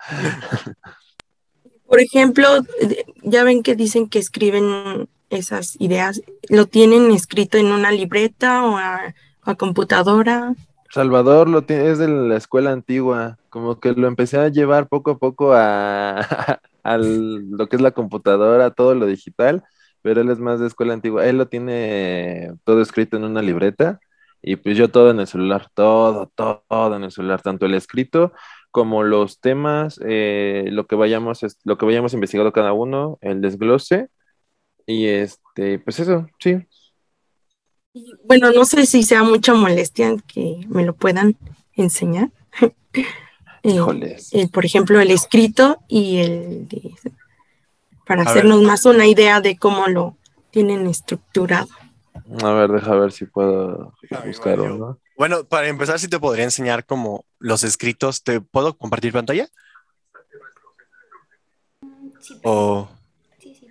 Por 1.86 2.00
ejemplo, 2.00 2.48
ya 3.22 3.44
ven 3.44 3.62
que 3.62 3.76
dicen 3.76 4.08
que 4.08 4.18
escriben 4.18 5.08
esas 5.30 5.76
ideas, 5.80 6.22
¿lo 6.48 6.66
tienen 6.66 7.12
escrito 7.12 7.56
en 7.56 7.66
una 7.66 7.92
libreta 7.92 8.64
o 8.64 8.76
a, 8.78 9.14
a 9.42 9.54
computadora? 9.54 10.54
Salvador 10.90 11.48
lo 11.48 11.62
tiene, 11.62 11.92
es 11.92 11.98
de 11.98 12.08
la 12.08 12.36
escuela 12.36 12.72
antigua, 12.72 13.37
como 13.50 13.80
que 13.80 13.92
lo 13.92 14.08
empecé 14.08 14.38
a 14.38 14.48
llevar 14.48 14.88
poco 14.88 15.12
a 15.12 15.18
poco 15.18 15.52
a, 15.54 16.20
a 16.82 16.98
lo 16.98 17.68
que 17.68 17.76
es 17.76 17.82
la 17.82 17.92
computadora, 17.92 18.70
todo 18.70 18.94
lo 18.94 19.06
digital, 19.06 19.64
pero 20.02 20.20
él 20.20 20.30
es 20.30 20.38
más 20.38 20.60
de 20.60 20.66
escuela 20.66 20.94
antigua. 20.94 21.26
Él 21.26 21.38
lo 21.38 21.48
tiene 21.48 22.52
todo 22.64 22.80
escrito 22.82 23.16
en 23.16 23.24
una 23.24 23.42
libreta 23.42 24.00
y 24.42 24.56
pues 24.56 24.76
yo 24.76 24.90
todo 24.90 25.10
en 25.10 25.20
el 25.20 25.26
celular, 25.26 25.68
todo, 25.74 26.32
todo, 26.34 26.96
en 26.96 27.04
el 27.04 27.10
celular, 27.10 27.42
tanto 27.42 27.66
el 27.66 27.74
escrito 27.74 28.32
como 28.70 29.02
los 29.02 29.40
temas, 29.40 30.00
eh, 30.04 30.66
lo 30.70 30.86
que 30.86 30.96
vayamos, 30.96 31.40
lo 31.64 31.78
que 31.78 31.86
vayamos 31.86 32.14
investigando 32.14 32.52
cada 32.52 32.72
uno, 32.72 33.18
el 33.20 33.40
desglose 33.40 34.08
y 34.86 35.06
este, 35.06 35.78
pues 35.80 36.00
eso, 36.00 36.26
sí. 36.38 36.56
Bueno, 38.24 38.52
no 38.52 38.64
sé 38.64 38.86
si 38.86 39.02
sea 39.02 39.22
mucha 39.22 39.54
molestia 39.54 40.16
que 40.26 40.60
me 40.68 40.84
lo 40.84 40.94
puedan 40.94 41.36
enseñar. 41.74 42.30
Eh, 43.68 43.74
Híjoles. 43.74 44.32
eh, 44.34 44.48
por 44.52 44.64
ejemplo, 44.64 45.00
el 45.00 45.10
escrito 45.10 45.78
y 45.88 46.18
el 46.18 46.68
de, 46.68 46.94
para 48.06 48.22
A 48.22 48.24
ver. 48.24 48.30
hacernos 48.30 48.62
más 48.62 48.84
una 48.86 49.06
idea 49.06 49.40
de 49.40 49.56
cómo 49.58 49.86
lo 49.88 50.16
tienen 50.50 50.86
estructurado. 50.86 51.68
A 52.42 52.52
ver, 52.52 52.70
deja 52.70 52.94
ver 52.94 53.12
si 53.12 53.26
puedo 53.26 53.94
Amigo, 54.10 54.26
buscar 54.26 54.60
uno. 54.60 54.98
Bueno, 55.16 55.44
para 55.44 55.68
empezar, 55.68 55.98
sí 55.98 56.08
te 56.08 56.18
podría 56.18 56.44
enseñar 56.44 56.84
como 56.86 57.24
los 57.38 57.64
escritos. 57.64 58.22
¿Te 58.22 58.40
puedo 58.40 58.76
compartir 58.76 59.12
pantalla? 59.12 59.48
Sí, 62.20 62.34
O 62.42 62.88
sí, 63.38 63.54
sí. 63.54 63.68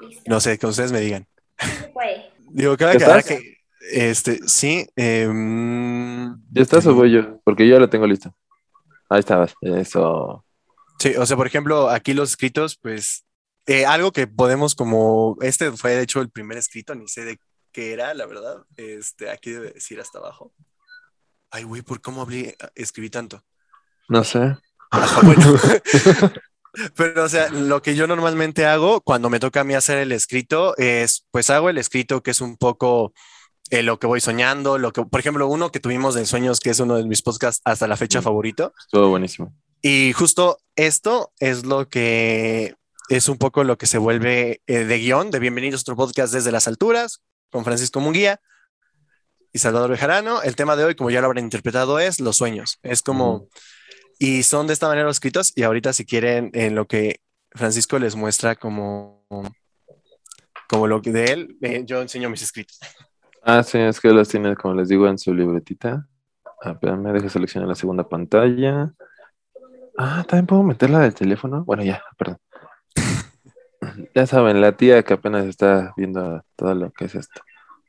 Listo. 0.00 0.22
no 0.26 0.40
sé, 0.40 0.58
que 0.58 0.66
ustedes 0.66 0.92
me 0.92 1.00
digan. 1.00 1.26
Sí 1.58 1.70
se 1.80 1.88
puede. 1.88 2.30
Digo, 2.50 2.76
cabe 2.76 2.92
¿Ya 2.92 2.96
aclarar 2.98 3.18
estás? 3.20 3.38
que, 3.38 3.56
este, 3.92 4.38
sí. 4.48 4.86
em, 4.96 6.36
¿Ya 6.52 6.62
estás 6.62 6.86
o 6.86 6.94
voy 6.94 7.12
yo? 7.12 7.40
Porque 7.44 7.66
yo 7.66 7.74
ya 7.74 7.80
lo 7.80 7.90
tengo 7.90 8.06
listo. 8.06 8.34
Ahí 9.14 9.20
estabas. 9.20 9.54
Eso. 9.60 10.44
Sí, 10.98 11.14
o 11.16 11.24
sea, 11.24 11.36
por 11.36 11.46
ejemplo, 11.46 11.88
aquí 11.88 12.14
los 12.14 12.30
escritos, 12.30 12.76
pues 12.76 13.24
eh, 13.66 13.86
algo 13.86 14.10
que 14.10 14.26
podemos 14.26 14.74
como, 14.74 15.36
este 15.40 15.70
fue 15.72 15.92
de 15.92 16.02
hecho 16.02 16.20
el 16.20 16.30
primer 16.30 16.58
escrito, 16.58 16.96
ni 16.96 17.06
sé 17.06 17.24
de 17.24 17.38
qué 17.70 17.92
era, 17.92 18.12
la 18.14 18.26
verdad. 18.26 18.64
Este, 18.76 19.30
aquí 19.30 19.52
debe 19.52 19.70
decir 19.70 20.00
hasta 20.00 20.18
abajo. 20.18 20.52
Ay, 21.50 21.62
güey, 21.62 21.82
¿por 21.82 22.00
cómo 22.00 22.22
hablé, 22.22 22.56
escribí 22.74 23.08
tanto? 23.08 23.44
No 24.08 24.24
sé. 24.24 24.56
Bueno. 25.22 25.58
Pero, 26.96 27.22
o 27.22 27.28
sea, 27.28 27.50
lo 27.50 27.82
que 27.82 27.94
yo 27.94 28.08
normalmente 28.08 28.66
hago 28.66 29.00
cuando 29.00 29.30
me 29.30 29.38
toca 29.38 29.60
a 29.60 29.64
mí 29.64 29.74
hacer 29.74 29.98
el 29.98 30.10
escrito 30.10 30.76
es, 30.76 31.24
pues 31.30 31.48
hago 31.50 31.70
el 31.70 31.78
escrito 31.78 32.20
que 32.20 32.32
es 32.32 32.40
un 32.40 32.56
poco 32.56 33.12
eh, 33.70 33.82
lo 33.82 33.98
que 33.98 34.06
voy 34.06 34.20
soñando, 34.20 34.78
lo 34.78 34.92
que, 34.92 35.04
por 35.04 35.20
ejemplo, 35.20 35.46
uno 35.48 35.70
que 35.70 35.80
tuvimos 35.80 36.14
de 36.14 36.26
sueños, 36.26 36.60
que 36.60 36.70
es 36.70 36.80
uno 36.80 36.96
de 36.96 37.04
mis 37.04 37.22
podcasts 37.22 37.62
hasta 37.64 37.86
la 37.86 37.96
fecha 37.96 38.22
favorito. 38.22 38.72
Estuvo 38.78 39.08
buenísimo. 39.08 39.54
Y 39.80 40.12
justo 40.12 40.58
esto 40.76 41.32
es 41.38 41.64
lo 41.64 41.88
que 41.88 42.74
es 43.08 43.28
un 43.28 43.36
poco 43.36 43.64
lo 43.64 43.76
que 43.76 43.86
se 43.86 43.98
vuelve 43.98 44.62
eh, 44.66 44.84
de 44.84 44.98
guion 44.98 45.30
de 45.30 45.38
Bienvenidos 45.38 45.80
a 45.80 45.82
otro 45.82 45.96
podcast 45.96 46.32
desde 46.32 46.52
las 46.52 46.66
alturas 46.68 47.22
con 47.50 47.64
Francisco 47.64 48.00
Munguía 48.00 48.40
y 49.52 49.58
Salvador 49.58 49.90
Bejarano. 49.90 50.42
El 50.42 50.56
tema 50.56 50.74
de 50.74 50.84
hoy, 50.84 50.94
como 50.94 51.10
ya 51.10 51.20
lo 51.20 51.26
habrán 51.26 51.44
interpretado, 51.44 51.98
es 51.98 52.20
los 52.20 52.36
sueños. 52.36 52.78
Es 52.82 53.02
como, 53.02 53.48
y 54.18 54.42
son 54.42 54.66
de 54.66 54.72
esta 54.72 54.88
manera 54.88 55.06
los 55.06 55.16
escritos. 55.16 55.52
Y 55.54 55.62
ahorita, 55.62 55.92
si 55.92 56.04
quieren, 56.04 56.50
en 56.54 56.74
lo 56.74 56.86
que 56.86 57.20
Francisco 57.52 57.98
les 57.98 58.16
muestra 58.16 58.56
como, 58.56 59.24
como 60.68 60.86
lo 60.86 61.02
que 61.02 61.12
de 61.12 61.24
él, 61.26 61.58
eh, 61.62 61.82
yo 61.86 62.00
enseño 62.02 62.30
mis 62.30 62.42
escritos. 62.42 62.78
Ah, 63.46 63.62
sí, 63.62 63.78
es 63.78 64.00
que 64.00 64.08
los 64.08 64.28
tiene, 64.28 64.56
como 64.56 64.74
les 64.74 64.88
digo, 64.88 65.06
en 65.06 65.18
su 65.18 65.34
libretita. 65.34 66.08
Ah, 66.62 66.70
espérame, 66.72 67.12
deja 67.12 67.28
seleccionar 67.28 67.68
la 67.68 67.74
segunda 67.74 68.08
pantalla. 68.08 68.94
Ah, 69.98 70.24
también 70.26 70.46
puedo 70.46 70.62
meterla 70.62 71.00
del 71.00 71.14
teléfono. 71.14 71.64
Bueno, 71.64 71.84
ya, 71.84 72.02
perdón. 72.18 72.38
Ya 74.14 74.26
saben, 74.26 74.60
la 74.62 74.76
tía 74.76 75.02
que 75.02 75.14
apenas 75.14 75.44
está 75.44 75.92
viendo 75.96 76.42
todo 76.56 76.74
lo 76.74 76.90
que 76.90 77.04
es 77.04 77.14
esto. 77.14 77.42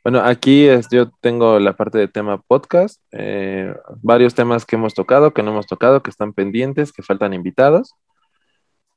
Bueno, 0.03 0.19
aquí 0.19 0.67
es, 0.67 0.87
yo 0.91 1.09
tengo 1.21 1.59
la 1.59 1.75
parte 1.75 1.97
de 1.97 2.07
tema 2.07 2.39
podcast, 2.39 3.01
eh, 3.11 3.73
varios 4.03 4.35
temas 4.35 4.65
que 4.65 4.75
hemos 4.75 4.93
tocado, 4.93 5.33
que 5.33 5.41
no 5.41 5.51
hemos 5.51 5.67
tocado, 5.67 6.03
que 6.03 6.11
están 6.11 6.33
pendientes, 6.33 6.91
que 6.91 7.01
faltan 7.01 7.33
invitados. 7.33 7.95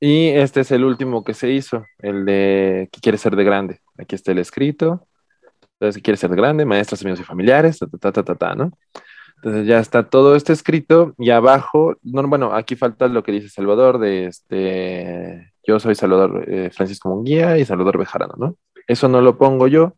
Y 0.01 0.29
este 0.29 0.61
es 0.61 0.71
el 0.71 0.85
último 0.85 1.25
que 1.25 1.35
se 1.35 1.51
hizo, 1.51 1.85
el 1.99 2.25
de 2.27 2.89
¿Qué 2.93 3.01
quiere 3.01 3.19
ser 3.19 3.37
de 3.37 3.45
grande? 3.45 3.81
Aquí 3.97 4.17
está 4.17 4.33
el 4.33 4.39
escrito. 4.39 5.08
Entonces, 5.79 5.97
¿qué 5.97 6.03
quiere 6.03 6.17
ser 6.17 6.31
de 6.31 6.37
grande? 6.37 6.65
Maestros, 6.65 7.03
amigos 7.03 7.21
y 7.21 7.25
familiares, 7.25 7.79
ta, 7.79 7.87
ta, 7.87 8.13
ta, 8.13 8.25
ta, 8.25 8.35
ta, 8.35 8.55
¿no? 8.55 8.73
Entonces 9.37 9.67
ya 9.67 9.79
está 9.79 10.11
todo 10.11 10.35
esto 10.35 10.53
escrito 10.53 11.15
y 11.17 11.31
abajo, 11.31 11.95
no, 12.03 12.27
bueno, 12.27 12.53
aquí 12.55 12.75
falta 12.75 13.07
lo 13.07 13.23
que 13.23 13.31
dice 13.31 13.49
Salvador 13.49 14.01
de 14.01 14.27
este, 14.27 15.53
yo 15.65 15.79
soy 15.79 15.95
Salvador 15.95 16.45
eh, 16.49 16.71
Francisco 16.73 17.09
Munguía 17.09 17.57
y 17.57 17.65
Salvador 17.65 17.99
Bejarano, 17.99 18.35
¿no? 18.37 18.57
Eso 18.89 19.09
no 19.09 19.21
lo 19.21 19.39
pongo 19.39 19.69
yo. 19.69 19.95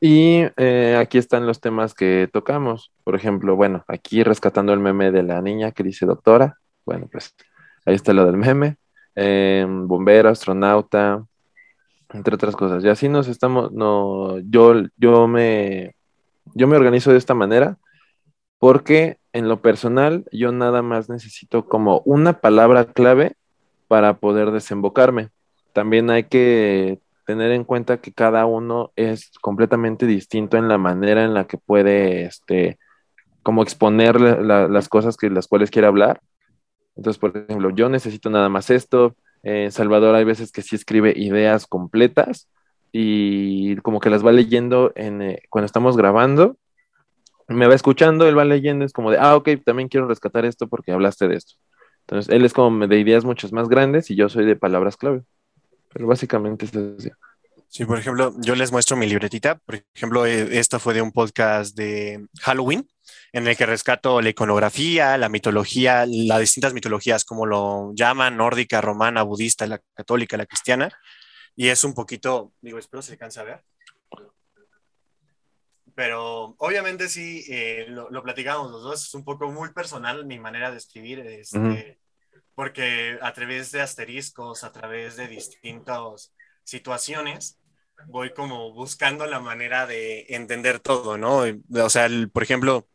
Y 0.00 0.42
eh, 0.56 0.96
aquí 0.98 1.18
están 1.18 1.46
los 1.46 1.60
temas 1.60 1.94
que 1.94 2.28
tocamos. 2.32 2.92
Por 3.04 3.14
ejemplo, 3.14 3.56
bueno, 3.56 3.84
aquí 3.88 4.22
rescatando 4.22 4.72
el 4.72 4.80
meme 4.80 5.12
de 5.12 5.22
la 5.22 5.40
niña 5.40 5.72
que 5.72 5.82
dice 5.82 6.06
doctora. 6.06 6.58
Bueno, 6.84 7.08
pues 7.10 7.34
ahí 7.84 7.94
está 7.94 8.12
lo 8.12 8.26
del 8.26 8.36
meme. 8.36 8.76
Eh, 9.14 9.66
bombero, 9.68 10.28
astronauta, 10.28 11.24
entre 12.16 12.34
otras 12.34 12.56
cosas. 12.56 12.84
Y 12.84 12.88
así 12.88 13.08
nos 13.08 13.28
estamos, 13.28 13.72
no, 13.72 14.38
yo, 14.40 14.74
yo 14.96 15.28
me, 15.28 15.94
yo 16.54 16.66
me 16.68 16.76
organizo 16.76 17.12
de 17.12 17.18
esta 17.18 17.34
manera 17.34 17.78
porque 18.58 19.18
en 19.32 19.48
lo 19.48 19.60
personal 19.60 20.24
yo 20.32 20.52
nada 20.52 20.82
más 20.82 21.08
necesito 21.08 21.66
como 21.66 22.02
una 22.04 22.40
palabra 22.40 22.86
clave 22.92 23.34
para 23.88 24.18
poder 24.18 24.50
desembocarme. 24.50 25.30
También 25.72 26.10
hay 26.10 26.24
que 26.24 27.00
tener 27.26 27.52
en 27.52 27.64
cuenta 27.64 27.98
que 28.00 28.12
cada 28.12 28.46
uno 28.46 28.92
es 28.96 29.30
completamente 29.40 30.06
distinto 30.06 30.56
en 30.56 30.68
la 30.68 30.78
manera 30.78 31.24
en 31.24 31.34
la 31.34 31.46
que 31.46 31.58
puede, 31.58 32.24
este, 32.24 32.78
como 33.42 33.62
exponer 33.62 34.20
la- 34.20 34.40
la- 34.40 34.68
las 34.68 34.88
cosas 34.88 35.16
que 35.16 35.30
las 35.30 35.48
cuales 35.48 35.70
quiere 35.70 35.88
hablar. 35.88 36.20
Entonces, 36.96 37.18
por 37.20 37.36
ejemplo, 37.36 37.70
yo 37.70 37.88
necesito 37.88 38.30
nada 38.30 38.48
más 38.48 38.70
esto. 38.70 39.16
Eh, 39.42 39.70
Salvador 39.70 40.14
hay 40.14 40.24
veces 40.24 40.52
que 40.52 40.62
sí 40.62 40.76
escribe 40.76 41.12
ideas 41.16 41.66
completas 41.66 42.48
y 42.92 43.76
como 43.76 44.00
que 44.00 44.10
las 44.10 44.24
va 44.24 44.32
leyendo 44.32 44.92
en, 44.94 45.22
eh, 45.22 45.42
cuando 45.50 45.66
estamos 45.66 45.96
grabando. 45.96 46.56
Me 47.48 47.66
va 47.66 47.74
escuchando, 47.74 48.26
él 48.26 48.36
va 48.36 48.44
leyendo, 48.44 48.84
es 48.84 48.92
como 48.92 49.10
de, 49.10 49.18
ah, 49.18 49.36
ok, 49.36 49.50
también 49.64 49.88
quiero 49.88 50.08
rescatar 50.08 50.44
esto 50.44 50.66
porque 50.66 50.92
hablaste 50.92 51.28
de 51.28 51.36
esto. 51.36 51.54
Entonces, 52.00 52.32
él 52.32 52.44
es 52.44 52.52
como 52.52 52.86
de 52.86 52.98
ideas 52.98 53.24
muchas 53.24 53.52
más 53.52 53.68
grandes 53.68 54.10
y 54.10 54.16
yo 54.16 54.28
soy 54.28 54.44
de 54.46 54.56
palabras 54.56 54.96
clave. 54.96 55.22
Pero 55.92 56.06
básicamente 56.06 56.66
es. 56.66 57.10
Sí, 57.68 57.84
por 57.84 57.98
ejemplo, 57.98 58.32
yo 58.38 58.54
les 58.54 58.70
muestro 58.70 58.96
mi 58.96 59.06
libretita. 59.06 59.56
Por 59.56 59.82
ejemplo, 59.94 60.24
eh, 60.24 60.58
esta 60.58 60.78
fue 60.78 60.94
de 60.94 61.02
un 61.02 61.10
podcast 61.10 61.76
de 61.76 62.26
Halloween, 62.40 62.88
en 63.32 63.46
el 63.46 63.56
que 63.56 63.66
rescato 63.66 64.20
la 64.20 64.28
iconografía, 64.30 65.16
la 65.18 65.28
mitología, 65.28 66.04
las 66.06 66.40
distintas 66.40 66.74
mitologías, 66.74 67.24
como 67.24 67.46
lo 67.46 67.92
llaman, 67.94 68.36
nórdica, 68.36 68.80
romana, 68.80 69.22
budista, 69.22 69.66
la 69.66 69.80
católica, 69.94 70.36
la 70.36 70.46
cristiana. 70.46 70.90
Y 71.54 71.68
es 71.68 71.84
un 71.84 71.94
poquito, 71.94 72.52
digo, 72.60 72.78
espero 72.78 73.02
se 73.02 73.12
alcance 73.12 73.40
a 73.40 73.44
ver. 73.44 73.64
Pero 75.94 76.54
obviamente 76.58 77.08
sí, 77.08 77.44
eh, 77.48 77.86
lo, 77.88 78.10
lo 78.10 78.22
platicamos 78.22 78.70
los 78.70 78.82
dos, 78.82 79.04
es 79.06 79.14
un 79.14 79.24
poco 79.24 79.50
muy 79.50 79.72
personal 79.72 80.26
mi 80.26 80.38
manera 80.38 80.70
de 80.70 80.76
escribir, 80.76 81.20
este, 81.20 81.58
Ujú. 81.58 82.40
porque 82.54 83.18
a 83.22 83.32
través 83.32 83.72
de 83.72 83.80
asteriscos, 83.80 84.62
a 84.64 84.72
través 84.72 85.16
de 85.16 85.26
distintas 85.26 86.34
situaciones, 86.64 87.58
voy 88.08 88.34
como 88.34 88.74
buscando 88.74 89.24
la 89.24 89.40
manera 89.40 89.86
de 89.86 90.26
entender 90.28 90.80
todo, 90.80 91.16
¿no? 91.16 91.44
O 91.82 91.88
sea, 91.90 92.04
el- 92.04 92.28
por 92.30 92.42
ejemplo, 92.42 92.86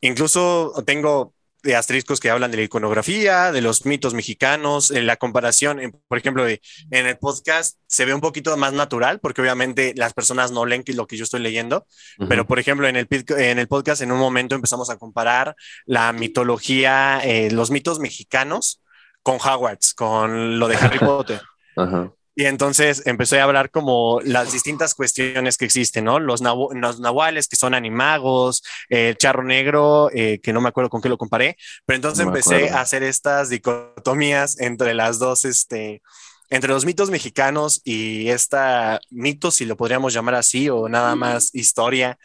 incluso 0.00 0.72
tengo 0.86 1.32
de 1.62 1.74
asteriscos 1.74 2.20
que 2.20 2.30
hablan 2.30 2.52
de 2.52 2.58
la 2.58 2.62
iconografía, 2.62 3.50
de 3.50 3.60
los 3.60 3.86
mitos 3.86 4.14
mexicanos, 4.14 4.92
en 4.92 5.04
la 5.04 5.16
comparación, 5.16 5.80
en- 5.80 5.90
por 6.06 6.16
ejemplo, 6.16 6.44
de- 6.44 6.60
en 6.92 7.06
el 7.06 7.18
podcast 7.18 7.78
se 7.88 8.04
ve 8.04 8.14
un 8.14 8.20
poquito 8.20 8.56
más 8.56 8.72
natural, 8.72 9.18
porque 9.18 9.40
obviamente 9.40 9.92
las 9.96 10.12
personas 10.14 10.52
no 10.52 10.64
leen 10.64 10.84
lo 10.94 11.08
que 11.08 11.16
yo 11.16 11.24
estoy 11.24 11.40
leyendo, 11.40 11.84
pero 12.28 12.46
por 12.46 12.60
ejemplo, 12.60 12.86
en 12.86 12.94
el, 12.94 13.08
en 13.10 13.58
el 13.58 13.66
podcast 13.66 14.00
en 14.00 14.12
un 14.12 14.18
momento 14.20 14.54
empezamos 14.54 14.90
a 14.90 14.96
comparar 14.96 15.56
la 15.86 16.12
mitología, 16.12 17.20
eh, 17.24 17.50
los 17.50 17.72
mitos 17.72 17.98
mexicanos 17.98 18.80
con 19.22 19.36
Hogwarts, 19.44 19.92
con 19.94 20.60
lo 20.60 20.68
de 20.68 20.76
Harry 20.76 20.98
Potter. 21.00 21.40
Ajá. 21.74 22.12
Y 22.38 22.44
entonces 22.44 23.02
empecé 23.06 23.40
a 23.40 23.44
hablar 23.44 23.70
como 23.70 24.20
las 24.22 24.52
distintas 24.52 24.94
cuestiones 24.94 25.56
que 25.56 25.64
existen, 25.64 26.04
¿no? 26.04 26.20
Los, 26.20 26.42
nahu- 26.42 26.72
los 26.78 27.00
nahuales, 27.00 27.48
que 27.48 27.56
son 27.56 27.74
animagos, 27.74 28.62
eh, 28.90 29.08
el 29.10 29.16
charro 29.16 29.42
negro, 29.42 30.10
eh, 30.12 30.38
que 30.42 30.52
no 30.52 30.60
me 30.60 30.68
acuerdo 30.68 30.90
con 30.90 31.00
qué 31.00 31.08
lo 31.08 31.16
comparé, 31.18 31.56
pero 31.86 31.96
entonces 31.96 32.26
No 32.26 32.28
empecé 32.28 32.56
acuerdo. 32.56 32.76
a 32.76 32.80
hacer 32.82 33.02
estas 33.02 33.48
dicotomías 33.48 34.60
entre 34.60 34.92
las 34.94 35.18
dos, 35.18 35.46
este, 35.46 36.02
entre 36.50 36.70
los 36.70 36.84
mitos 36.84 37.10
mexicanos 37.10 37.80
y 37.84 38.28
esta 38.28 39.00
mito, 39.10 39.50
si 39.50 39.64
lo 39.64 39.76
podríamos 39.78 40.12
llamar 40.12 40.34
así, 40.34 40.68
o 40.68 40.88
nada 40.90 41.16
más 41.16 41.54
historia 41.54 42.18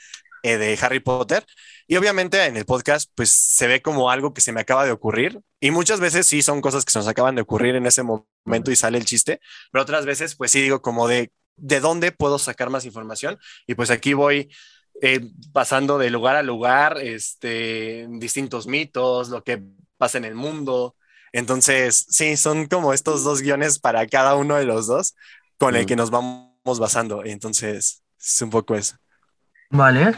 eh, 0.44 0.58
de 0.58 0.78
Harry 0.82 1.00
Potter. 1.00 1.46
Y 1.88 1.96
obviamente 1.98 2.44
en 2.46 2.58
el 2.58 2.66
podcast, 2.66 3.10
pues 3.16 3.32
se 3.32 3.68
ve 3.68 3.82
como 3.82 4.12
algo 4.12 4.34
que 4.34 4.42
se 4.42 4.52
me 4.52 4.62
acaba 4.62 4.86
de 4.86 4.92
ocurrir. 4.92 5.40
Y 5.62 5.72
muchas 5.72 6.00
veces 6.02 6.28
sí 6.28 6.42
son 6.42 6.62
cosas 6.62 6.86
que 6.86 6.92
se 6.92 7.00
nos 7.00 7.08
acaban 7.08 7.36
de 7.36 7.42
ocurrir 7.44 7.76
en 7.76 7.86
ese 7.86 8.04
momento 8.04 8.28
y 8.46 8.76
sale 8.76 8.98
el 8.98 9.06
chiste 9.06 9.40
pero 9.72 9.84
otras 9.84 10.06
veces 10.06 10.36
pues 10.36 10.52
sí 10.52 10.62
digo 10.62 10.82
como 10.82 11.08
de 11.08 11.32
de 11.58 11.80
dónde 11.80 12.12
puedo 12.12 12.40
sacar 12.40 12.70
más 12.70 12.86
información 12.86 13.38
y 13.68 13.76
pues 13.76 13.92
aquí 13.92 14.14
voy 14.14 14.50
eh, 15.04 15.32
pasando 15.52 15.98
de 15.98 16.12
lugar 16.12 16.36
a 16.36 16.44
lugar, 16.44 16.98
este, 17.02 18.08
distintos 18.10 18.68
mitos, 18.68 19.30
lo 19.30 19.44
que 19.44 19.64
pasa 19.98 20.20
en 20.20 20.26
el 20.26 20.36
mundo. 20.36 20.96
Entonces, 21.32 22.06
sí, 22.10 22.38
son 22.38 22.68
como 22.68 22.94
estos 22.94 23.24
dos 23.24 23.42
guiones 23.42 23.80
para 23.80 24.06
cada 24.06 24.36
uno 24.36 24.58
de 24.58 24.66
los 24.66 24.86
dos 24.86 25.16
con 25.58 25.76
el 25.76 25.88
que 25.88 25.96
nos 25.96 26.12
vamos 26.12 26.80
basando. 26.80 27.24
Entonces, 27.26 28.04
es 28.20 28.42
un 28.44 28.52
poco 28.52 28.76
eso. 28.76 28.96
Vale. 29.72 30.14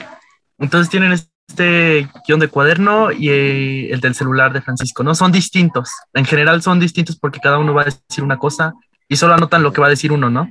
Entonces 0.58 0.90
tienen 0.90 1.14
este 1.48 2.10
guion 2.28 2.40
de 2.40 2.48
cuaderno 2.48 3.12
y 3.12 3.30
eh, 3.30 3.94
el 3.94 4.00
del 4.00 4.16
celular 4.16 4.54
de 4.54 4.62
Francisco, 4.62 5.04
¿no? 5.04 5.16
Son 5.16 5.32
distintos. 5.32 5.92
En 6.14 6.26
general 6.26 6.62
son 6.62 6.80
distintos 6.80 7.18
porque 7.18 7.40
cada 7.40 7.60
uno 7.60 7.74
va 7.74 7.84
a 7.84 7.86
decir 7.86 8.24
una 8.24 8.38
cosa 8.38 8.74
y 9.08 9.16
solo 9.16 9.34
anotan 9.34 9.64
lo 9.64 9.74
que 9.74 9.82
va 9.82 9.88
a 9.88 9.92
decir 9.92 10.12
uno, 10.12 10.30
¿no? 10.30 10.50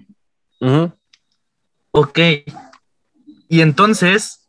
Ok. 1.91 2.19
Y 3.49 3.61
entonces, 3.61 4.49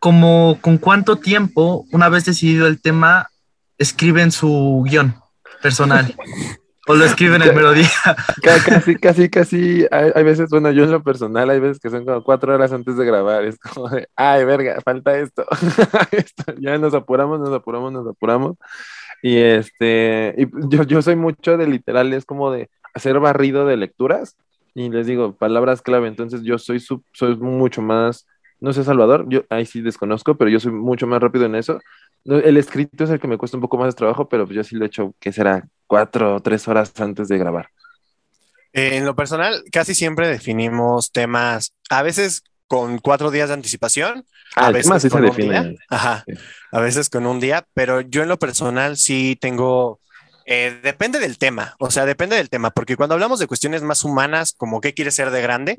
como 0.00 0.58
con 0.60 0.78
cuánto 0.78 1.16
tiempo, 1.16 1.86
una 1.92 2.08
vez 2.08 2.24
decidido 2.24 2.66
el 2.66 2.80
tema, 2.80 3.28
escriben 3.78 4.32
su 4.32 4.82
guion 4.86 5.14
personal. 5.62 6.14
o 6.88 6.94
lo 6.94 7.04
escriben 7.04 7.42
el 7.42 7.54
mero 7.54 7.72
día. 7.72 7.88
Ca- 8.42 8.62
Casi, 8.64 8.96
casi, 8.96 9.28
casi. 9.30 9.86
Hay, 9.90 10.10
hay 10.14 10.24
veces, 10.24 10.50
bueno, 10.50 10.70
yo 10.72 10.84
en 10.84 10.90
lo 10.90 11.02
personal, 11.02 11.48
hay 11.50 11.60
veces 11.60 11.78
que 11.78 11.90
son 11.90 12.04
como 12.04 12.22
cuatro 12.24 12.54
horas 12.54 12.72
antes 12.72 12.96
de 12.96 13.04
grabar. 13.04 13.44
Es 13.44 13.58
como 13.58 13.88
de, 13.88 14.08
ay, 14.16 14.44
verga, 14.44 14.80
falta 14.84 15.16
esto. 15.18 15.44
Esto, 16.10 16.54
Ya 16.60 16.78
nos 16.78 16.94
apuramos, 16.94 17.40
nos 17.40 17.52
apuramos, 17.52 17.92
nos 17.92 18.06
apuramos. 18.06 18.56
Y 19.22 19.36
este, 19.38 20.34
y 20.36 20.46
yo, 20.68 20.82
yo 20.84 21.02
soy 21.02 21.16
mucho 21.16 21.56
de 21.56 21.66
literal, 21.68 22.12
es 22.12 22.24
como 22.24 22.50
de, 22.50 22.68
hacer 22.94 23.18
barrido 23.20 23.66
de 23.66 23.76
lecturas 23.76 24.36
y 24.74 24.90
les 24.90 25.06
digo 25.06 25.36
palabras 25.36 25.82
clave. 25.82 26.08
Entonces 26.08 26.42
yo 26.42 26.58
soy, 26.58 26.80
soy 26.80 27.36
mucho 27.36 27.82
más, 27.82 28.26
no 28.60 28.72
sé, 28.72 28.84
Salvador, 28.84 29.26
yo 29.28 29.42
ahí 29.50 29.66
sí 29.66 29.80
desconozco, 29.80 30.36
pero 30.36 30.50
yo 30.50 30.60
soy 30.60 30.72
mucho 30.72 31.06
más 31.06 31.20
rápido 31.20 31.46
en 31.46 31.54
eso. 31.54 31.80
El 32.24 32.56
escrito 32.56 33.04
es 33.04 33.10
el 33.10 33.18
que 33.20 33.26
me 33.28 33.38
cuesta 33.38 33.56
un 33.56 33.60
poco 33.62 33.78
más 33.78 33.88
de 33.94 33.98
trabajo, 33.98 34.28
pero 34.28 34.46
yo 34.46 34.62
sí 34.62 34.76
lo 34.76 34.84
he 34.84 34.86
hecho, 34.86 35.14
que 35.20 35.32
será 35.32 35.66
cuatro 35.92 36.36
o 36.36 36.40
tres 36.40 36.66
horas 36.68 36.90
antes 37.00 37.28
de 37.28 37.36
grabar. 37.36 37.68
Eh, 38.72 38.96
en 38.96 39.04
lo 39.04 39.14
personal, 39.14 39.62
casi 39.70 39.94
siempre 39.94 40.26
definimos 40.26 41.12
temas, 41.12 41.74
a 41.90 42.02
veces 42.02 42.44
con 42.66 42.96
cuatro 42.96 43.30
días 43.30 43.48
de 43.48 43.54
anticipación, 43.56 44.24
ah, 44.56 44.68
a 44.68 44.70
veces 44.70 45.10
con 45.10 45.22
un 45.22 45.36
día, 45.36 45.70
ajá, 45.90 46.24
a 46.70 46.80
veces 46.80 47.10
con 47.10 47.26
un 47.26 47.40
día, 47.40 47.66
pero 47.74 48.00
yo 48.00 48.22
en 48.22 48.30
lo 48.30 48.38
personal 48.38 48.96
sí 48.96 49.36
tengo, 49.38 50.00
eh, 50.46 50.80
depende 50.82 51.18
del 51.18 51.36
tema, 51.36 51.76
o 51.78 51.90
sea, 51.90 52.06
depende 52.06 52.36
del 52.36 52.48
tema, 52.48 52.70
porque 52.70 52.96
cuando 52.96 53.12
hablamos 53.12 53.38
de 53.38 53.46
cuestiones 53.46 53.82
más 53.82 54.02
humanas, 54.02 54.54
como 54.56 54.80
qué 54.80 54.94
quiere 54.94 55.10
ser 55.10 55.30
de 55.30 55.42
grande, 55.42 55.76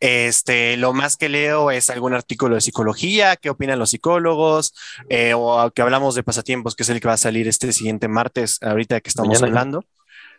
este, 0.00 0.78
lo 0.78 0.94
más 0.94 1.16
que 1.16 1.28
leo 1.28 1.70
es 1.70 1.90
algún 1.90 2.14
artículo 2.14 2.54
de 2.54 2.62
psicología, 2.62 3.36
qué 3.36 3.50
opinan 3.50 3.78
los 3.78 3.90
psicólogos, 3.90 4.74
eh, 5.10 5.34
o 5.34 5.70
que 5.70 5.82
hablamos 5.82 6.14
de 6.14 6.22
pasatiempos, 6.22 6.74
que 6.74 6.82
es 6.82 6.88
el 6.88 7.00
que 7.00 7.08
va 7.08 7.14
a 7.14 7.18
salir 7.18 7.46
este 7.46 7.72
siguiente 7.72 8.08
martes, 8.08 8.58
ahorita 8.62 9.00
que 9.00 9.10
estamos 9.10 9.42
hablando. 9.42 9.84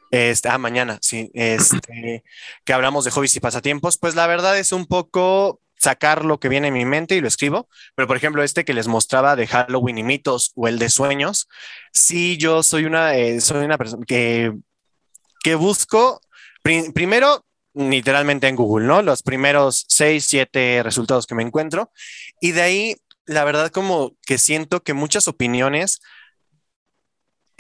Este, 0.10 0.50
ah, 0.50 0.58
mañana, 0.58 0.98
sí, 1.02 1.32
este, 1.34 2.24
que 2.66 2.74
hablamos 2.74 3.06
de 3.06 3.12
hobbies 3.12 3.36
y 3.36 3.40
pasatiempos, 3.40 3.98
pues 3.98 4.16
la 4.16 4.28
verdad 4.28 4.58
es 4.58 4.72
un 4.72 4.88
poco 4.88 5.62
sacar 5.78 6.26
lo 6.26 6.40
que 6.40 6.50
viene 6.50 6.68
en 6.68 6.74
mi 6.74 6.86
mente 6.86 7.16
y 7.16 7.22
lo 7.22 7.28
escribo, 7.28 7.68
pero 7.96 8.08
por 8.08 8.18
ejemplo 8.18 8.44
este 8.44 8.66
que 8.66 8.74
les 8.74 8.88
mostraba 8.88 9.36
de 9.36 9.48
Halloween 9.48 9.98
y 9.98 10.04
mitos 10.04 10.52
o 10.56 10.68
el 10.68 10.78
de 10.78 10.90
sueños, 10.90 11.48
sí 11.92 12.38
yo 12.38 12.62
soy 12.62 12.86
una, 12.86 13.16
eh, 13.16 13.42
soy 13.42 13.66
una 13.66 13.80
persona 13.80 14.06
que, 14.06 14.54
que 15.44 15.56
busco 15.56 16.22
primero 16.62 17.46
literalmente 17.74 18.48
en 18.48 18.56
Google, 18.56 18.88
¿no? 18.88 19.02
Los 19.02 19.24
primeros 19.24 19.86
seis, 19.88 20.26
siete 20.26 20.82
resultados 20.84 21.26
que 21.26 21.36
me 21.36 21.44
encuentro 21.44 21.92
y 22.40 22.52
de 22.52 22.62
ahí 22.62 22.96
la 23.26 23.44
verdad 23.44 23.72
como 23.72 24.16
que 24.26 24.38
siento 24.38 24.84
que 24.84 24.94
muchas 24.94 25.28
opiniones 25.28 26.02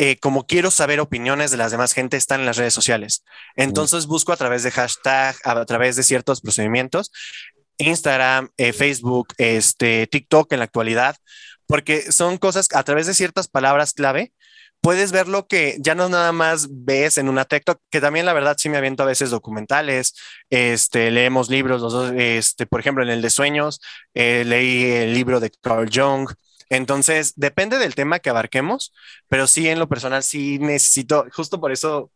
eh, 0.03 0.17
como 0.17 0.47
quiero 0.47 0.71
saber 0.71 0.99
opiniones 0.99 1.51
de 1.51 1.57
las 1.57 1.71
demás 1.71 1.93
gente, 1.93 2.17
están 2.17 2.39
en 2.39 2.47
las 2.47 2.57
redes 2.57 2.73
sociales. 2.73 3.23
Entonces 3.55 4.07
busco 4.07 4.33
a 4.33 4.35
través 4.35 4.63
de 4.63 4.71
hashtag, 4.71 5.35
a 5.43 5.63
través 5.65 5.95
de 5.95 6.01
ciertos 6.01 6.41
procedimientos, 6.41 7.11
Instagram, 7.77 8.49
eh, 8.57 8.73
Facebook, 8.73 9.35
este, 9.37 10.07
TikTok 10.07 10.51
en 10.53 10.59
la 10.59 10.65
actualidad, 10.65 11.17
porque 11.67 12.11
son 12.11 12.39
cosas 12.39 12.67
a 12.73 12.83
través 12.83 13.05
de 13.05 13.13
ciertas 13.13 13.47
palabras 13.47 13.93
clave. 13.93 14.33
Puedes 14.81 15.11
ver 15.11 15.27
lo 15.27 15.47
que 15.47 15.77
ya 15.79 15.95
no 15.95 16.09
nada 16.09 16.31
más 16.31 16.67
ves 16.71 17.17
en 17.17 17.29
una 17.29 17.45
TikTok, 17.45 17.79
que 17.91 18.01
también 18.01 18.25
la 18.25 18.33
verdad 18.33 18.55
sí 18.57 18.67
me 18.67 18.77
aviento 18.77 19.03
a 19.03 19.05
veces 19.05 19.29
documentales, 19.29 20.15
este, 20.49 21.11
leemos 21.11 21.49
libros, 21.49 21.81
los 21.81 21.93
dos, 21.93 22.13
este, 22.15 22.65
por 22.65 22.79
ejemplo, 22.79 23.03
en 23.03 23.09
el 23.09 23.21
de 23.21 23.29
sueños, 23.29 23.79
eh, 24.15 24.43
leí 24.45 24.85
el 24.91 25.13
libro 25.13 25.39
de 25.39 25.51
Carl 25.61 25.87
Jung, 25.93 26.29
entonces, 26.71 27.33
depende 27.35 27.77
del 27.77 27.95
tema 27.95 28.19
que 28.19 28.29
abarquemos, 28.29 28.93
pero 29.27 29.45
sí 29.45 29.67
en 29.67 29.77
lo 29.77 29.89
personal 29.89 30.23
sí 30.23 30.57
necesito, 30.57 31.25
justo 31.33 31.59
por 31.59 31.73
eso, 31.73 32.11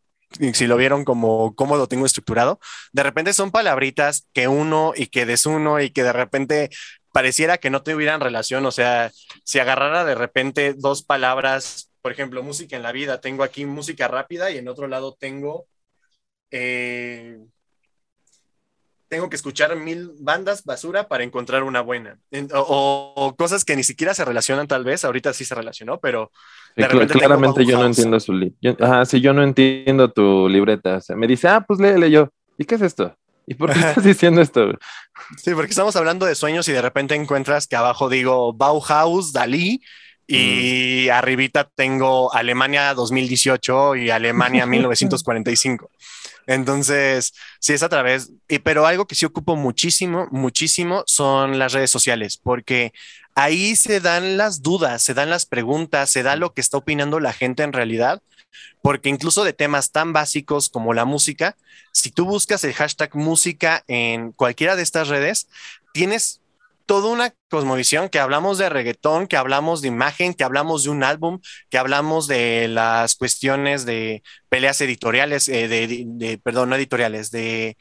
si 0.54 0.66
lo 0.66 0.78
vieron 0.78 1.04
como 1.04 1.54
cómo 1.54 1.76
lo 1.76 1.88
tengo 1.88 2.06
estructurado, 2.06 2.58
de 2.92 3.02
repente 3.02 3.34
son 3.34 3.50
palabritas 3.50 4.26
que 4.32 4.48
uno 4.48 4.94
y 4.96 5.08
que 5.08 5.26
desuno 5.26 5.78
y 5.82 5.90
que 5.90 6.02
de 6.02 6.12
repente 6.14 6.70
pareciera 7.12 7.58
que 7.58 7.68
no 7.68 7.82
tuvieran 7.82 8.22
relación, 8.22 8.64
o 8.64 8.70
sea, 8.72 9.12
si 9.44 9.58
agarrara 9.58 10.06
de 10.06 10.14
repente 10.14 10.72
dos 10.74 11.02
palabras, 11.02 11.90
por 12.06 12.12
ejemplo, 12.12 12.40
música 12.44 12.76
en 12.76 12.84
la 12.84 12.92
vida, 12.92 13.20
tengo 13.20 13.42
aquí 13.42 13.64
música 13.64 14.06
rápida 14.06 14.52
y 14.52 14.58
en 14.58 14.68
otro 14.68 14.86
lado 14.86 15.16
tengo... 15.18 15.66
Eh, 16.52 17.36
tengo 19.08 19.28
que 19.28 19.34
escuchar 19.34 19.74
mil 19.74 20.12
bandas 20.20 20.62
basura 20.62 21.08
para 21.08 21.24
encontrar 21.24 21.64
una 21.64 21.80
buena. 21.80 22.16
O, 22.52 23.34
cosas 23.36 23.64
que 23.64 23.74
ni 23.74 23.82
siquiera 23.82 24.14
se 24.14 24.24
relacionan 24.24 24.68
tal 24.68 24.84
vez, 24.84 25.04
ahorita 25.04 25.32
sí 25.32 25.44
se 25.44 25.56
relacionó, 25.56 25.98
pero... 25.98 26.30
claramente 26.76 27.66
yo 27.66 27.76
no 27.76 27.86
entiendo 27.86 28.20
su 28.20 28.32
libreta. 28.32 28.86
Ajá, 28.86 29.04
sí, 29.04 29.20
yo 29.20 29.32
no 29.32 29.42
entiendo 29.42 30.08
tu 30.12 30.48
libreta. 30.48 30.98
O 30.98 31.00
sea, 31.00 31.16
me 31.16 31.26
dice, 31.26 31.48
ah, 31.48 31.64
pues 31.66 31.80
léele 31.80 32.08
yo. 32.08 32.28
¿Y 32.56 32.66
qué 32.66 32.76
es 32.76 32.82
esto? 32.82 33.16
¿Y 33.48 33.54
por 33.54 33.72
qué 33.72 33.80
estás 33.80 34.04
diciendo 34.04 34.40
esto? 34.40 34.78
Sí, 35.38 35.54
porque 35.54 35.70
estamos 35.70 35.96
hablando 35.96 36.24
de 36.24 36.36
sueños 36.36 36.68
y 36.68 36.72
de 36.72 36.82
repente 36.82 37.16
encuentras 37.16 37.66
que 37.66 37.74
abajo 37.74 38.08
digo 38.08 38.52
Bauhaus, 38.52 39.32
Dalí, 39.32 39.82
y 40.26 41.06
mm. 41.08 41.12
arribita 41.12 41.64
tengo 41.64 42.32
Alemania 42.34 42.94
2018 42.94 43.96
y 43.96 44.10
Alemania 44.10 44.66
1945. 44.66 45.90
Entonces, 46.46 47.34
sí 47.58 47.72
es 47.72 47.82
a 47.82 47.88
través, 47.88 48.30
y, 48.48 48.60
pero 48.60 48.86
algo 48.86 49.06
que 49.06 49.16
sí 49.16 49.26
ocupo 49.26 49.56
muchísimo, 49.56 50.28
muchísimo 50.30 51.02
son 51.06 51.58
las 51.58 51.72
redes 51.72 51.90
sociales, 51.90 52.38
porque 52.40 52.92
ahí 53.34 53.74
se 53.74 54.00
dan 54.00 54.36
las 54.36 54.62
dudas, 54.62 55.02
se 55.02 55.12
dan 55.12 55.28
las 55.28 55.44
preguntas, 55.44 56.08
se 56.10 56.22
da 56.22 56.36
lo 56.36 56.54
que 56.54 56.60
está 56.60 56.76
opinando 56.78 57.18
la 57.18 57.32
gente 57.32 57.64
en 57.64 57.72
realidad, 57.72 58.22
porque 58.80 59.08
incluso 59.08 59.42
de 59.42 59.52
temas 59.52 59.90
tan 59.90 60.12
básicos 60.12 60.68
como 60.68 60.94
la 60.94 61.04
música, 61.04 61.56
si 61.92 62.10
tú 62.10 62.24
buscas 62.24 62.62
el 62.62 62.74
hashtag 62.74 63.14
música 63.16 63.82
en 63.88 64.30
cualquiera 64.30 64.76
de 64.76 64.82
estas 64.82 65.08
redes, 65.08 65.48
tienes 65.92 66.40
toda 66.86 67.10
una 67.10 67.34
cosmovisión 67.50 68.08
que 68.08 68.20
hablamos 68.20 68.58
de 68.58 68.68
reggaetón, 68.68 69.26
que 69.26 69.36
hablamos 69.36 69.82
de 69.82 69.88
imagen, 69.88 70.34
que 70.34 70.44
hablamos 70.44 70.84
de 70.84 70.90
un 70.90 71.02
álbum, 71.02 71.40
que 71.68 71.78
hablamos 71.78 72.28
de 72.28 72.68
las 72.68 73.16
cuestiones 73.16 73.84
de 73.84 74.22
peleas 74.48 74.80
editoriales, 74.80 75.48
eh, 75.48 75.68
de, 75.68 76.38
perdón, 76.42 76.70
no 76.70 76.76
editoriales, 76.76 77.30
de, 77.30 77.76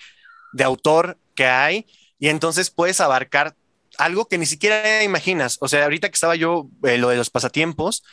autor 0.63 1.17
que 1.35 1.45
hay. 1.45 1.85
Y 2.17 2.29
entonces 2.29 2.71
puedes 2.71 2.99
abarcar 2.99 3.55
algo 3.97 4.27
que 4.27 4.37
ni 4.37 4.47
siquiera 4.47 5.03
imaginas. 5.03 5.57
O 5.61 5.67
sea, 5.67 5.83
ahorita 5.83 6.09
que 6.09 6.15
estaba 6.15 6.35
yo, 6.35 6.67
eh, 6.83 6.97
lo 6.97 7.09
de 7.09 7.17
los 7.17 7.29
pasatiempos, 7.29 8.03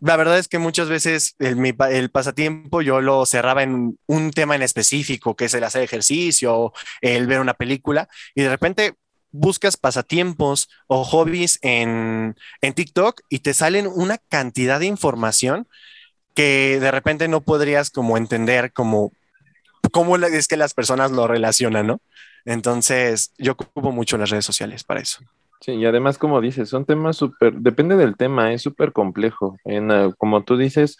la 0.00 0.16
verdad 0.16 0.38
es 0.38 0.48
que 0.48 0.58
muchas 0.58 0.88
veces 0.88 1.36
el, 1.38 1.76
el, 1.90 2.10
pasatiempo 2.10 2.82
yo 2.82 3.00
lo 3.00 3.24
cerraba 3.24 3.62
en 3.62 3.98
un 4.06 4.30
tema 4.32 4.56
en 4.56 4.62
específico, 4.62 5.36
que 5.36 5.44
es 5.46 5.54
el 5.54 5.64
hacer 5.64 5.82
ejercicio, 5.82 6.72
el 7.00 7.26
ver 7.26 7.40
una 7.40 7.54
película, 7.54 8.08
y 8.34 8.42
de 8.42 8.48
repente 8.48 8.96
buscas 9.34 9.76
pasatiempos 9.76 10.70
o 10.86 11.02
hobbies 11.02 11.58
en, 11.62 12.36
TikTok 12.60 13.22
y 13.28 13.40
te 13.40 13.52
salen 13.52 13.88
una 13.88 14.18
cantidad 14.18 14.78
de 14.78 14.86
información 14.86 15.66
que 16.34 16.78
de 16.80 16.90
repente 16.92 17.26
no 17.26 17.40
podrías 17.40 17.90
como 17.90 18.16
entender 18.16 18.72
como 18.72 19.12
cómo 19.90 20.16
es 20.16 20.48
que 20.48 20.56
las 20.56 20.72
personas 20.72 21.10
lo 21.10 21.26
relacionan, 21.26 21.88
¿no? 21.88 22.00
Entonces, 22.44 23.32
yo 23.36 23.52
ocupo 23.52 23.90
mucho 23.90 24.16
las 24.18 24.30
redes 24.30 24.44
sociales 24.44 24.84
para 24.84 25.00
eso. 25.00 25.18
Sí, 25.60 25.72
y 25.72 25.84
además, 25.84 26.16
como 26.16 26.40
dices, 26.40 26.68
son 26.68 26.84
temas 26.84 27.16
súper, 27.16 27.54
depende 27.54 27.96
del 27.96 28.16
tema, 28.16 28.52
es 28.52 28.62
súper 28.62 28.92
complejo. 28.92 29.56
En, 29.64 29.90
eh, 29.90 30.12
como 30.16 30.44
tú 30.44 30.56
dices, 30.56 30.96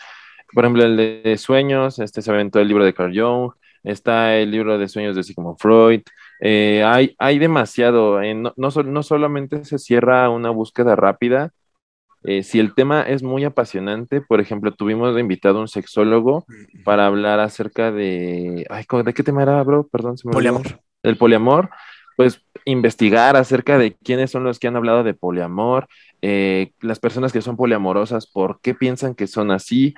por 0.53 0.65
ejemplo, 0.65 0.85
el 0.85 0.97
de 0.97 1.37
sueños, 1.39 1.99
este 1.99 2.21
se 2.21 2.31
aventó 2.31 2.61
el 2.61 2.69
libro 2.69 2.85
de 2.85 2.95
Carl 2.95 3.13
Jung, 3.17 3.53
está 3.85 4.37
el 4.37 4.51
libro 4.51 4.77
de 4.79 4.89
sueños 4.89 5.15
de 5.15 5.23
Sigmund 5.23 5.59
Freud, 5.59 6.03
eh, 6.47 6.85
hay, 6.85 7.17
hay 7.19 7.39
demasiado, 7.39 8.21
eh, 8.21 8.35
no, 8.35 8.53
no, 8.55 9.03
solamente 9.03 9.65
se 9.65 9.79
cierra 9.79 10.29
una 10.29 10.51
búsqueda 10.51 10.95
rápida, 10.95 11.53
eh, 12.23 12.43
si 12.43 12.59
el 12.61 12.75
tema 12.75 13.01
es 13.01 13.23
muy 13.23 13.45
apasionante, 13.45 14.21
por 14.21 14.43
ejemplo, 14.43 14.71
tuvimos 14.75 15.15
de 15.15 15.23
invitado 15.23 15.59
un 15.59 15.69
sexólogo 15.69 16.45
para 16.85 17.07
hablar 17.07 17.41
acerca 17.41 17.91
de, 17.91 18.67
ay, 18.69 18.85
¿de 19.05 19.15
qué 19.15 19.23
tema 19.23 19.43
era, 19.43 19.63
bro? 19.63 19.89
Perdón, 19.91 20.19
se 20.19 20.29
me 20.29 20.35
Poliamor. 20.35 20.81
El 21.03 21.17
poliamor, 21.17 21.71
pues 22.15 22.43
investigar 22.67 23.37
acerca 23.37 23.79
de 23.79 23.95
quiénes 23.95 24.31
son 24.31 24.45
los 24.45 24.59
que 24.59 24.69
han 24.69 24.77
hablado 24.77 25.03
de 25.03 25.15
poliamor, 25.15 25.89
las 26.21 27.01
personas 27.01 27.33
que 27.33 27.41
son 27.41 27.57
poliamorosas, 27.57 28.27
por 28.27 28.61
qué 28.61 28.75
piensan 28.75 29.15
que 29.15 29.27
son 29.27 29.51
así, 29.51 29.95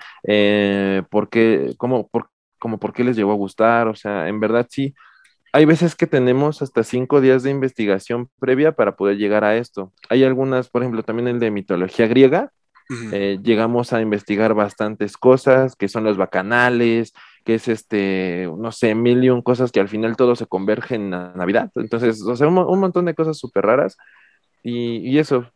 por 1.11 1.29
qué, 1.29 1.75
cómo, 1.77 2.07
por, 2.07 2.29
como 2.61 2.79
por 2.79 2.93
qué 2.93 3.03
les 3.03 3.17
llegó 3.17 3.33
a 3.33 3.37
gustar, 3.37 3.89
o 3.89 3.97
sea, 3.97 4.29
en 4.29 4.39
verdad 4.39 4.67
sí, 4.71 4.95
hay 5.53 5.65
veces 5.65 5.95
que 5.95 6.07
tenemos 6.07 6.63
hasta 6.63 6.83
cinco 6.83 7.21
días 7.21 7.43
de 7.43 7.51
investigación 7.51 8.29
previa 8.39 8.73
para 8.73 8.97
poder 8.97 9.17
llegar 9.17 9.45
a 9.45 9.57
esto. 9.57 9.93
Hay 10.09 10.25
algunas, 10.25 10.69
por 10.69 10.83
ejemplo, 10.83 11.03
también 11.03 11.29
el 11.29 11.41
de 11.41 11.51
mitología 11.51 12.07
griega, 12.07 12.53
eh, 13.13 13.39
llegamos 13.43 13.93
a 13.93 14.01
investigar 14.01 14.55
bastantes 14.55 15.17
cosas, 15.17 15.75
que 15.75 15.89
son 15.89 16.05
los 16.05 16.17
bacanales, 16.17 17.13
que 17.45 17.55
es 17.55 17.67
este, 17.69 18.49
no 18.57 18.71
sé, 18.71 18.95
mil 18.95 19.25
y 19.25 19.31
un 19.31 19.43
cosas 19.43 19.73
que 19.73 19.81
al 19.81 19.89
final 19.89 20.17
todo 20.17 20.37
se 20.37 20.47
converge 20.47 20.95
en 20.95 21.11
Navidad. 21.11 21.71
Entonces, 21.75 22.23
o 22.23 22.37
sea, 22.37 22.47
un, 22.47 22.79
montón 22.79 23.07
de 23.07 23.15
cosas 23.15 23.39
súper 23.39 23.67
raras. 23.67 23.97
Y, 24.63 24.99
y, 24.99 25.19
eso, 25.19 25.51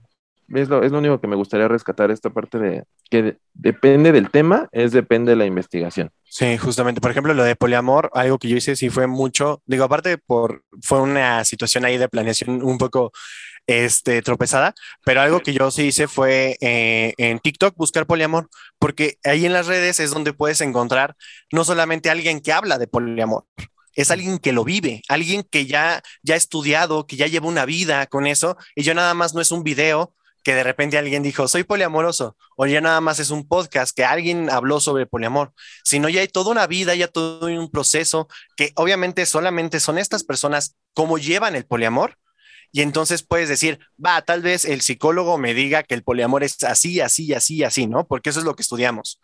es 0.55 0.68
lo, 0.68 0.82
es 0.82 0.92
lo 0.92 0.98
único 0.98 1.20
que 1.20 1.28
me 1.28 1.36
gustaría 1.36 1.68
rescatar, 1.68 2.11
esta 2.11 2.30
parte 2.30 2.59
de 2.59 2.84
que 3.11 3.22
de- 3.22 3.38
depende 3.55 4.12
del 4.12 4.30
tema, 4.30 4.68
es 4.72 4.92
depende 4.92 5.32
de 5.32 5.36
la 5.36 5.46
investigación. 5.46 6.11
Sí, 6.24 6.57
justamente. 6.59 7.01
Por 7.01 7.11
ejemplo, 7.11 7.34
lo 7.34 7.42
de 7.44 7.57
poliamor, 7.57 8.11
algo 8.14 8.38
que 8.38 8.48
yo 8.48 8.57
hice 8.57 8.76
sí 8.76 8.88
fue 8.90 9.07
mucho, 9.07 9.62
digo, 9.66 9.84
aparte 9.84 10.18
por, 10.18 10.62
fue 10.82 11.01
una 11.01 11.44
situación 11.44 11.84
ahí 11.84 11.98
de 11.98 12.09
planeación 12.09 12.62
un 12.62 12.78
poco 12.78 13.12
este, 13.66 14.22
tropezada, 14.22 14.74
pero 15.05 15.20
algo 15.20 15.40
que 15.40 15.53
yo 15.53 15.70
sí 15.70 15.86
hice 15.88 16.09
fue 16.09 16.57
eh, 16.61 17.14
en 17.18 17.38
TikTok 17.40 17.76
buscar 17.76 18.07
poliamor, 18.07 18.48
porque 18.78 19.18
ahí 19.24 19.44
en 19.46 19.53
las 19.53 19.66
redes 19.66 20.01
es 20.01 20.11
donde 20.11 20.32
puedes 20.32 20.61
encontrar 20.61 21.14
no 21.53 21.64
solamente 21.64 22.11
alguien 22.11 22.40
que 22.40 22.53
habla 22.53 22.78
de 22.78 22.86
poliamor, 22.86 23.44
es 23.94 24.11
alguien 24.11 24.38
que 24.38 24.53
lo 24.53 24.64
vive, 24.64 25.03
alguien 25.09 25.44
que 25.48 25.66
ya, 25.66 26.01
ya 26.22 26.34
ha 26.34 26.36
estudiado, 26.36 27.07
que 27.07 27.16
ya 27.16 27.26
lleva 27.26 27.48
una 27.48 27.64
vida 27.64 28.07
con 28.07 28.26
eso, 28.26 28.57
y 28.74 28.82
yo 28.82 28.94
nada 28.94 29.14
más 29.14 29.34
no 29.34 29.40
es 29.40 29.51
un 29.53 29.62
video 29.64 30.14
que 30.43 30.55
de 30.55 30.64
repente 30.64 30.99
alguien 30.99 31.22
dijo, 31.22 31.49
soy 31.49 31.64
poliamoroso, 31.64 32.36
o 32.57 32.66
ya 32.66 32.80
nada 32.80 33.01
más 33.01 33.18
es 33.18 33.30
un 33.30 33.47
podcast 33.47 33.95
que 33.95 34.05
alguien 34.05 34.51
habló 34.51 34.80
sobre 34.80 35.07
poliamor 35.07 35.53
sino 35.84 36.09
ya 36.09 36.20
hay 36.20 36.28
toda 36.28 36.51
una 36.51 36.66
vida, 36.66 36.95
ya 36.95 37.09
todo 37.09 37.47
un 37.47 37.70
proceso 37.70 38.28
que 38.57 38.72
obviamente 38.76 39.26
solamente 39.26 39.80
son 39.80 39.99
estas 39.99 40.24
personas 40.24 40.76
cómo 40.95 41.18
llevan 41.18 41.57
el 41.57 41.66
poliamor. 41.66 42.16
Y 42.72 42.82
entonces 42.82 43.24
puedes 43.24 43.49
decir, 43.49 43.80
va, 44.05 44.22
tal 44.22 44.43
vez 44.43 44.64
el 44.64 44.80
psicólogo 44.80 45.38
me 45.38 45.55
diga 45.55 45.82
que 45.82 45.95
el 45.95 46.05
poliamor 46.05 46.45
es 46.45 46.62
así, 46.62 47.01
así, 47.01 47.34
así, 47.34 47.64
así, 47.64 47.88
¿no? 47.88 48.07
Porque 48.07 48.30
eso 48.30 48.38
es 48.38 48.45
lo 48.45 48.55
que 48.55 48.62
estudiamos. 48.62 49.20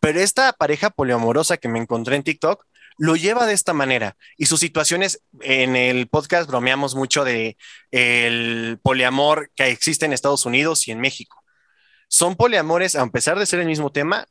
Pero 0.00 0.20
esta 0.20 0.52
pareja 0.52 0.90
poliamorosa 0.90 1.56
que 1.56 1.68
me 1.68 1.80
encontré 1.80 2.14
en 2.14 2.22
TikTok 2.22 2.64
lo 2.98 3.16
lleva 3.16 3.46
de 3.46 3.54
esta 3.54 3.72
manera 3.72 4.16
y 4.36 4.46
sus 4.46 4.60
situaciones 4.60 5.22
en 5.40 5.76
el 5.76 6.08
podcast 6.08 6.48
bromeamos 6.50 6.94
mucho 6.94 7.24
de 7.24 7.56
el 7.92 8.78
poliamor 8.82 9.50
que 9.54 9.68
existe 9.68 10.04
en 10.04 10.12
Estados 10.12 10.44
Unidos 10.44 10.86
y 10.88 10.90
en 10.90 11.00
México. 11.00 11.42
Son 12.08 12.36
poliamores, 12.36 12.96
a 12.96 13.06
pesar 13.06 13.38
de 13.38 13.46
ser 13.46 13.60
el 13.60 13.66
mismo 13.66 13.90
tema, 13.92 14.26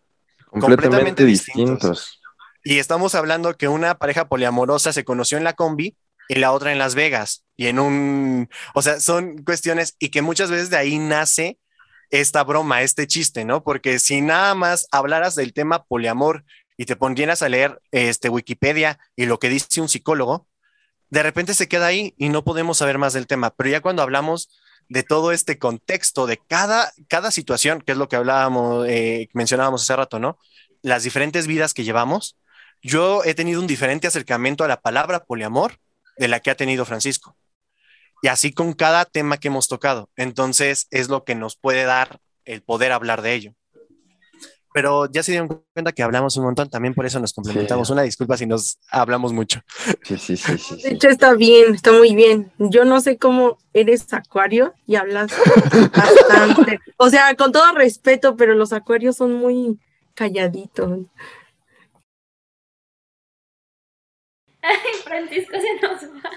Completamente, 0.49 0.87
Completamente 0.87 1.25
distintos. 1.25 2.21
y 2.63 2.79
estamos 2.79 3.15
hablando 3.15 3.57
que 3.57 3.67
una 3.67 3.97
pareja 3.97 4.27
poliamorosa 4.27 4.93
se 4.93 5.03
conoció 5.03 5.37
en 5.37 5.43
la 5.43 5.53
combi 5.53 5.97
y 6.29 6.35
la 6.35 6.51
otra 6.51 6.71
en 6.71 6.79
Las 6.79 6.95
Vegas. 6.95 7.43
Y 7.55 7.67
en 7.67 7.79
un, 7.79 8.49
o 8.73 8.81
sea, 8.81 8.99
son 8.99 9.43
cuestiones 9.43 9.95
y 9.99 10.09
que 10.09 10.21
muchas 10.21 10.49
veces 10.49 10.69
de 10.69 10.77
ahí 10.77 10.99
nace 10.99 11.57
esta 12.09 12.43
broma, 12.43 12.81
este 12.81 13.07
chiste, 13.07 13.45
¿no? 13.45 13.63
Porque 13.63 13.99
si 13.99 14.21
nada 14.21 14.55
más 14.55 14.87
hablaras 14.91 15.35
del 15.35 15.53
tema 15.53 15.83
poliamor 15.83 16.45
y 16.77 16.85
te 16.85 16.95
pondieras 16.95 17.41
a 17.41 17.49
leer 17.49 17.81
este 17.91 18.29
Wikipedia 18.29 18.99
y 19.15 19.25
lo 19.25 19.39
que 19.39 19.49
dice 19.49 19.81
un 19.81 19.89
psicólogo, 19.89 20.47
de 21.09 21.23
repente 21.23 21.53
se 21.53 21.67
queda 21.67 21.87
ahí 21.87 22.13
y 22.17 22.29
no 22.29 22.43
podemos 22.43 22.77
saber 22.77 22.97
más 22.97 23.13
del 23.13 23.27
tema. 23.27 23.49
Pero 23.49 23.69
ya 23.69 23.81
cuando 23.81 24.03
hablamos 24.03 24.49
de 24.87 25.03
todo 25.03 25.31
este 25.31 25.57
contexto, 25.57 26.27
de 26.27 26.37
cada, 26.37 26.93
cada 27.07 27.31
situación, 27.31 27.81
que 27.81 27.93
es 27.93 27.97
lo 27.97 28.07
que 28.07 28.15
hablábamos, 28.15 28.87
eh, 28.87 29.29
mencionábamos 29.33 29.81
hace 29.81 29.95
rato, 29.95 30.19
¿no? 30.19 30.37
Las 30.81 31.03
diferentes 31.03 31.47
vidas 31.47 31.73
que 31.73 31.83
llevamos, 31.83 32.37
yo 32.81 33.23
he 33.23 33.33
tenido 33.33 33.59
un 33.59 33.67
diferente 33.67 34.07
acercamiento 34.07 34.63
a 34.63 34.67
la 34.67 34.81
palabra 34.81 35.25
poliamor 35.25 35.79
de 36.17 36.27
la 36.27 36.39
que 36.39 36.51
ha 36.51 36.55
tenido 36.55 36.85
Francisco. 36.85 37.35
Y 38.21 38.27
así 38.27 38.51
con 38.51 38.73
cada 38.73 39.05
tema 39.05 39.37
que 39.37 39.47
hemos 39.47 39.67
tocado. 39.67 40.09
Entonces 40.15 40.87
es 40.91 41.09
lo 41.09 41.23
que 41.23 41.35
nos 41.35 41.55
puede 41.55 41.83
dar 41.83 42.19
el 42.45 42.61
poder 42.61 42.91
hablar 42.91 43.21
de 43.21 43.33
ello. 43.33 43.56
Pero 44.77 45.09
ya 45.11 45.23
se 45.23 45.31
dieron 45.31 45.63
cuenta 45.73 45.91
que 45.91 46.03
hablamos 46.03 46.37
un 46.37 46.43
montón, 46.43 46.69
también 46.69 46.93
por 46.93 47.03
eso 47.03 47.19
nos 47.19 47.33
complementamos. 47.33 47.87
Sí. 47.87 47.93
Una 47.93 48.03
disculpa 48.03 48.37
si 48.37 48.45
nos 48.45 48.77
hablamos 48.91 49.33
mucho. 49.33 49.61
Sí, 50.03 50.19
sí, 50.19 50.37
sí, 50.37 50.55
sí. 50.59 50.83
De 50.83 50.89
hecho, 50.91 51.09
está 51.09 51.33
bien, 51.33 51.73
está 51.73 51.91
muy 51.93 52.13
bien. 52.13 52.51
Yo 52.59 52.85
no 52.85 53.01
sé 53.01 53.17
cómo 53.17 53.57
eres 53.73 54.13
acuario 54.13 54.75
y 54.85 54.93
hablas 54.93 55.31
bastante. 55.91 56.79
O 56.97 57.09
sea, 57.09 57.33
con 57.33 57.51
todo 57.51 57.71
respeto, 57.73 58.37
pero 58.37 58.53
los 58.53 58.71
acuarios 58.71 59.15
son 59.15 59.33
muy 59.33 59.79
calladitos. 60.13 61.07
Ay, 64.61 64.75
Francisco 65.03 65.57
se 65.59 65.87
nos 65.87 66.03
va. 66.23 66.29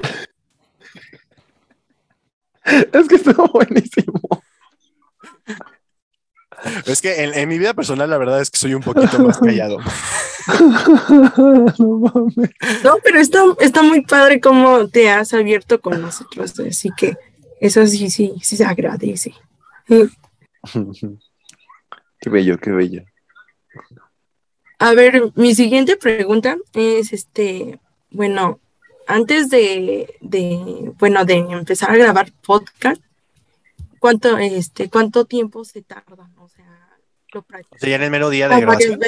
Es 2.90 3.06
que 3.06 3.16
estuvo 3.16 3.48
buenísimo. 3.48 4.18
Es 6.86 7.00
que 7.00 7.24
en, 7.24 7.34
en 7.34 7.48
mi 7.48 7.58
vida 7.58 7.74
personal 7.74 8.10
la 8.10 8.18
verdad 8.18 8.40
es 8.40 8.50
que 8.50 8.58
soy 8.58 8.74
un 8.74 8.82
poquito 8.82 9.18
más 9.20 9.38
callado. 9.38 9.78
no 11.78 11.98
mames. 11.98 12.50
No, 12.84 12.96
pero 13.02 13.20
está, 13.20 13.42
está 13.60 13.82
muy 13.82 14.02
padre 14.02 14.40
cómo 14.40 14.88
te 14.88 15.10
has 15.10 15.32
abierto 15.32 15.80
con 15.80 16.00
nosotros. 16.00 16.58
Así 16.60 16.90
que 16.96 17.16
eso 17.60 17.86
sí, 17.86 18.10
sí, 18.10 18.34
sí 18.42 18.56
se 18.56 18.64
agradece. 18.64 19.34
Qué 22.20 22.30
bello, 22.30 22.58
qué 22.58 22.70
bello. 22.70 23.04
A 24.78 24.94
ver, 24.94 25.30
mi 25.34 25.54
siguiente 25.54 25.96
pregunta 25.96 26.56
es 26.72 27.12
este, 27.12 27.78
bueno, 28.10 28.60
antes 29.06 29.50
de, 29.50 30.14
de, 30.20 30.92
bueno, 30.98 31.24
de 31.24 31.34
empezar 31.34 31.90
a 31.90 31.96
grabar 31.96 32.32
podcast, 32.46 33.02
¿cuánto, 34.00 34.36
este, 34.38 34.90
cuánto 34.90 35.26
tiempo 35.26 35.64
se 35.64 35.82
tarda? 35.82 36.28
O 36.38 36.48
sea, 36.48 36.66
lo 37.32 37.40
O 37.40 37.44
practicas 37.44 37.80
sea, 37.80 37.90
ya 37.90 37.96
en 37.96 38.02
el 38.02 38.10
mero 38.10 38.30
día 38.30 38.48
de 38.48 38.60
grabación. 38.60 38.98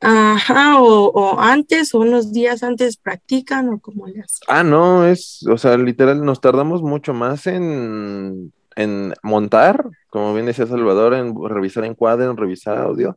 Ajá, 0.00 0.82
o, 0.82 1.06
o 1.06 1.40
antes, 1.40 1.94
o 1.94 2.00
unos 2.00 2.30
días 2.30 2.62
antes 2.62 2.98
practican, 2.98 3.70
o 3.70 3.80
cómo 3.80 4.06
le 4.06 4.20
hacen. 4.20 4.46
Ah, 4.46 4.62
no, 4.62 5.06
es, 5.06 5.42
o 5.48 5.56
sea, 5.56 5.78
literal, 5.78 6.22
nos 6.22 6.42
tardamos 6.42 6.82
mucho 6.82 7.14
más 7.14 7.46
en, 7.46 8.52
en 8.74 9.14
montar, 9.22 9.88
como 10.10 10.34
bien 10.34 10.44
decía 10.44 10.66
Salvador, 10.66 11.14
en 11.14 11.34
revisar 11.48 11.84
encuadre, 11.84 12.26
en 12.26 12.36
revisar 12.36 12.76
audio. 12.76 13.16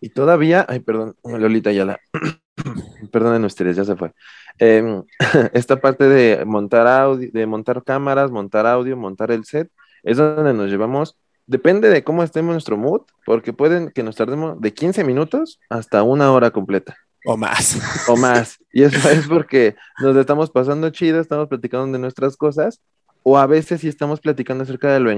Y 0.00 0.10
todavía, 0.10 0.64
ay, 0.68 0.80
perdón, 0.80 1.16
Lolita 1.24 1.72
ya 1.72 1.84
la, 1.84 2.00
perdonen 3.12 3.44
ustedes, 3.44 3.76
ya 3.76 3.84
se 3.84 3.96
fue. 3.96 4.12
Em, 4.58 5.02
esta 5.52 5.80
parte 5.80 6.04
de 6.04 6.44
montar 6.44 6.86
audio, 6.86 7.28
de 7.32 7.46
montar 7.46 7.82
cámaras, 7.82 8.30
montar 8.30 8.66
audio, 8.66 8.96
montar 8.96 9.32
el 9.32 9.44
set, 9.44 9.70
es 10.02 10.16
donde 10.16 10.54
nos 10.54 10.70
llevamos, 10.70 11.16
depende 11.46 11.88
de 11.88 12.04
cómo 12.04 12.22
estemos 12.22 12.52
nuestro 12.52 12.76
mood, 12.76 13.02
porque 13.26 13.52
pueden 13.52 13.90
que 13.90 14.02
nos 14.02 14.16
tardemos 14.16 14.60
de 14.60 14.72
15 14.72 15.04
minutos 15.04 15.60
hasta 15.68 16.02
una 16.02 16.32
hora 16.32 16.50
completa 16.50 16.96
O 17.24 17.36
más. 17.36 17.78
o 18.08 18.16
más. 18.16 18.58
Y 18.72 18.84
eso 18.84 19.08
es 19.10 19.26
porque 19.26 19.74
nos 20.00 20.16
estamos 20.16 20.50
pasando 20.50 20.90
chido, 20.90 21.20
estamos 21.20 21.48
platicando 21.48 21.90
de 21.90 21.98
nuestras 21.98 22.36
cosas, 22.36 22.80
o 23.24 23.36
a 23.36 23.46
veces 23.46 23.80
sí 23.80 23.88
estamos 23.88 24.20
platicando 24.20 24.62
acerca 24.62 24.92
de 24.92 25.00
lo, 25.00 25.10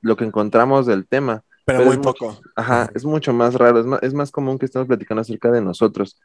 lo 0.00 0.16
que 0.16 0.24
encontramos 0.24 0.86
del 0.86 1.06
tema. 1.08 1.42
Pero, 1.64 1.80
Pero 1.80 1.90
muy 1.90 1.96
es 1.96 2.02
poco. 2.02 2.40
Ajá, 2.54 2.88
es 2.94 3.04
mucho 3.04 3.32
más 3.32 3.54
raro, 3.54 3.80
es 3.80 3.86
más, 3.86 4.02
es 4.02 4.14
más 4.14 4.30
común 4.30 4.58
que 4.58 4.66
estemos 4.66 4.86
platicando 4.86 5.22
acerca 5.22 5.50
de 5.50 5.60
nosotros. 5.60 6.20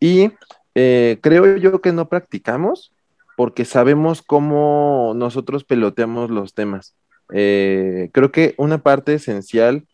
Y 0.00 0.30
eh, 0.74 1.18
creo 1.20 1.56
yo 1.56 1.80
que 1.80 1.92
no 1.92 2.08
practicamos 2.08 2.92
porque 3.36 3.64
sabemos 3.64 4.22
cómo 4.22 5.12
nosotros 5.16 5.64
peloteamos 5.64 6.30
los 6.30 6.54
temas. 6.54 6.94
Eh, 7.32 8.10
creo 8.12 8.32
que 8.32 8.54
una 8.58 8.78
parte 8.78 9.14
esencial 9.14 9.86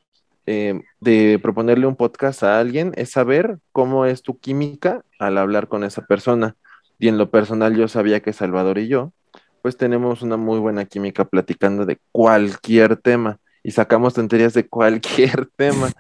eh, 0.47 0.83
de 1.01 1.39
proponerle 1.43 1.87
un 1.87 1.97
podcast 1.97 2.43
a 2.43 2.61
alguien 2.61 2.93
es 2.97 3.11
saber 3.11 3.59
cómo 3.73 4.05
es 4.05 4.23
tu 4.23 4.39
química 4.39 5.03
al 5.19 5.39
hablar 5.39 5.69
con 5.69 5.85
esa 5.85 6.03
persona. 6.07 6.57
Y 6.99 7.09
en 7.09 7.19
lo 7.19 7.31
personal 7.31 7.77
yo 7.77 7.89
sabía 7.89 8.21
que 8.21 8.33
Salvador 8.33 8.79
y 8.79 8.89
yo, 8.89 9.13
pues 9.63 9.77
tenemos 9.77 10.23
una 10.23 10.37
muy 10.37 10.59
buena 10.59 10.85
química 10.85 11.25
platicando 11.25 11.87
de 11.87 11.99
cualquier 12.13 12.97
tema 12.97 13.39
y 13.63 13.71
sacamos 13.73 14.15
tonterías 14.15 14.55
de 14.55 14.69
cualquier 14.69 15.47
tema. 15.57 15.91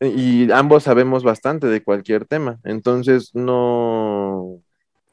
Y 0.00 0.50
ambos 0.50 0.84
sabemos 0.84 1.22
bastante 1.22 1.68
de 1.68 1.82
cualquier 1.82 2.24
tema. 2.24 2.58
Entonces, 2.64 3.30
no. 3.34 4.60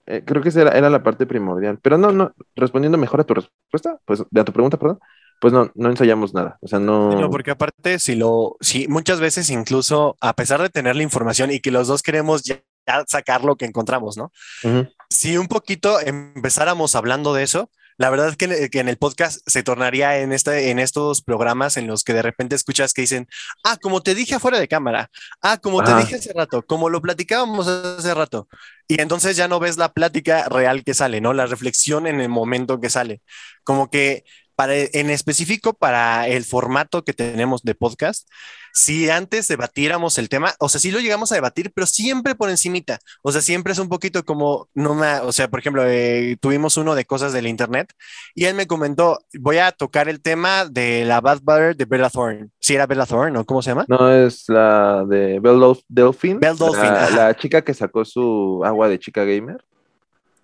eh, 0.07 0.24
creo 0.26 0.41
que 0.41 0.49
esa 0.49 0.61
era, 0.61 0.72
era 0.72 0.89
la 0.89 1.03
parte 1.03 1.28
primordial. 1.28 1.80
Pero 1.82 1.97
no, 1.97 2.11
no, 2.11 2.34
respondiendo 2.55 2.97
mejor 2.97 3.22
a 3.22 3.24
tu 3.26 3.36
respuesta, 3.36 3.99
pues, 4.05 4.22
a 4.22 4.43
tu 4.43 4.53
pregunta, 4.53 4.80
perdón, 4.80 4.99
pues 5.40 5.54
no, 5.54 5.72
no 5.76 5.90
ensayamos 5.90 6.34
nada. 6.34 6.58
O 6.62 6.68
sea, 6.68 6.80
no. 6.80 7.12
No, 7.20 7.30
porque 7.30 7.52
aparte, 7.52 8.00
si 8.00 8.16
lo, 8.16 8.58
si 8.62 8.88
muchas 8.88 9.20
veces 9.20 9.50
incluso, 9.50 10.18
a 10.22 10.34
pesar 10.34 10.62
de 10.62 10.70
tener 10.70 10.96
la 10.96 11.04
información 11.04 11.52
y 11.52 11.60
que 11.60 11.72
los 11.72 11.88
dos 11.88 12.04
queremos 12.04 12.44
ya, 12.44 12.62
sacar 13.08 13.44
lo 13.44 13.56
que 13.56 13.66
encontramos, 13.66 14.18
¿no? 14.18 14.32
Ujú. 14.64 14.88
Si 15.10 15.38
un 15.38 15.48
poquito 15.48 16.00
empezáramos 16.00 16.96
hablando 16.96 17.34
de 17.34 17.44
eso, 17.44 17.70
la 18.00 18.10
verdad 18.10 18.34
que, 18.36 18.70
que 18.70 18.80
en 18.80 18.88
el 18.88 18.98
podcast 18.98 19.42
se 19.46 19.62
tornaría 19.62 20.20
en, 20.20 20.32
este, 20.32 20.72
en 20.72 20.80
estos 20.80 21.22
programas 21.22 21.76
en 21.76 21.86
los 21.86 22.06
que 22.06 22.14
de 22.14 22.22
repente 22.22 22.56
escuchas 22.56 22.94
que 22.94 23.02
dicen, 23.02 23.28
ah, 23.66 23.76
como 23.76 24.02
te 24.02 24.16
dije 24.16 24.36
afuera 24.36 24.58
de 24.58 24.70
cámara, 24.70 25.12
ah, 25.42 25.58
como 25.58 25.84
te 25.84 25.92
Ajá. 25.92 26.00
dije 26.00 26.16
hace 26.16 26.32
rato, 26.32 26.66
como 26.66 26.90
lo 26.90 27.02
platicábamos 27.02 27.68
hace 27.68 28.14
rato. 28.14 28.48
Y 28.88 29.02
entonces 29.02 29.36
ya 29.36 29.50
no 29.50 29.60
ves 29.60 29.78
la 29.78 29.92
plática 29.92 30.48
real 30.48 30.86
que 30.86 30.94
sale, 30.94 31.20
¿no? 31.20 31.34
La 31.34 31.46
reflexión 31.46 32.08
en 32.08 32.22
el 32.22 32.30
momento 32.30 32.80
que 32.80 32.90
sale. 32.90 33.22
Como 33.66 33.90
que 33.90 34.24
para, 34.60 34.74
en 34.76 35.10
específico 35.10 35.72
para 35.72 36.28
el 36.28 36.43
formato 36.43 37.05
que 37.05 37.14
tenemos 37.14 37.64
de 37.64 37.76
podcast, 37.76 38.28
si 38.74 39.10
antes 39.10 39.47
debatiéramos 39.47 40.18
el 40.18 40.28
tema, 40.28 40.53
o 40.60 40.68
sea, 40.68 40.82
sí 40.82 40.91
lo 40.91 40.99
llegamos 40.99 41.32
a 41.32 41.36
debatir, 41.36 41.72
pero 41.74 41.88
siempre 41.88 42.36
por 42.36 42.49
encimita, 42.49 42.99
o 43.22 43.32
sea, 43.32 43.39
siempre 43.39 43.72
es 43.72 43.80
un 43.80 43.88
poquito 43.88 44.26
como, 44.26 44.68
no 44.74 44.95
me, 44.95 45.22
o 45.22 45.32
sea, 45.32 45.49
por 45.49 45.62
ejemplo, 45.62 45.86
eh, 45.88 46.36
tuvimos 46.41 46.76
uno 46.76 46.93
de 46.93 47.05
cosas 47.05 47.32
del 47.32 47.47
internet 47.47 47.93
y 48.36 48.45
él 48.45 48.55
me 48.55 48.68
comentó, 48.68 49.20
voy 49.39 49.60
a 49.60 49.72
tocar 49.72 50.10
el 50.10 50.20
tema 50.20 50.66
de 50.66 51.05
la 51.05 51.22
Bad 51.22 51.39
Butter 51.41 51.78
de 51.78 51.86
Bella 51.86 52.10
Thorne, 52.10 52.49
si 52.60 52.76
era 52.76 52.86
Bella 52.86 53.05
Thorne 53.05 53.39
o 53.39 53.45
cómo 53.45 53.62
se 53.62 53.70
llama. 53.70 53.86
No, 53.88 54.12
es 54.12 54.49
la 54.49 55.05
de 55.07 55.39
Belle 55.39 55.82
Delphine, 55.88 56.39
Belle 56.41 56.57
Delphine, 56.57 56.91
la, 56.91 57.10
la 57.12 57.38
chica 57.38 57.62
que 57.62 57.74
sacó 57.74 58.03
su 58.03 58.62
agua 58.66 58.89
de 58.89 58.99
chica 58.99 59.24
gamer. 59.24 59.64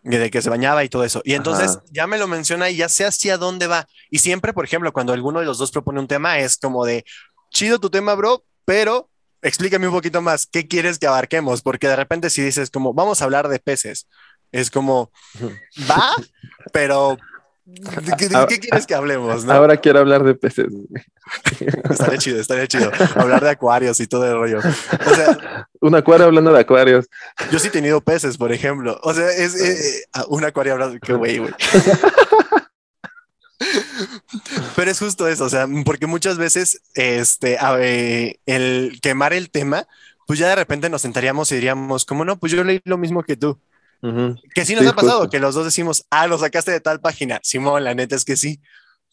De 0.06 0.30
que 0.30 0.42
se 0.42 0.50
bañaba 0.50 0.84
y 0.84 0.90
todo 0.90 1.04
eso. 1.04 1.22
Y 1.26 1.34
entonces 1.34 1.72
Ajá. 1.72 1.84
ya 1.92 2.08
me 2.08 2.18
lo 2.18 2.28
menciona 2.28 2.70
y 2.70 2.78
ya 2.78 2.90
sé 2.90 3.06
hacia 3.06 3.38
dónde 3.38 3.68
va. 3.68 3.88
Y 4.10 4.20
siempre, 4.20 4.54
por 4.54 4.64
ejemplo, 4.64 4.94
cuando 4.94 5.14
alguno 5.14 5.40
de 5.40 5.46
los 5.46 5.58
dos 5.58 5.72
propone 5.72 6.00
un 6.00 6.08
tema, 6.08 6.40
es 6.40 6.58
como 6.58 6.86
de, 6.86 7.06
chido 7.50 7.80
tu 7.80 7.90
tema, 7.90 8.14
bro, 8.14 8.46
pero 8.66 9.10
explícame 9.42 9.88
un 9.88 9.94
poquito 9.94 10.22
más, 10.22 10.46
¿qué 10.46 10.68
quieres 10.68 11.00
que 11.00 11.08
abarquemos? 11.08 11.62
Porque 11.62 11.88
de 11.88 11.96
repente 11.96 12.30
si 12.30 12.42
dices 12.42 12.70
como, 12.70 12.94
vamos 12.94 13.22
a 13.22 13.26
hablar 13.26 13.48
de 13.48 13.60
peces, 13.60 14.08
es 14.52 14.70
como, 14.70 15.12
va, 15.90 16.14
pero... 16.72 17.18
¿De 17.66 18.14
qué, 18.16 18.30
de 18.30 18.46
qué 18.48 18.60
quieres 18.60 18.86
que 18.86 18.94
hablemos? 18.94 19.44
No? 19.44 19.54
Ahora 19.54 19.78
quiero 19.78 20.00
hablar 20.00 20.24
de 20.24 20.36
peces. 20.36 20.68
Estaría 21.90 22.20
chido, 22.20 22.40
estaría 22.40 22.68
chido. 22.68 22.92
Hablar 23.16 23.44
de 23.44 23.50
acuarios 23.50 24.00
y 24.00 24.06
todo 24.06 24.26
el 24.26 24.34
rollo. 24.34 24.60
O 24.60 25.16
sea, 25.16 25.68
Un 25.82 25.96
acuario 25.96 26.28
hablando 26.28 26.54
de 26.54 26.60
acuarios. 26.60 27.08
yo 27.52 27.58
sí 27.58 27.70
he 27.70 27.72
tenido 27.72 28.02
peces, 28.02 28.38
por 28.38 28.52
ejemplo. 28.52 29.00
O 29.02 29.16
sea, 29.16 29.32
es 29.32 29.60
eh, 29.60 30.04
eh, 30.16 30.22
un 30.28 30.46
acuario 30.46 30.74
hablando. 30.74 31.00
Qué 31.00 31.14
güey, 31.14 31.40
güey. 31.40 31.54
Pero 34.76 34.92
es 34.92 35.00
justo 35.00 35.28
eso, 35.28 35.46
o 35.46 35.50
sea, 35.50 35.68
porque 35.86 36.08
muchas 36.08 36.38
veces 36.38 36.82
este, 36.94 37.58
ver, 37.78 38.40
el 38.46 39.00
quemar 39.02 39.34
el 39.34 39.50
tema, 39.50 39.88
pues 40.28 40.38
ya 40.38 40.50
de 40.50 40.56
repente 40.56 40.90
nos 40.90 41.02
sentaríamos 41.02 41.52
y 41.52 41.56
diríamos, 41.56 42.06
como 42.06 42.26
no, 42.26 42.38
pues 42.38 42.52
yo 42.52 42.64
leí 42.64 42.82
lo 42.84 42.98
mismo 42.98 43.24
que 43.24 43.38
tú. 43.38 43.60
Ujú. 44.02 44.36
Que 44.54 44.66
sí 44.66 44.76
nos 44.76 44.84
Sí, 44.84 44.88
ha 44.88 44.94
pasado, 44.94 45.20
justo. 45.22 45.30
que 45.30 45.40
los 45.40 45.56
dos 45.56 45.66
decimos, 45.66 46.06
ah, 46.10 46.28
lo 46.28 46.38
sacaste 46.38 46.72
de 46.72 46.80
tal 46.82 47.02
página. 47.02 47.40
Simón, 47.44 47.84
la 47.84 47.96
neta 47.96 48.16
es 48.16 48.26
que 48.26 48.36
sí. 48.38 48.60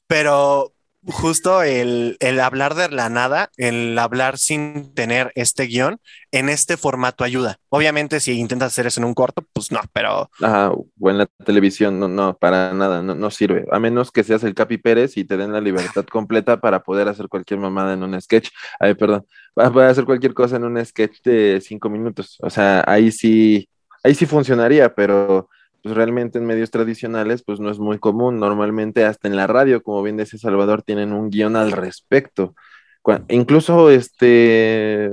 Pero 0.07 0.75
justo 1.07 1.63
el, 1.63 2.17
el 2.21 2.41
hablar 2.41 2.75
de 2.75 2.89
la 2.91 3.09
nada, 3.09 3.51
el 3.57 3.99
hablar 3.99 4.39
sin 4.39 4.95
tener 4.95 5.33
este 5.35 5.65
guion, 5.65 6.01
en 6.31 6.49
este 6.49 6.77
formato 6.77 7.25
ayuda. 7.25 7.59
Obviamente, 7.71 8.21
si 8.21 8.33
intentas 8.39 8.73
hacer 8.73 8.87
eso 8.87 9.01
en 9.01 9.07
un 9.07 9.15
corto, 9.15 9.45
pues 9.53 9.73
no, 9.73 9.81
pero 9.93 10.31
Ajá, 10.41 10.71
o 10.73 11.11
en 11.11 11.19
la 11.19 11.27
televisión, 11.45 11.99
no, 12.01 12.09
no, 12.09 12.37
para 12.39 12.73
nada, 12.73 13.03
no, 13.03 13.15
no 13.15 13.31
sirve. 13.31 13.65
A 13.73 13.81
menos 13.81 14.13
que 14.13 14.25
seas 14.25 14.45
el 14.45 14.55
Capi 14.55 14.79
Pérez 14.79 15.17
y 15.17 15.25
te 15.25 15.37
den 15.37 15.53
la 15.53 15.61
libertad 15.61 16.05
completa 16.11 16.61
para 16.61 16.83
poder 16.83 17.09
hacer 17.09 17.29
cualquier 17.29 17.61
mamada 17.61 17.95
en 17.95 18.03
un 18.03 18.21
sketch. 18.21 18.51
Ay, 18.79 18.95
perdón, 18.95 19.27
para 19.55 19.73
poder 19.73 19.91
hacer 19.91 20.05
cualquier 20.05 20.35
cosa 20.35 20.57
en 20.57 20.65
un 20.65 20.85
sketch 20.85 21.23
de 21.25 21.61
cinco 21.63 21.89
minutos. 21.91 22.39
O 22.43 22.51
sea, 22.51 22.85
ahí 22.87 23.11
sí, 23.13 23.69
ahí 24.03 24.15
sí 24.15 24.27
funcionaría, 24.27 24.95
pero 24.95 25.49
pues 25.83 25.95
realmente 25.95 26.39
en 26.39 26.47
medios 26.47 26.71
tradicionales, 26.71 27.43
pues 27.43 27.59
no 27.61 27.71
es 27.71 27.79
muy 27.79 27.99
común. 27.99 28.39
Normalmente 28.39 29.05
hasta 29.05 29.29
en 29.29 29.37
la 29.37 29.47
radio, 29.47 29.83
como 29.83 30.03
bien 30.03 30.17
decía 30.17 30.39
Salvador, 30.39 30.83
tienen 30.83 31.13
un 31.13 31.31
guion 31.31 31.57
al 31.57 31.73
respecto. 31.73 32.55
Incluso 33.29 33.91
este, 33.91 35.11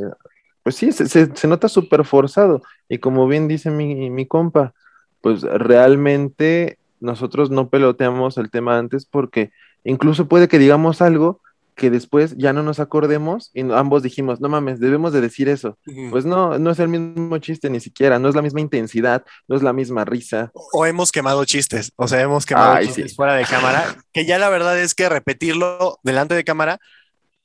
pues 0.62 0.76
sí, 0.76 0.92
se 0.92 1.48
nota 1.48 1.68
súper 1.68 2.06
forzado. 2.06 2.62
Y 2.88 3.00
como 3.00 3.28
bien 3.28 3.48
dice 3.48 3.72
mi, 3.72 4.10
mi 4.12 4.28
compa, 4.28 4.74
pues 5.22 5.42
realmente 5.42 6.78
nosotros 7.00 7.50
no 7.50 7.70
peloteamos 7.70 8.38
el 8.38 8.52
tema 8.52 8.78
antes 8.78 9.06
porque 9.06 9.52
incluso 9.84 10.28
puede 10.28 10.48
que 10.48 10.60
digamos 10.60 11.02
algo 11.02 11.42
que 11.80 11.90
después 11.90 12.36
ya 12.38 12.52
no 12.52 12.62
nos 12.62 12.82
acordemos 12.82 13.52
y 13.54 13.62
ambos 13.72 14.04
dijimos, 14.04 14.42
no 14.42 14.50
mames, 14.50 14.82
debemos 14.82 15.14
de 15.14 15.22
decir 15.22 15.48
eso. 15.48 15.80
Pues 16.12 16.26
no, 16.26 16.60
no 16.60 16.72
es 16.72 16.80
el 16.80 16.90
mismo 16.90 17.38
chiste 17.38 17.70
ni 17.70 17.80
siquiera, 17.80 18.20
no 18.20 18.28
es 18.28 18.36
la 18.36 18.42
misma 18.42 18.60
intensidad, 18.60 19.24
no 19.48 19.56
es 19.56 19.64
la 19.64 19.72
misma 19.72 20.04
risa. 20.04 20.52
o 20.54 20.86
hemos 20.86 21.14
quemado 21.14 21.46
chistes, 21.46 21.94
o 21.96 22.10
sea, 22.10 22.20
hemos 22.22 22.46
quemado 22.46 22.74
Ay, 22.74 22.88
chistes 22.88 23.12
sí. 23.12 23.16
fuera 23.16 23.36
de 23.36 23.46
cámara, 23.46 23.96
que 24.12 24.26
ya 24.26 24.38
la 24.38 24.50
verdad 24.50 24.78
es 24.78 24.94
que 24.94 25.08
repetirlo 25.08 26.00
delante 26.04 26.36
de 26.36 26.44
cámara 26.44 26.80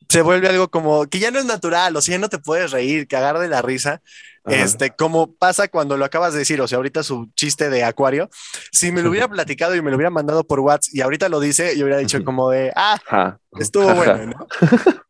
se 0.09 0.21
vuelve 0.23 0.49
algo 0.49 0.69
como 0.69 1.07
que 1.07 1.21
ya 1.21 1.31
no 1.31 1.39
es 1.39 1.45
natural, 1.45 1.97
o 1.97 2.03
sea, 2.03 2.17
ya 2.17 2.19
no 2.19 2.29
te 2.29 2.39
puedes 2.39 2.73
reír, 2.73 3.07
cagar 3.07 3.39
de 3.39 3.49
la 3.49 3.63
risa, 3.63 4.03
Ajá. 4.45 4.63
este, 4.63 4.91
como 4.91 5.35
pasa 5.35 5.69
cuando 5.69 5.97
lo 5.97 6.05
acabas 6.05 6.33
de 6.35 6.41
decir, 6.41 6.61
o 6.61 6.69
sea, 6.69 6.77
ahorita 6.77 7.03
su 7.03 7.31
chiste 7.35 7.71
de 7.71 7.83
acuario, 7.85 8.29
si 8.73 8.93
me 8.93 9.03
lo 9.03 9.11
hubiera 9.11 9.29
platicado 9.31 9.75
y 9.75 9.83
me 9.83 9.91
lo 9.91 9.97
hubiera 9.97 10.11
mandado 10.11 10.45
por 10.45 10.61
WhatsApp 10.61 10.95
y 10.95 11.01
ahorita 11.01 11.29
lo 11.29 11.41
dice, 11.41 11.77
yo 11.77 11.85
hubiera 11.85 12.01
dicho 12.01 12.23
como 12.25 12.51
de, 12.51 12.73
ah, 12.77 12.99
Ajá. 13.07 13.39
estuvo 13.59 13.89
Ajá. 13.89 13.95
bueno, 13.95 14.27
¿no? 14.27 14.47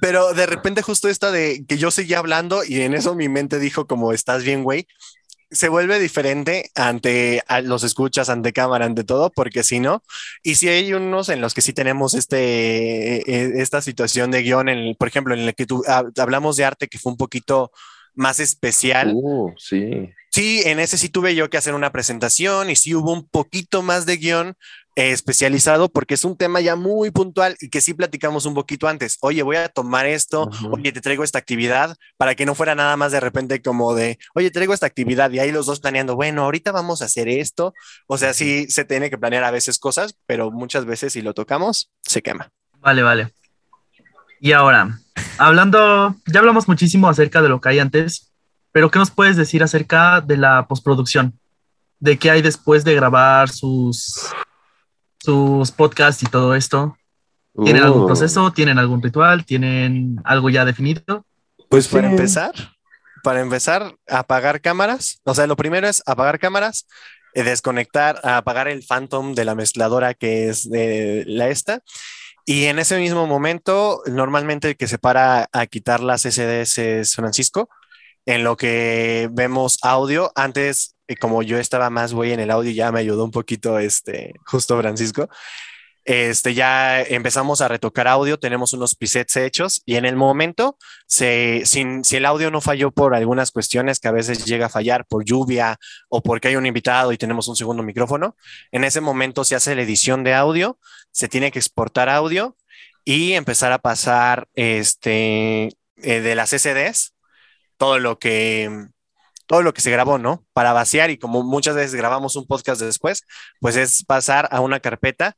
Pero 0.00 0.34
de 0.34 0.46
repente 0.46 0.82
justo 0.82 1.08
esta 1.08 1.30
de 1.30 1.64
que 1.66 1.78
yo 1.78 1.90
seguía 1.90 2.18
hablando 2.18 2.62
y 2.64 2.82
en 2.82 2.94
eso 2.94 3.14
mi 3.14 3.28
mente 3.28 3.58
dijo 3.58 3.86
como 3.86 4.12
estás 4.12 4.44
bien, 4.44 4.62
güey, 4.62 4.86
se 5.50 5.68
vuelve 5.68 5.98
diferente 5.98 6.70
ante 6.74 7.42
los 7.62 7.84
escuchas, 7.84 8.28
ante 8.28 8.52
cámara, 8.52 8.84
ante 8.84 9.04
todo, 9.04 9.30
porque 9.30 9.62
si 9.62 9.80
no, 9.80 10.02
y 10.42 10.56
si 10.56 10.68
hay 10.68 10.92
unos 10.92 11.28
en 11.28 11.40
los 11.40 11.54
que 11.54 11.62
sí 11.62 11.72
tenemos 11.72 12.14
este, 12.14 13.18
eh, 13.30 13.52
esta 13.56 13.80
situación 13.80 14.30
de 14.30 14.42
guion, 14.42 14.68
en 14.68 14.94
por 14.96 15.08
ejemplo, 15.08 15.34
en 15.34 15.40
el 15.40 15.54
que 15.54 15.66
tú 15.66 15.82
hablamos 16.18 16.56
de 16.56 16.64
arte 16.64 16.88
que 16.88 16.98
fue 16.98 17.12
un 17.12 17.18
poquito 17.18 17.70
más 18.16 18.40
especial. 18.40 19.12
Uh, 19.14 19.52
sí. 19.56 20.10
Sí, 20.30 20.62
en 20.66 20.80
ese 20.80 20.98
sí 20.98 21.08
tuve 21.08 21.34
yo 21.34 21.48
que 21.48 21.56
hacer 21.56 21.74
una 21.74 21.92
presentación 21.92 22.68
y 22.68 22.76
sí 22.76 22.94
hubo 22.94 23.12
un 23.12 23.26
poquito 23.26 23.82
más 23.82 24.04
de 24.04 24.18
guion 24.18 24.54
eh, 24.94 25.12
especializado 25.12 25.88
porque 25.88 26.14
es 26.14 26.24
un 26.24 26.36
tema 26.36 26.60
ya 26.60 26.76
muy 26.76 27.10
puntual 27.10 27.56
y 27.60 27.70
que 27.70 27.80
sí 27.80 27.94
platicamos 27.94 28.44
un 28.44 28.54
poquito 28.54 28.88
antes. 28.88 29.16
Oye, 29.20 29.42
voy 29.42 29.56
a 29.56 29.68
tomar 29.68 30.06
esto, 30.06 30.44
Ujú. 30.44 30.74
oye, 30.74 30.92
te 30.92 31.00
traigo 31.00 31.24
esta 31.24 31.38
actividad 31.38 31.96
para 32.16 32.34
que 32.34 32.44
no 32.44 32.54
fuera 32.54 32.74
nada 32.74 32.96
más 32.96 33.12
de 33.12 33.20
repente 33.20 33.62
como 33.62 33.94
de, 33.94 34.18
oye, 34.34 34.50
traigo 34.50 34.74
esta 34.74 34.86
actividad 34.86 35.30
y 35.30 35.38
ahí 35.38 35.52
los 35.52 35.66
dos 35.66 35.80
planeando, 35.80 36.16
bueno, 36.16 36.44
ahorita 36.44 36.72
vamos 36.72 37.00
a 37.00 37.06
hacer 37.06 37.28
esto. 37.28 37.72
O 38.06 38.18
sea, 38.18 38.34
sí 38.34 38.66
se 38.68 38.84
tiene 38.84 39.08
que 39.08 39.18
planear 39.18 39.44
a 39.44 39.50
veces 39.50 39.78
cosas, 39.78 40.18
pero 40.26 40.50
muchas 40.50 40.84
veces 40.84 41.14
si 41.14 41.22
lo 41.22 41.32
tocamos, 41.32 41.90
se 42.02 42.20
quema. 42.20 42.50
Vale, 42.80 43.02
vale. 43.02 43.32
Y 44.40 44.52
ahora, 44.52 44.98
hablando, 45.38 46.14
ya 46.26 46.40
hablamos 46.40 46.68
muchísimo 46.68 47.08
acerca 47.08 47.42
de 47.42 47.48
lo 47.48 47.60
que 47.60 47.68
hay 47.70 47.78
antes, 47.78 48.32
pero 48.72 48.90
¿qué 48.90 48.98
nos 48.98 49.10
puedes 49.10 49.36
decir 49.36 49.62
acerca 49.62 50.20
de 50.20 50.36
la 50.36 50.66
postproducción? 50.66 51.38
¿De 51.98 52.18
qué 52.18 52.30
hay 52.30 52.42
después 52.42 52.84
de 52.84 52.94
grabar 52.94 53.48
sus, 53.48 54.30
sus 55.20 55.70
podcasts 55.70 56.22
y 56.22 56.26
todo 56.26 56.54
esto? 56.54 56.96
¿Tienen 57.64 57.82
algún 57.82 58.02
Uh. 58.02 58.06
proceso? 58.06 58.52
¿Tienen 58.52 58.78
algún 58.78 59.02
ritual? 59.02 59.46
¿Tienen 59.46 60.20
algo 60.24 60.50
ya 60.50 60.64
definido? 60.66 61.24
Pues 61.70 61.88
para 61.88 62.08
Sí. 62.08 62.14
empezar, 62.14 62.52
para 63.22 63.40
empezar, 63.40 63.94
apagar 64.08 64.60
cámaras. 64.60 65.20
O 65.24 65.34
sea, 65.34 65.46
lo 65.46 65.56
primero 65.56 65.88
es 65.88 66.02
apagar 66.04 66.38
cámaras, 66.38 66.86
eh, 67.32 67.42
desconectar, 67.42 68.20
apagar 68.22 68.68
el 68.68 68.84
Phantom 68.86 69.34
de 69.34 69.46
la 69.46 69.54
mezcladora 69.54 70.12
que 70.12 70.48
es 70.50 70.68
de 70.68 71.24
la 71.26 71.48
esta. 71.48 71.80
Y 72.48 72.66
en 72.66 72.78
ese 72.78 72.96
mismo 72.98 73.26
momento, 73.26 74.02
normalmente 74.06 74.76
que 74.76 74.86
se 74.86 74.98
para 74.98 75.48
a 75.52 75.66
quitar 75.66 76.00
las 76.00 76.22
SDs 76.22 76.78
es 76.78 77.14
Francisco. 77.16 77.68
En 78.24 78.44
lo 78.44 78.56
que 78.56 79.28
vemos 79.32 79.78
audio, 79.82 80.30
antes, 80.36 80.94
eh, 81.08 81.16
como 81.16 81.42
yo 81.42 81.58
estaba 81.58 81.90
más 81.90 82.14
güey 82.14 82.32
en 82.32 82.38
el 82.38 82.52
audio, 82.52 82.70
ya 82.70 82.92
me 82.92 83.00
ayudó 83.00 83.24
un 83.24 83.32
poquito 83.32 83.80
este, 83.80 84.34
justo 84.46 84.78
Francisco. 84.78 85.28
Este, 86.06 86.54
ya 86.54 87.02
empezamos 87.02 87.60
a 87.60 87.66
retocar 87.66 88.06
audio, 88.06 88.38
tenemos 88.38 88.72
unos 88.72 88.94
presets 88.94 89.36
hechos 89.36 89.82
y 89.84 89.96
en 89.96 90.04
el 90.04 90.14
momento 90.14 90.78
se, 91.08 91.64
si 91.66 92.16
el 92.16 92.24
audio 92.24 92.52
no 92.52 92.60
falló 92.60 92.92
por 92.92 93.12
algunas 93.12 93.50
cuestiones 93.50 93.98
que 93.98 94.06
a 94.06 94.12
veces 94.12 94.44
llega 94.44 94.66
a 94.66 94.68
fallar 94.68 95.04
por 95.06 95.24
lluvia 95.24 95.78
o 96.08 96.22
porque 96.22 96.46
hay 96.46 96.54
un 96.54 96.64
invitado 96.64 97.10
y 97.10 97.18
tenemos 97.18 97.48
un 97.48 97.56
segundo 97.56 97.82
micrófono, 97.82 98.36
en 98.70 98.84
ese 98.84 99.00
momento 99.00 99.44
se 99.44 99.56
hace 99.56 99.74
la 99.74 99.82
edición 99.82 100.22
de 100.22 100.34
audio, 100.34 100.78
se 101.10 101.26
tiene 101.26 101.50
que 101.50 101.58
exportar 101.58 102.08
audio 102.08 102.56
y 103.04 103.32
empezar 103.32 103.72
a 103.72 103.78
pasar 103.78 104.46
este, 104.54 105.70
eh, 105.96 106.20
de 106.20 106.34
las 106.36 106.50
SDs 106.50 107.14
todo 107.78 107.98
lo 107.98 108.20
que 108.20 108.70
todo 109.46 109.62
lo 109.62 109.74
que 109.74 109.80
se 109.80 109.90
grabó, 109.90 110.18
¿no? 110.18 110.44
Para 110.52 110.72
vaciar 110.72 111.10
y 111.10 111.18
como 111.18 111.42
muchas 111.42 111.74
veces 111.74 111.94
grabamos 111.96 112.36
un 112.36 112.46
podcast 112.46 112.80
después, 112.80 113.24
pues 113.60 113.76
es 113.76 114.04
pasar 114.04 114.48
a 114.52 114.60
una 114.60 114.78
carpeta 114.80 115.36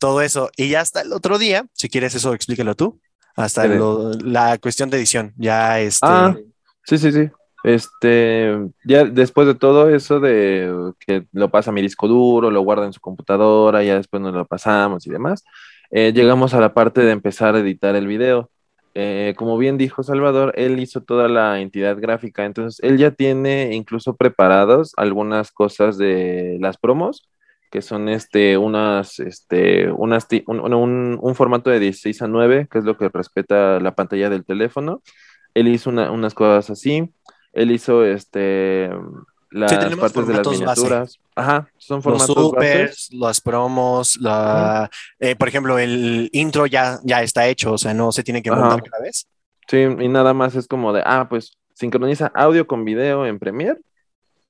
todo 0.00 0.22
eso 0.22 0.50
y 0.56 0.70
ya 0.70 0.80
hasta 0.80 1.02
el 1.02 1.12
otro 1.12 1.38
día, 1.38 1.66
si 1.74 1.88
quieres 1.88 2.14
eso 2.16 2.34
explícalo 2.34 2.74
tú, 2.74 2.98
hasta 3.36 3.66
lo- 3.78 4.12
la 4.14 4.58
cuestión 4.58 4.90
de 4.90 4.96
edición, 4.98 5.32
ya 5.36 5.80
este 5.80 6.06
Ah, 6.08 6.36
sí, 6.84 6.98
sí, 6.98 7.12
sí. 7.12 7.30
Este, 7.62 8.56
ya 8.84 9.04
después 9.04 9.46
de 9.46 9.54
todo 9.54 9.90
eso 9.94 10.18
de 10.18 10.92
que 11.06 11.26
lo 11.32 11.50
pasa 11.50 11.70
a 11.70 11.74
mi 11.74 11.82
disco 11.82 12.08
duro, 12.08 12.50
lo 12.50 12.62
guarda 12.62 12.86
en 12.86 12.92
su 12.94 13.00
computadora, 13.00 13.84
ya 13.84 13.96
después 13.96 14.22
nos 14.22 14.34
lo 14.34 14.46
pasamos 14.46 15.06
y 15.06 15.10
demás, 15.10 15.44
eh, 15.90 16.12
llegamos 16.14 16.54
a 16.54 16.60
la 16.60 16.72
parte 16.74 17.02
de 17.02 17.12
empezar 17.12 17.54
a 17.54 17.60
editar 17.60 17.94
el 17.96 18.06
video. 18.06 18.50
Eh, 18.94 19.34
como 19.36 19.56
bien 19.58 19.78
dijo 19.78 20.02
Salvador, 20.02 20.52
él 20.56 20.80
hizo 20.80 21.02
toda 21.02 21.28
la 21.28 21.60
entidad 21.60 21.96
gráfica, 22.00 22.44
entonces 22.46 22.80
él 22.82 22.98
ya 22.98 23.10
tiene 23.12 23.74
incluso 23.74 24.16
preparados 24.16 24.92
algunas 24.96 25.52
cosas 25.52 25.96
de 25.98 26.56
las 26.60 26.76
promos 26.78 27.28
que 27.70 27.82
son 27.82 28.08
este, 28.08 28.58
unas, 28.58 29.20
este, 29.20 29.90
unas, 29.92 30.26
un, 30.46 30.60
un, 30.74 31.18
un, 31.20 31.34
formato 31.34 31.70
de 31.70 31.78
16 31.78 32.22
a 32.22 32.28
9, 32.28 32.68
que 32.70 32.78
es 32.78 32.84
lo 32.84 32.96
que 32.96 33.08
respeta 33.08 33.78
la 33.78 33.94
pantalla 33.94 34.28
del 34.28 34.44
teléfono. 34.44 35.02
Él 35.54 35.68
hizo 35.68 35.90
una, 35.90 36.10
unas 36.10 36.34
cosas 36.34 36.70
así. 36.70 37.12
Él 37.52 37.70
hizo 37.70 38.04
este, 38.04 38.90
las 39.50 39.70
sí, 39.70 39.96
partes 39.96 40.26
de 40.26 40.34
las 40.34 40.46
miniaturas. 40.46 41.00
Base. 41.00 41.18
Ajá, 41.36 41.68
son 41.78 42.02
formatos 42.02 42.36
Los 42.36 42.46
supers, 42.46 43.08
las 43.12 43.40
promos, 43.40 44.16
la, 44.20 44.90
eh, 45.18 45.36
por 45.36 45.48
ejemplo, 45.48 45.78
el 45.78 46.28
intro 46.32 46.66
ya, 46.66 46.98
ya 47.04 47.22
está 47.22 47.46
hecho, 47.46 47.72
o 47.72 47.78
sea, 47.78 47.94
no 47.94 48.12
se 48.12 48.22
tiene 48.22 48.42
que 48.42 48.50
montar 48.50 48.82
cada 48.82 49.04
vez. 49.04 49.26
Sí, 49.68 49.78
y 49.78 50.08
nada 50.08 50.34
más 50.34 50.56
es 50.56 50.66
como 50.66 50.92
de, 50.92 51.02
ah, 51.04 51.28
pues 51.28 51.56
sincroniza 51.74 52.30
audio 52.34 52.66
con 52.66 52.84
video 52.84 53.26
en 53.26 53.38
Premiere 53.38 53.80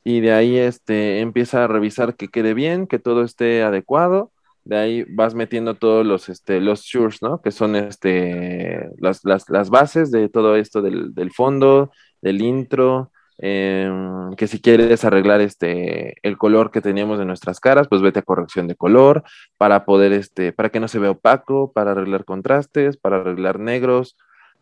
y 0.05 0.21
de 0.21 0.33
ahí 0.33 0.57
este, 0.57 1.21
empieza 1.21 1.65
a 1.65 1.67
revisar 1.67 2.17
que 2.17 2.29
quede 2.29 2.55
bien, 2.55 2.87
que 2.87 2.99
todo 2.99 3.23
esté 3.23 3.63
adecuado. 3.63 4.33
De 4.65 4.77
ahí 4.77 5.05
vas 5.09 5.35
metiendo 5.35 5.75
todos 5.75 6.07
los, 6.07 6.29
este, 6.29 6.61
los 6.61 6.83
shures, 6.83 7.23
¿no? 7.23 7.41
Que 7.41 7.51
son 7.51 7.77
este, 7.77 8.89
las, 8.99 9.25
las, 9.25 9.49
las 9.49 9.71
bases 9.71 10.11
de 10.11 10.29
todo 10.29 10.57
esto 10.57 10.83
del, 10.83 11.15
del 11.15 11.33
fondo, 11.33 11.91
del 12.21 12.43
intro, 12.43 13.11
eh, 13.43 13.91
que 14.37 14.47
si 14.47 14.61
quieres 14.61 15.05
arreglar 15.05 15.41
este, 15.41 16.15
el 16.23 16.37
color 16.37 16.71
que 16.71 16.83
teníamos 16.83 17.19
de 17.19 17.25
nuestras 17.25 17.59
caras, 17.59 17.89
pues 17.89 18.03
vete 18.03 18.19
a 18.19 18.23
corrección 18.23 18.69
de 18.69 18.77
color 18.77 19.25
para 19.57 19.87
poder, 19.87 20.13
este, 20.13 20.53
para 20.53 20.69
que 20.69 20.81
no 20.81 20.89
se 20.89 20.99
vea 20.99 21.13
opaco, 21.13 21.73
para 21.73 21.93
arreglar 21.93 22.27
contrastes, 22.27 22.99
para 22.99 23.17
arreglar 23.17 23.59
negros, 23.59 24.17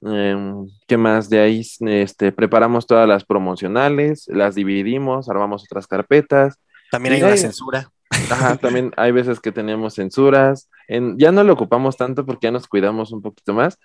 eh, 0.06 0.54
¿Qué 0.86 0.96
más? 0.96 1.28
De 1.28 1.40
ahí 1.40 1.62
este, 1.80 2.32
preparamos 2.32 2.86
todas 2.86 3.08
las 3.08 3.24
promocionales, 3.24 4.26
las 4.28 4.54
dividimos, 4.54 5.28
armamos 5.28 5.64
otras 5.64 5.86
carpetas. 5.86 6.58
También 6.90 7.14
hay 7.14 7.22
una 7.22 7.32
hay, 7.32 7.38
censura. 7.38 7.90
Ajá, 8.30 8.56
también 8.60 8.92
hay 8.96 9.12
veces 9.12 9.40
que 9.40 9.52
tenemos 9.52 9.94
censuras. 9.94 10.68
En, 10.86 11.18
ya 11.18 11.32
no 11.32 11.44
lo 11.44 11.52
ocupamos 11.52 11.96
tanto 11.96 12.24
porque 12.24 12.46
ya 12.46 12.50
nos 12.50 12.66
cuidamos 12.66 13.12
un 13.12 13.22
poquito 13.22 13.52
más, 13.54 13.78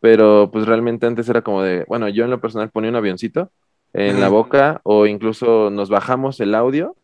pero 0.00 0.50
pues 0.52 0.66
realmente 0.66 1.06
antes 1.06 1.28
era 1.28 1.42
como 1.42 1.62
de, 1.62 1.84
bueno, 1.88 2.08
yo 2.08 2.24
en 2.24 2.30
lo 2.30 2.40
personal 2.40 2.70
ponía 2.70 2.90
un 2.90 2.96
avioncito 2.96 3.50
en 3.92 4.20
la 4.20 4.28
boca 4.28 4.80
o 4.84 5.06
incluso 5.06 5.68
nos 5.70 5.90
bajamos 5.90 6.38
el 6.38 6.54
audio 6.54 6.94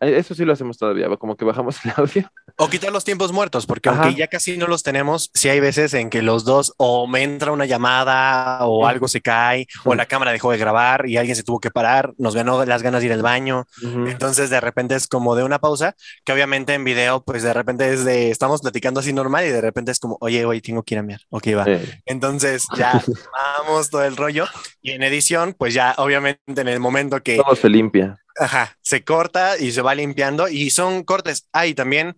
eso 0.00 0.34
sí 0.34 0.44
lo 0.44 0.52
hacemos 0.52 0.78
todavía, 0.78 1.14
como 1.16 1.36
que 1.36 1.44
bajamos 1.44 1.84
el 1.84 1.92
audio. 1.96 2.30
O 2.62 2.68
quitar 2.68 2.92
los 2.92 3.04
tiempos 3.04 3.32
muertos, 3.32 3.64
porque 3.64 3.88
Ajá. 3.88 4.02
aunque 4.02 4.18
ya 4.18 4.26
casi 4.26 4.58
no 4.58 4.66
los 4.66 4.82
tenemos, 4.82 5.30
sí 5.32 5.48
hay 5.48 5.60
veces 5.60 5.94
en 5.94 6.10
que 6.10 6.20
los 6.20 6.44
dos 6.44 6.74
o 6.76 7.06
me 7.06 7.22
entra 7.22 7.52
una 7.52 7.64
llamada 7.64 8.66
o 8.66 8.86
algo 8.86 9.08
se 9.08 9.22
cae 9.22 9.66
o 9.84 9.94
la 9.94 10.04
cámara 10.04 10.30
dejó 10.30 10.52
de 10.52 10.58
grabar 10.58 11.08
y 11.08 11.16
alguien 11.16 11.36
se 11.36 11.42
tuvo 11.42 11.58
que 11.58 11.70
parar, 11.70 12.12
nos 12.18 12.34
ganó 12.34 12.62
las 12.66 12.82
ganas 12.82 13.00
de 13.00 13.06
ir 13.06 13.12
al 13.14 13.22
baño. 13.22 13.66
Uh 13.82 13.86
-huh. 13.86 14.10
Entonces 14.10 14.50
de 14.50 14.60
repente 14.60 14.94
es 14.94 15.08
como 15.08 15.34
de 15.34 15.42
una 15.42 15.58
pausa, 15.58 15.96
que 16.22 16.32
obviamente 16.32 16.74
en 16.74 16.84
video 16.84 17.22
pues 17.22 17.42
de 17.42 17.54
repente 17.54 17.92
es 17.92 18.04
de, 18.04 18.30
estamos 18.30 18.60
platicando 18.60 19.00
así 19.00 19.12
normal 19.12 19.46
y 19.46 19.48
de 19.48 19.60
repente 19.62 19.90
es 19.92 19.98
como, 19.98 20.18
oye, 20.20 20.44
oye, 20.44 20.60
tengo 20.60 20.82
que 20.82 20.96
ir 20.96 20.98
a 20.98 21.02
mirar. 21.02 21.22
Ok, 21.30 21.48
va. 21.56 21.64
Entonces 22.04 22.66
ya 22.76 22.92
vamos 23.66 23.88
todo 23.88 24.04
el 24.04 24.16
rollo 24.16 24.46
y 24.82 24.90
en 24.90 25.02
edición 25.02 25.54
pues 25.56 25.72
ya 25.72 25.94
obviamente 25.96 26.60
en 26.60 26.68
el 26.68 26.80
momento 26.80 27.22
que... 27.22 27.36
Todo 27.36 27.56
se 27.56 27.70
limpia. 27.70 28.18
Ajá, 28.38 28.76
se 28.82 29.02
corta 29.04 29.58
y 29.58 29.72
se 29.72 29.82
va 29.82 29.94
limpiando 29.94 30.48
y 30.48 30.70
son 30.70 31.04
cortes. 31.04 31.48
Ah, 31.52 31.66
y 31.66 31.74
también, 31.74 32.16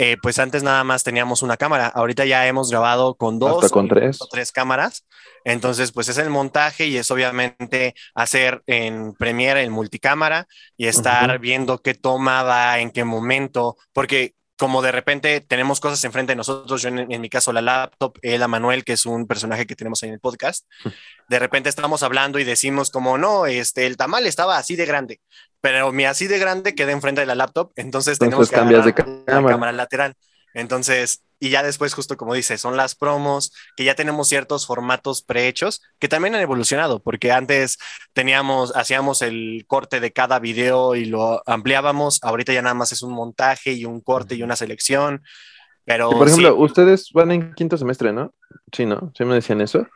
eh, 0.00 0.16
pues 0.22 0.38
antes 0.38 0.62
nada 0.62 0.84
más 0.84 1.02
teníamos 1.02 1.42
una 1.42 1.56
cámara. 1.56 1.88
Ahorita 1.88 2.24
ya 2.24 2.46
hemos 2.46 2.70
grabado 2.70 3.16
con 3.16 3.40
dos 3.40 3.64
Hasta 3.64 3.74
con 3.74 3.86
o 3.86 3.88
tres. 3.88 4.18
tres 4.30 4.52
cámaras. 4.52 5.04
Entonces, 5.44 5.90
pues 5.90 6.08
es 6.08 6.18
el 6.18 6.30
montaje 6.30 6.86
y 6.86 6.96
es 6.96 7.10
obviamente 7.10 7.94
hacer 8.14 8.62
en 8.66 9.12
Premiere 9.14 9.62
el 9.62 9.70
multicámara 9.70 10.46
y 10.76 10.86
estar 10.86 11.30
uh 11.30 11.32
-huh. 11.34 11.40
viendo 11.40 11.78
qué 11.78 11.94
toma 11.94 12.44
va 12.44 12.78
en 12.78 12.92
qué 12.92 13.02
momento, 13.02 13.76
porque 13.92 14.34
como 14.58 14.82
de 14.82 14.90
repente 14.90 15.40
tenemos 15.40 15.78
cosas 15.78 16.02
enfrente 16.04 16.32
de 16.32 16.36
nosotros, 16.36 16.82
yo 16.82 16.88
en, 16.88 17.10
en, 17.10 17.20
mi 17.20 17.28
caso 17.28 17.52
la 17.52 17.62
laptop, 17.62 18.18
él 18.22 18.42
a 18.42 18.48
Manuel, 18.48 18.84
que 18.84 18.94
es 18.94 19.06
un 19.06 19.26
personaje 19.26 19.66
que 19.66 19.76
tenemos 19.76 20.02
en 20.02 20.12
el 20.12 20.18
podcast, 20.18 20.66
de 21.28 21.38
repente 21.38 21.68
estamos 21.68 22.02
hablando 22.02 22.40
y 22.40 22.44
decimos 22.44 22.90
como, 22.90 23.18
no, 23.18 23.46
este, 23.46 23.86
el 23.86 23.96
tamal 23.96 24.26
estaba 24.26 24.58
así 24.58 24.74
de 24.74 24.84
grande, 24.84 25.20
pero 25.60 25.92
mi 25.92 26.04
así 26.04 26.26
de 26.26 26.38
grande 26.38 26.74
queda 26.74 26.92
enfrente 26.92 27.20
de 27.20 27.26
la 27.26 27.34
laptop, 27.34 27.72
entonces, 27.76 28.18
entonces 28.20 28.20
tenemos 28.20 28.50
que 28.50 28.56
cambias 28.56 28.84
de 28.84 28.94
cámara. 28.94 29.40
la 29.40 29.48
cámara 29.48 29.72
lateral. 29.72 30.14
Entonces, 30.54 31.22
y 31.40 31.50
ya 31.50 31.62
después, 31.62 31.94
justo 31.94 32.16
como 32.16 32.34
dice, 32.34 32.58
son 32.58 32.76
las 32.76 32.94
promos, 32.94 33.52
que 33.76 33.84
ya 33.84 33.94
tenemos 33.94 34.28
ciertos 34.28 34.66
formatos 34.66 35.22
prehechos 35.22 35.82
que 35.98 36.08
también 36.08 36.34
han 36.34 36.40
evolucionado, 36.40 37.00
porque 37.00 37.30
antes 37.30 37.78
teníamos, 38.12 38.74
hacíamos 38.74 39.22
el 39.22 39.64
corte 39.66 40.00
de 40.00 40.12
cada 40.12 40.38
video 40.40 40.96
y 40.96 41.04
lo 41.04 41.42
ampliábamos, 41.46 42.18
ahorita 42.22 42.52
ya 42.52 42.62
nada 42.62 42.74
más 42.74 42.92
es 42.92 43.02
un 43.02 43.12
montaje 43.12 43.72
y 43.72 43.84
un 43.84 44.00
corte 44.00 44.34
y 44.34 44.42
una 44.42 44.56
selección. 44.56 45.22
Pero, 45.84 46.10
y 46.12 46.16
por 46.16 46.28
ejemplo, 46.28 46.50
sí. 46.50 46.62
ustedes 46.62 47.10
van 47.12 47.30
en 47.30 47.54
quinto 47.54 47.76
semestre, 47.76 48.12
¿no? 48.12 48.34
Sí, 48.72 48.84
¿no? 48.84 49.12
Sí 49.16 49.24
me 49.24 49.34
decían 49.34 49.60
eso. 49.60 49.86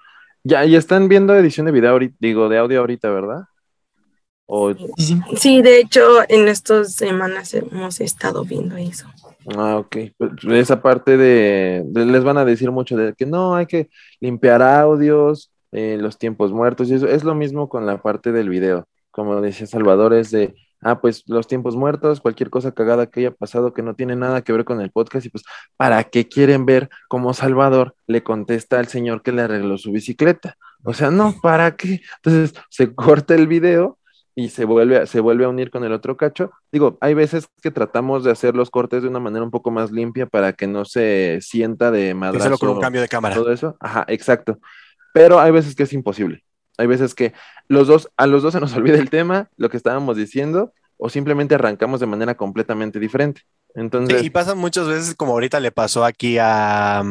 Ya, 0.44 0.64
y 0.64 0.74
están 0.74 1.08
viendo 1.08 1.34
edición 1.34 1.66
de 1.66 1.72
video, 1.72 1.90
ahorita, 1.90 2.16
digo, 2.18 2.48
de 2.48 2.58
audio 2.58 2.80
ahorita, 2.80 3.10
¿verdad? 3.10 3.42
O... 4.46 4.72
Sí, 5.36 5.62
de 5.62 5.80
hecho, 5.80 6.00
en 6.28 6.48
estas 6.48 6.94
semanas 6.94 7.54
hemos 7.54 8.00
estado 8.00 8.44
viendo 8.44 8.76
eso. 8.76 9.06
Ah, 9.56 9.76
ok. 9.78 9.96
Pues 10.16 10.32
esa 10.52 10.82
parte 10.82 11.16
de, 11.16 11.82
de, 11.86 12.06
les 12.06 12.24
van 12.24 12.38
a 12.38 12.44
decir 12.44 12.70
mucho 12.70 12.96
de 12.96 13.14
que 13.14 13.26
no, 13.26 13.54
hay 13.54 13.66
que 13.66 13.88
limpiar 14.20 14.62
audios, 14.62 15.50
eh, 15.72 15.96
los 15.98 16.18
tiempos 16.18 16.52
muertos 16.52 16.88
y 16.88 16.94
eso. 16.94 17.08
Es 17.08 17.24
lo 17.24 17.34
mismo 17.34 17.68
con 17.68 17.86
la 17.86 18.02
parte 18.02 18.32
del 18.32 18.48
video. 18.48 18.86
Como 19.10 19.40
decía 19.40 19.66
Salvador, 19.66 20.14
es 20.14 20.30
de, 20.30 20.54
ah, 20.82 21.00
pues 21.00 21.24
los 21.26 21.46
tiempos 21.46 21.76
muertos, 21.76 22.20
cualquier 22.20 22.50
cosa 22.50 22.72
cagada 22.72 23.06
que 23.06 23.20
haya 23.20 23.30
pasado 23.30 23.72
que 23.72 23.82
no 23.82 23.94
tiene 23.94 24.16
nada 24.16 24.42
que 24.42 24.52
ver 24.52 24.64
con 24.64 24.80
el 24.80 24.90
podcast 24.90 25.26
y 25.26 25.30
pues, 25.30 25.44
¿para 25.76 26.04
qué 26.04 26.28
quieren 26.28 26.66
ver 26.66 26.88
cómo 27.08 27.34
Salvador 27.34 27.94
le 28.06 28.22
contesta 28.22 28.78
al 28.78 28.88
señor 28.88 29.22
que 29.22 29.32
le 29.32 29.42
arregló 29.42 29.78
su 29.78 29.92
bicicleta? 29.92 30.56
O 30.84 30.94
sea, 30.94 31.10
no, 31.10 31.34
¿para 31.42 31.76
qué? 31.76 32.02
Entonces 32.16 32.54
se 32.70 32.94
corta 32.94 33.34
el 33.34 33.46
video 33.46 33.98
y 34.34 34.48
se 34.48 34.64
vuelve, 34.64 34.98
a, 34.98 35.06
se 35.06 35.20
vuelve 35.20 35.44
a 35.44 35.48
unir 35.48 35.70
con 35.70 35.84
el 35.84 35.92
otro 35.92 36.16
cacho. 36.16 36.50
Digo, 36.70 36.96
hay 37.00 37.14
veces 37.14 37.48
que 37.62 37.70
tratamos 37.70 38.24
de 38.24 38.30
hacer 38.30 38.54
los 38.54 38.70
cortes 38.70 39.02
de 39.02 39.08
una 39.08 39.20
manera 39.20 39.44
un 39.44 39.50
poco 39.50 39.70
más 39.70 39.90
limpia 39.90 40.26
para 40.26 40.52
que 40.52 40.66
no 40.66 40.84
se 40.84 41.38
sienta 41.42 41.90
de 41.90 42.14
madrazo. 42.14 42.44
Solo 42.44 42.58
con 42.58 42.68
un 42.70 42.80
cambio 42.80 43.00
de 43.02 43.08
cámara. 43.08 43.34
Todo 43.34 43.52
eso. 43.52 43.76
Ajá, 43.80 44.04
exacto. 44.08 44.58
Pero 45.12 45.38
hay 45.38 45.50
veces 45.50 45.74
que 45.74 45.82
es 45.82 45.92
imposible. 45.92 46.44
Hay 46.78 46.86
veces 46.86 47.14
que 47.14 47.34
los 47.68 47.86
dos, 47.86 48.10
a 48.16 48.26
los 48.26 48.42
dos 48.42 48.54
se 48.54 48.60
nos 48.60 48.72
olvida 48.76 48.98
el 48.98 49.10
tema, 49.10 49.50
lo 49.56 49.68
que 49.68 49.76
estábamos 49.76 50.16
diciendo, 50.16 50.72
o 50.96 51.08
simplemente 51.10 51.54
arrancamos 51.54 52.00
de 52.00 52.06
manera 52.06 52.34
completamente 52.36 52.98
diferente. 52.98 53.42
Entonces... 53.74 54.20
Sí, 54.20 54.26
y 54.26 54.30
pasa 54.30 54.54
muchas 54.54 54.86
veces 54.86 55.14
como 55.14 55.32
ahorita 55.32 55.60
le 55.60 55.72
pasó 55.72 56.04
aquí 56.04 56.38
a 56.38 57.02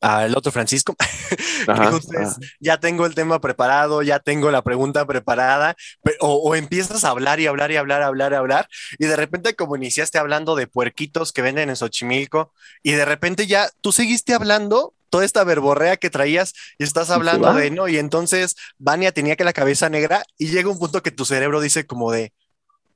al 0.00 0.36
otro 0.36 0.52
Francisco. 0.52 0.94
Ajá, 1.66 1.88
ajá. 1.88 2.36
Ya 2.60 2.78
tengo 2.78 3.04
el 3.04 3.14
tema 3.14 3.40
preparado, 3.40 4.02
ya 4.02 4.20
tengo 4.20 4.50
la 4.50 4.62
pregunta 4.62 5.04
preparada, 5.06 5.76
pero, 6.02 6.16
o, 6.20 6.36
o, 6.36 6.54
empiezas 6.54 7.04
a 7.04 7.10
hablar 7.10 7.40
y 7.40 7.46
hablar 7.46 7.70
y 7.70 7.76
hablar, 7.76 8.02
hablar, 8.02 8.32
hablar, 8.32 8.68
y 8.98 9.06
de 9.06 9.16
repente 9.16 9.54
como 9.54 9.76
iniciaste 9.76 10.18
hablando 10.18 10.56
de 10.56 10.66
puerquitos 10.66 11.32
que 11.32 11.42
venden 11.42 11.68
en 11.68 11.76
Xochimilco, 11.76 12.52
y 12.82 12.92
de 12.92 13.04
repente 13.04 13.46
ya 13.46 13.68
tú 13.80 13.92
seguiste 13.92 14.34
hablando 14.34 14.94
toda 15.10 15.24
esta 15.24 15.44
verborrea 15.44 15.96
que 15.96 16.10
traías 16.10 16.54
y 16.78 16.84
estás 16.84 17.10
hablando 17.10 17.52
de 17.54 17.70
no, 17.70 17.88
y 17.88 17.98
entonces 17.98 18.56
Vania 18.78 19.12
tenía 19.12 19.36
que 19.36 19.44
la 19.44 19.52
cabeza 19.52 19.88
negra 19.88 20.24
y 20.38 20.48
llega 20.48 20.70
un 20.70 20.78
punto 20.78 21.02
que 21.02 21.10
tu 21.10 21.24
cerebro 21.24 21.60
dice 21.60 21.86
como 21.86 22.12
de, 22.12 22.32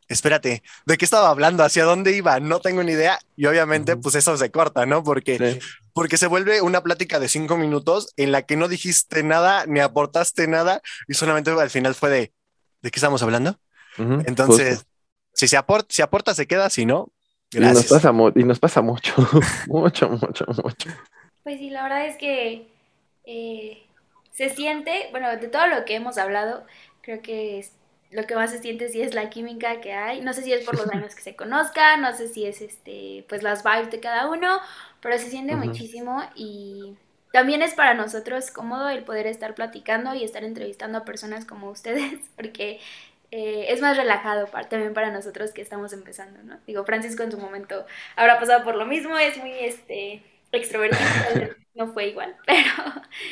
espérate, 0.09 0.63
¿de 0.87 0.99
qué 0.99 1.05
estaba 1.05 1.31
hablando? 1.31 1.65
¿Hacia 1.65 1.85
dónde 1.85 2.13
iba? 2.17 2.41
No 2.41 2.61
tengo 2.61 2.83
ni 2.83 2.93
idea. 2.93 3.19
Y 3.37 3.47
obviamente, 3.47 3.97
pues 3.97 4.15
eso 4.15 4.37
se 4.37 4.51
corta, 4.51 4.87
¿no? 4.87 5.03
Porque, 5.03 5.39
sí. 5.39 5.59
porque 5.93 6.17
se 6.17 6.27
vuelve 6.27 6.61
una 6.61 6.83
plática 6.83 7.19
de 7.21 7.29
cinco 7.29 7.57
minutos 7.57 8.13
en 8.17 8.33
la 8.33 8.43
que 8.43 8.57
no 8.57 8.69
dijiste 8.69 9.23
nada, 9.23 9.65
ni 9.67 9.81
aportaste 9.81 10.47
nada, 10.49 10.83
y 11.09 11.15
solamente 11.15 11.51
al 11.51 11.71
final 11.71 11.95
fue 11.95 12.11
de, 12.11 12.33
¿de 12.83 12.91
qué 12.91 12.99
estamos 12.99 13.23
hablando? 13.23 13.59
Uh 13.99 14.03
-huh, 14.03 14.25
Entonces, 14.27 14.79
justo. 14.79 14.91
si 15.35 15.49
se 15.49 15.57
aporta, 15.57 15.95
si 15.95 16.03
aporta, 16.03 16.35
se 16.35 16.47
queda, 16.47 16.71
si 16.71 16.87
no, 16.87 17.09
gracias. 17.51 17.91
Y 17.91 17.95
nos 17.95 18.03
pasa, 18.03 18.13
y 18.35 18.45
nos 18.45 18.59
pasa 18.59 18.83
mucho, 18.83 19.15
mucho, 19.69 20.09
mucho, 20.09 20.45
mucho. 20.63 20.91
Pues 21.43 21.59
sí, 21.59 21.71
la 21.71 21.83
verdad 21.83 22.07
es 22.07 22.17
que 22.17 22.69
eh, 23.25 23.83
se 24.33 24.51
siente, 24.51 25.09
bueno, 25.11 25.29
de 25.37 25.49
todo 25.49 25.67
lo 25.67 25.85
que 25.85 25.95
hemos 25.95 26.19
hablado, 26.19 26.65
creo 27.03 27.21
que 27.23 27.59
es, 27.59 27.73
lo 28.13 28.27
que 28.27 28.35
más 28.35 28.51
se 28.51 28.59
siente 28.59 28.89
sí 28.89 29.01
es 29.01 29.15
la 29.15 29.31
química 29.31 29.81
que 29.81 29.93
hay. 29.93 30.21
No 30.21 30.33
sé 30.33 30.43
si 30.43 30.53
es 30.53 30.65
por 30.65 30.77
los 30.77 30.89
años 30.91 31.15
que 31.15 31.23
se 31.23 31.35
conozcan, 31.35 32.03
no 32.03 32.15
sé 32.15 32.29
si 32.29 32.45
es 32.47 32.61
este, 32.61 33.25
pues 33.29 33.43
las 33.43 33.65
vibes 33.65 33.91
de 33.91 34.01
cada 34.01 34.29
uno, 34.29 34.61
pero 35.01 35.19
se 35.19 35.31
siente 35.31 35.55
uh 35.55 35.59
-huh. 35.59 35.67
muchísimo 35.67 36.23
y 36.35 36.97
también 37.33 37.63
es 37.63 37.75
para 37.75 37.95
nosotros 37.95 38.51
cómodo 38.51 38.91
el 38.91 39.05
poder 39.05 39.27
estar 39.27 39.55
platicando 39.55 40.15
y 40.15 40.25
estar 40.25 40.45
entrevistando 40.45 40.99
a 40.99 41.05
personas 41.05 41.47
como 41.47 41.71
ustedes, 41.71 42.21
porque 42.37 42.81
eh, 43.31 43.67
es 43.69 43.81
más 43.81 43.97
relajado 43.97 44.47
para, 44.49 44.69
también 44.69 44.93
para 44.93 45.11
nosotros 45.11 45.53
que 45.53 45.63
estamos 45.63 45.95
empezando, 45.95 46.43
¿no? 46.43 46.59
Digo, 46.67 46.85
Francisco 46.85 47.23
en 47.23 47.33
su 47.33 47.39
momento 47.39 47.87
habrá 48.17 48.39
pasado 48.39 48.63
por 48.63 48.77
lo 48.77 48.85
mismo, 48.85 49.17
es 49.17 49.39
muy 49.39 49.53
este 49.53 50.23
extrovertido, 50.53 51.01
no 51.75 51.93
fue 51.93 52.09
igual, 52.09 52.37
pero 52.47 52.69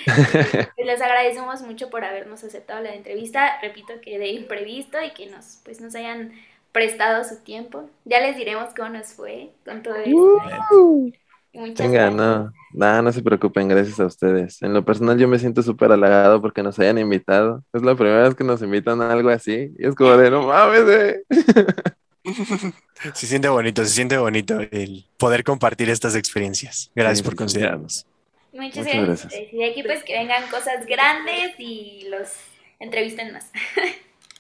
les 0.85 1.01
agradecemos 1.01 1.62
mucho 1.62 1.91
por 1.91 2.05
habernos 2.05 2.43
aceptado 2.43 2.83
la 2.83 2.95
entrevista, 2.95 3.61
repito 3.61 3.95
que 4.03 4.18
de 4.18 4.29
imprevisto 4.29 4.99
y 5.03 5.11
que 5.11 5.27
nos, 5.27 5.61
pues, 5.64 5.81
nos 5.81 5.95
hayan 5.95 6.33
prestado 6.73 7.25
su 7.25 7.43
tiempo. 7.43 7.91
Ya 8.05 8.21
les 8.21 8.37
diremos 8.37 8.71
cómo 8.75 8.91
nos 8.91 9.09
fue 9.09 9.51
con 9.64 9.83
todo 9.83 9.97
esto. 9.97 10.16
Uh, 10.73 11.11
muchas 11.53 11.89
venga, 11.89 12.11
gracias. 12.11 12.14
no, 12.14 12.53
no, 12.73 13.03
no 13.03 13.12
se 13.12 13.23
preocupen, 13.23 13.68
gracias 13.68 13.99
a 13.99 14.07
ustedes. 14.07 14.62
En 14.62 14.73
lo 14.73 14.85
personal 14.85 15.18
yo 15.18 15.27
me 15.27 15.39
siento 15.39 15.62
súper 15.62 15.91
halagado 15.91 16.41
porque 16.41 16.62
nos 16.62 16.79
hayan 16.79 16.99
invitado. 16.99 17.64
Es 17.73 17.83
la 17.83 17.97
primera 17.97 18.23
vez 18.23 18.35
que 18.37 18.45
nos 18.45 18.62
invitan 18.62 19.03
a 19.03 19.12
algo 19.12 19.31
así. 19.31 19.73
Y 19.77 19.87
es 19.87 19.95
como 19.97 20.16
de, 20.16 20.31
no 20.31 20.47
mames, 20.47 20.89
eh". 20.89 21.25
Se 23.14 23.26
siente 23.26 23.49
bonito, 23.49 23.83
se 23.85 23.91
siente 23.91 24.18
bonito 24.18 24.61
el 24.61 25.07
poder 25.16 25.43
compartir 25.45 25.89
estas 25.89 26.14
experiencias. 26.14 26.91
Gracias 26.95 27.18
Sí, 27.18 27.24
por 27.24 27.35
considerarnos. 27.37 28.07
Muchas, 28.53 28.76
Muchas 28.85 28.85
gracias. 28.85 29.07
gracias. 29.33 29.53
Y 29.53 29.57
de 29.57 29.70
aquí 29.70 29.83
pues 29.83 30.03
que 30.05 30.12
vengan 30.12 30.43
cosas 30.51 30.85
grandes 30.87 31.53
y 31.59 32.07
los 32.11 32.28
entrevisten 32.78 33.33
más. 33.33 33.47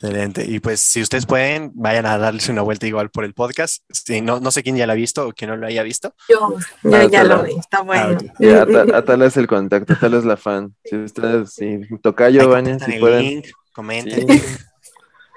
Excelente. 0.02 0.44
Y 0.46 0.60
pues 0.60 0.80
si 0.80 1.02
ustedes 1.02 1.26
pueden, 1.26 1.72
vayan 1.74 2.06
a 2.06 2.16
darles 2.16 2.48
una 2.48 2.62
vuelta 2.62 2.86
igual 2.86 3.10
por 3.10 3.24
el 3.24 3.34
podcast. 3.34 3.82
Sí, 3.90 4.20
no, 4.22 4.40
no 4.40 4.50
sé 4.50 4.62
quién 4.62 4.76
ya 4.76 4.86
la 4.86 4.94
ha 4.94 4.96
visto 4.96 5.28
o 5.28 5.32
quién 5.32 5.50
no 5.50 5.56
lo 5.58 5.66
haya 5.66 5.82
visto. 5.82 6.14
Yo, 6.28 6.56
yo 6.82 6.94
Ah, 6.96 7.04
ya 7.10 7.22
lo 7.24 7.42
vi, 7.42 7.52
está 7.58 7.82
bueno. 7.82 8.16
ok. 8.18 8.24
Ya, 8.40 8.62
Atal, 8.62 8.94
Atal 8.94 9.22
es 9.22 9.36
el 9.36 9.46
contacto, 9.46 9.92
Atal 9.92 10.14
es 10.14 10.24
la 10.24 10.38
fan. 10.38 10.74
Si 10.84 10.96
ustedes, 10.96 11.52
si 11.52 11.80
Tocayo, 12.02 12.48
Vania, 12.48 12.78
si 12.78 12.92
pueden, 12.98 13.20
link, 13.22 13.46
comenten. 13.74 14.26
sí, 14.26 14.42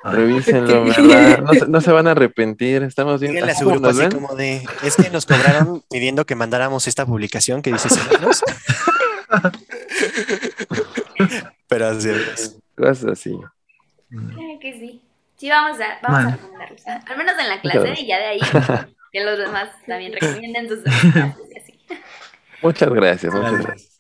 revísenlo, 0.03 0.85
¿verdad? 0.85 1.39
No, 1.41 1.53
se- 1.53 1.67
no 1.67 1.81
se 1.81 1.91
van 1.91 2.07
a 2.07 2.11
arrepentir, 2.11 2.83
estamos 2.83 3.19
bien. 3.21 3.33
Díganle 3.33 3.51
a 3.51 3.55
así 3.55 3.63
su 3.63 3.69
como 3.69 3.79
grupo 3.79 3.87
nos 3.87 3.99
así 3.99 4.07
ven, 4.09 4.21
como 4.21 4.35
de, 4.35 4.63
es 4.83 4.95
que 4.95 5.09
nos 5.09 5.25
cobraron 5.25 5.83
pidiendo 5.89 6.25
que 6.25 6.35
mandáramos 6.35 6.87
esta 6.87 7.05
publicación 7.05 7.61
que 7.61 7.71
dice. 7.71 7.89
Pero 11.67 11.87
así 11.87 12.09
es. 12.09 12.57
Cosas 12.77 13.05
así. 13.11 13.35
Claro 14.09 14.59
que 14.61 14.73
sí. 14.73 15.01
Sí, 15.37 15.49
vamos 15.49 15.79
a, 15.79 15.99
vamos 16.07 16.19
a 16.25 16.35
recomendarlos. 16.35 16.81
Al 16.87 17.17
menos 17.17 17.33
en 17.39 17.49
la 17.49 17.59
clase 17.61 17.93
y 18.01 18.07
ya 18.07 18.17
de 18.19 18.25
ahí 18.25 18.39
que 19.11 19.23
los 19.23 19.37
demás 19.37 19.69
también 19.87 20.13
recomienden 20.13 20.67
sus 20.69 20.79
clases 20.83 21.35
y 21.53 21.57
así. 21.59 21.79
Muchas 22.61 22.89
gracias, 22.89 23.33
muchas 23.33 23.59
gracias. 23.59 23.92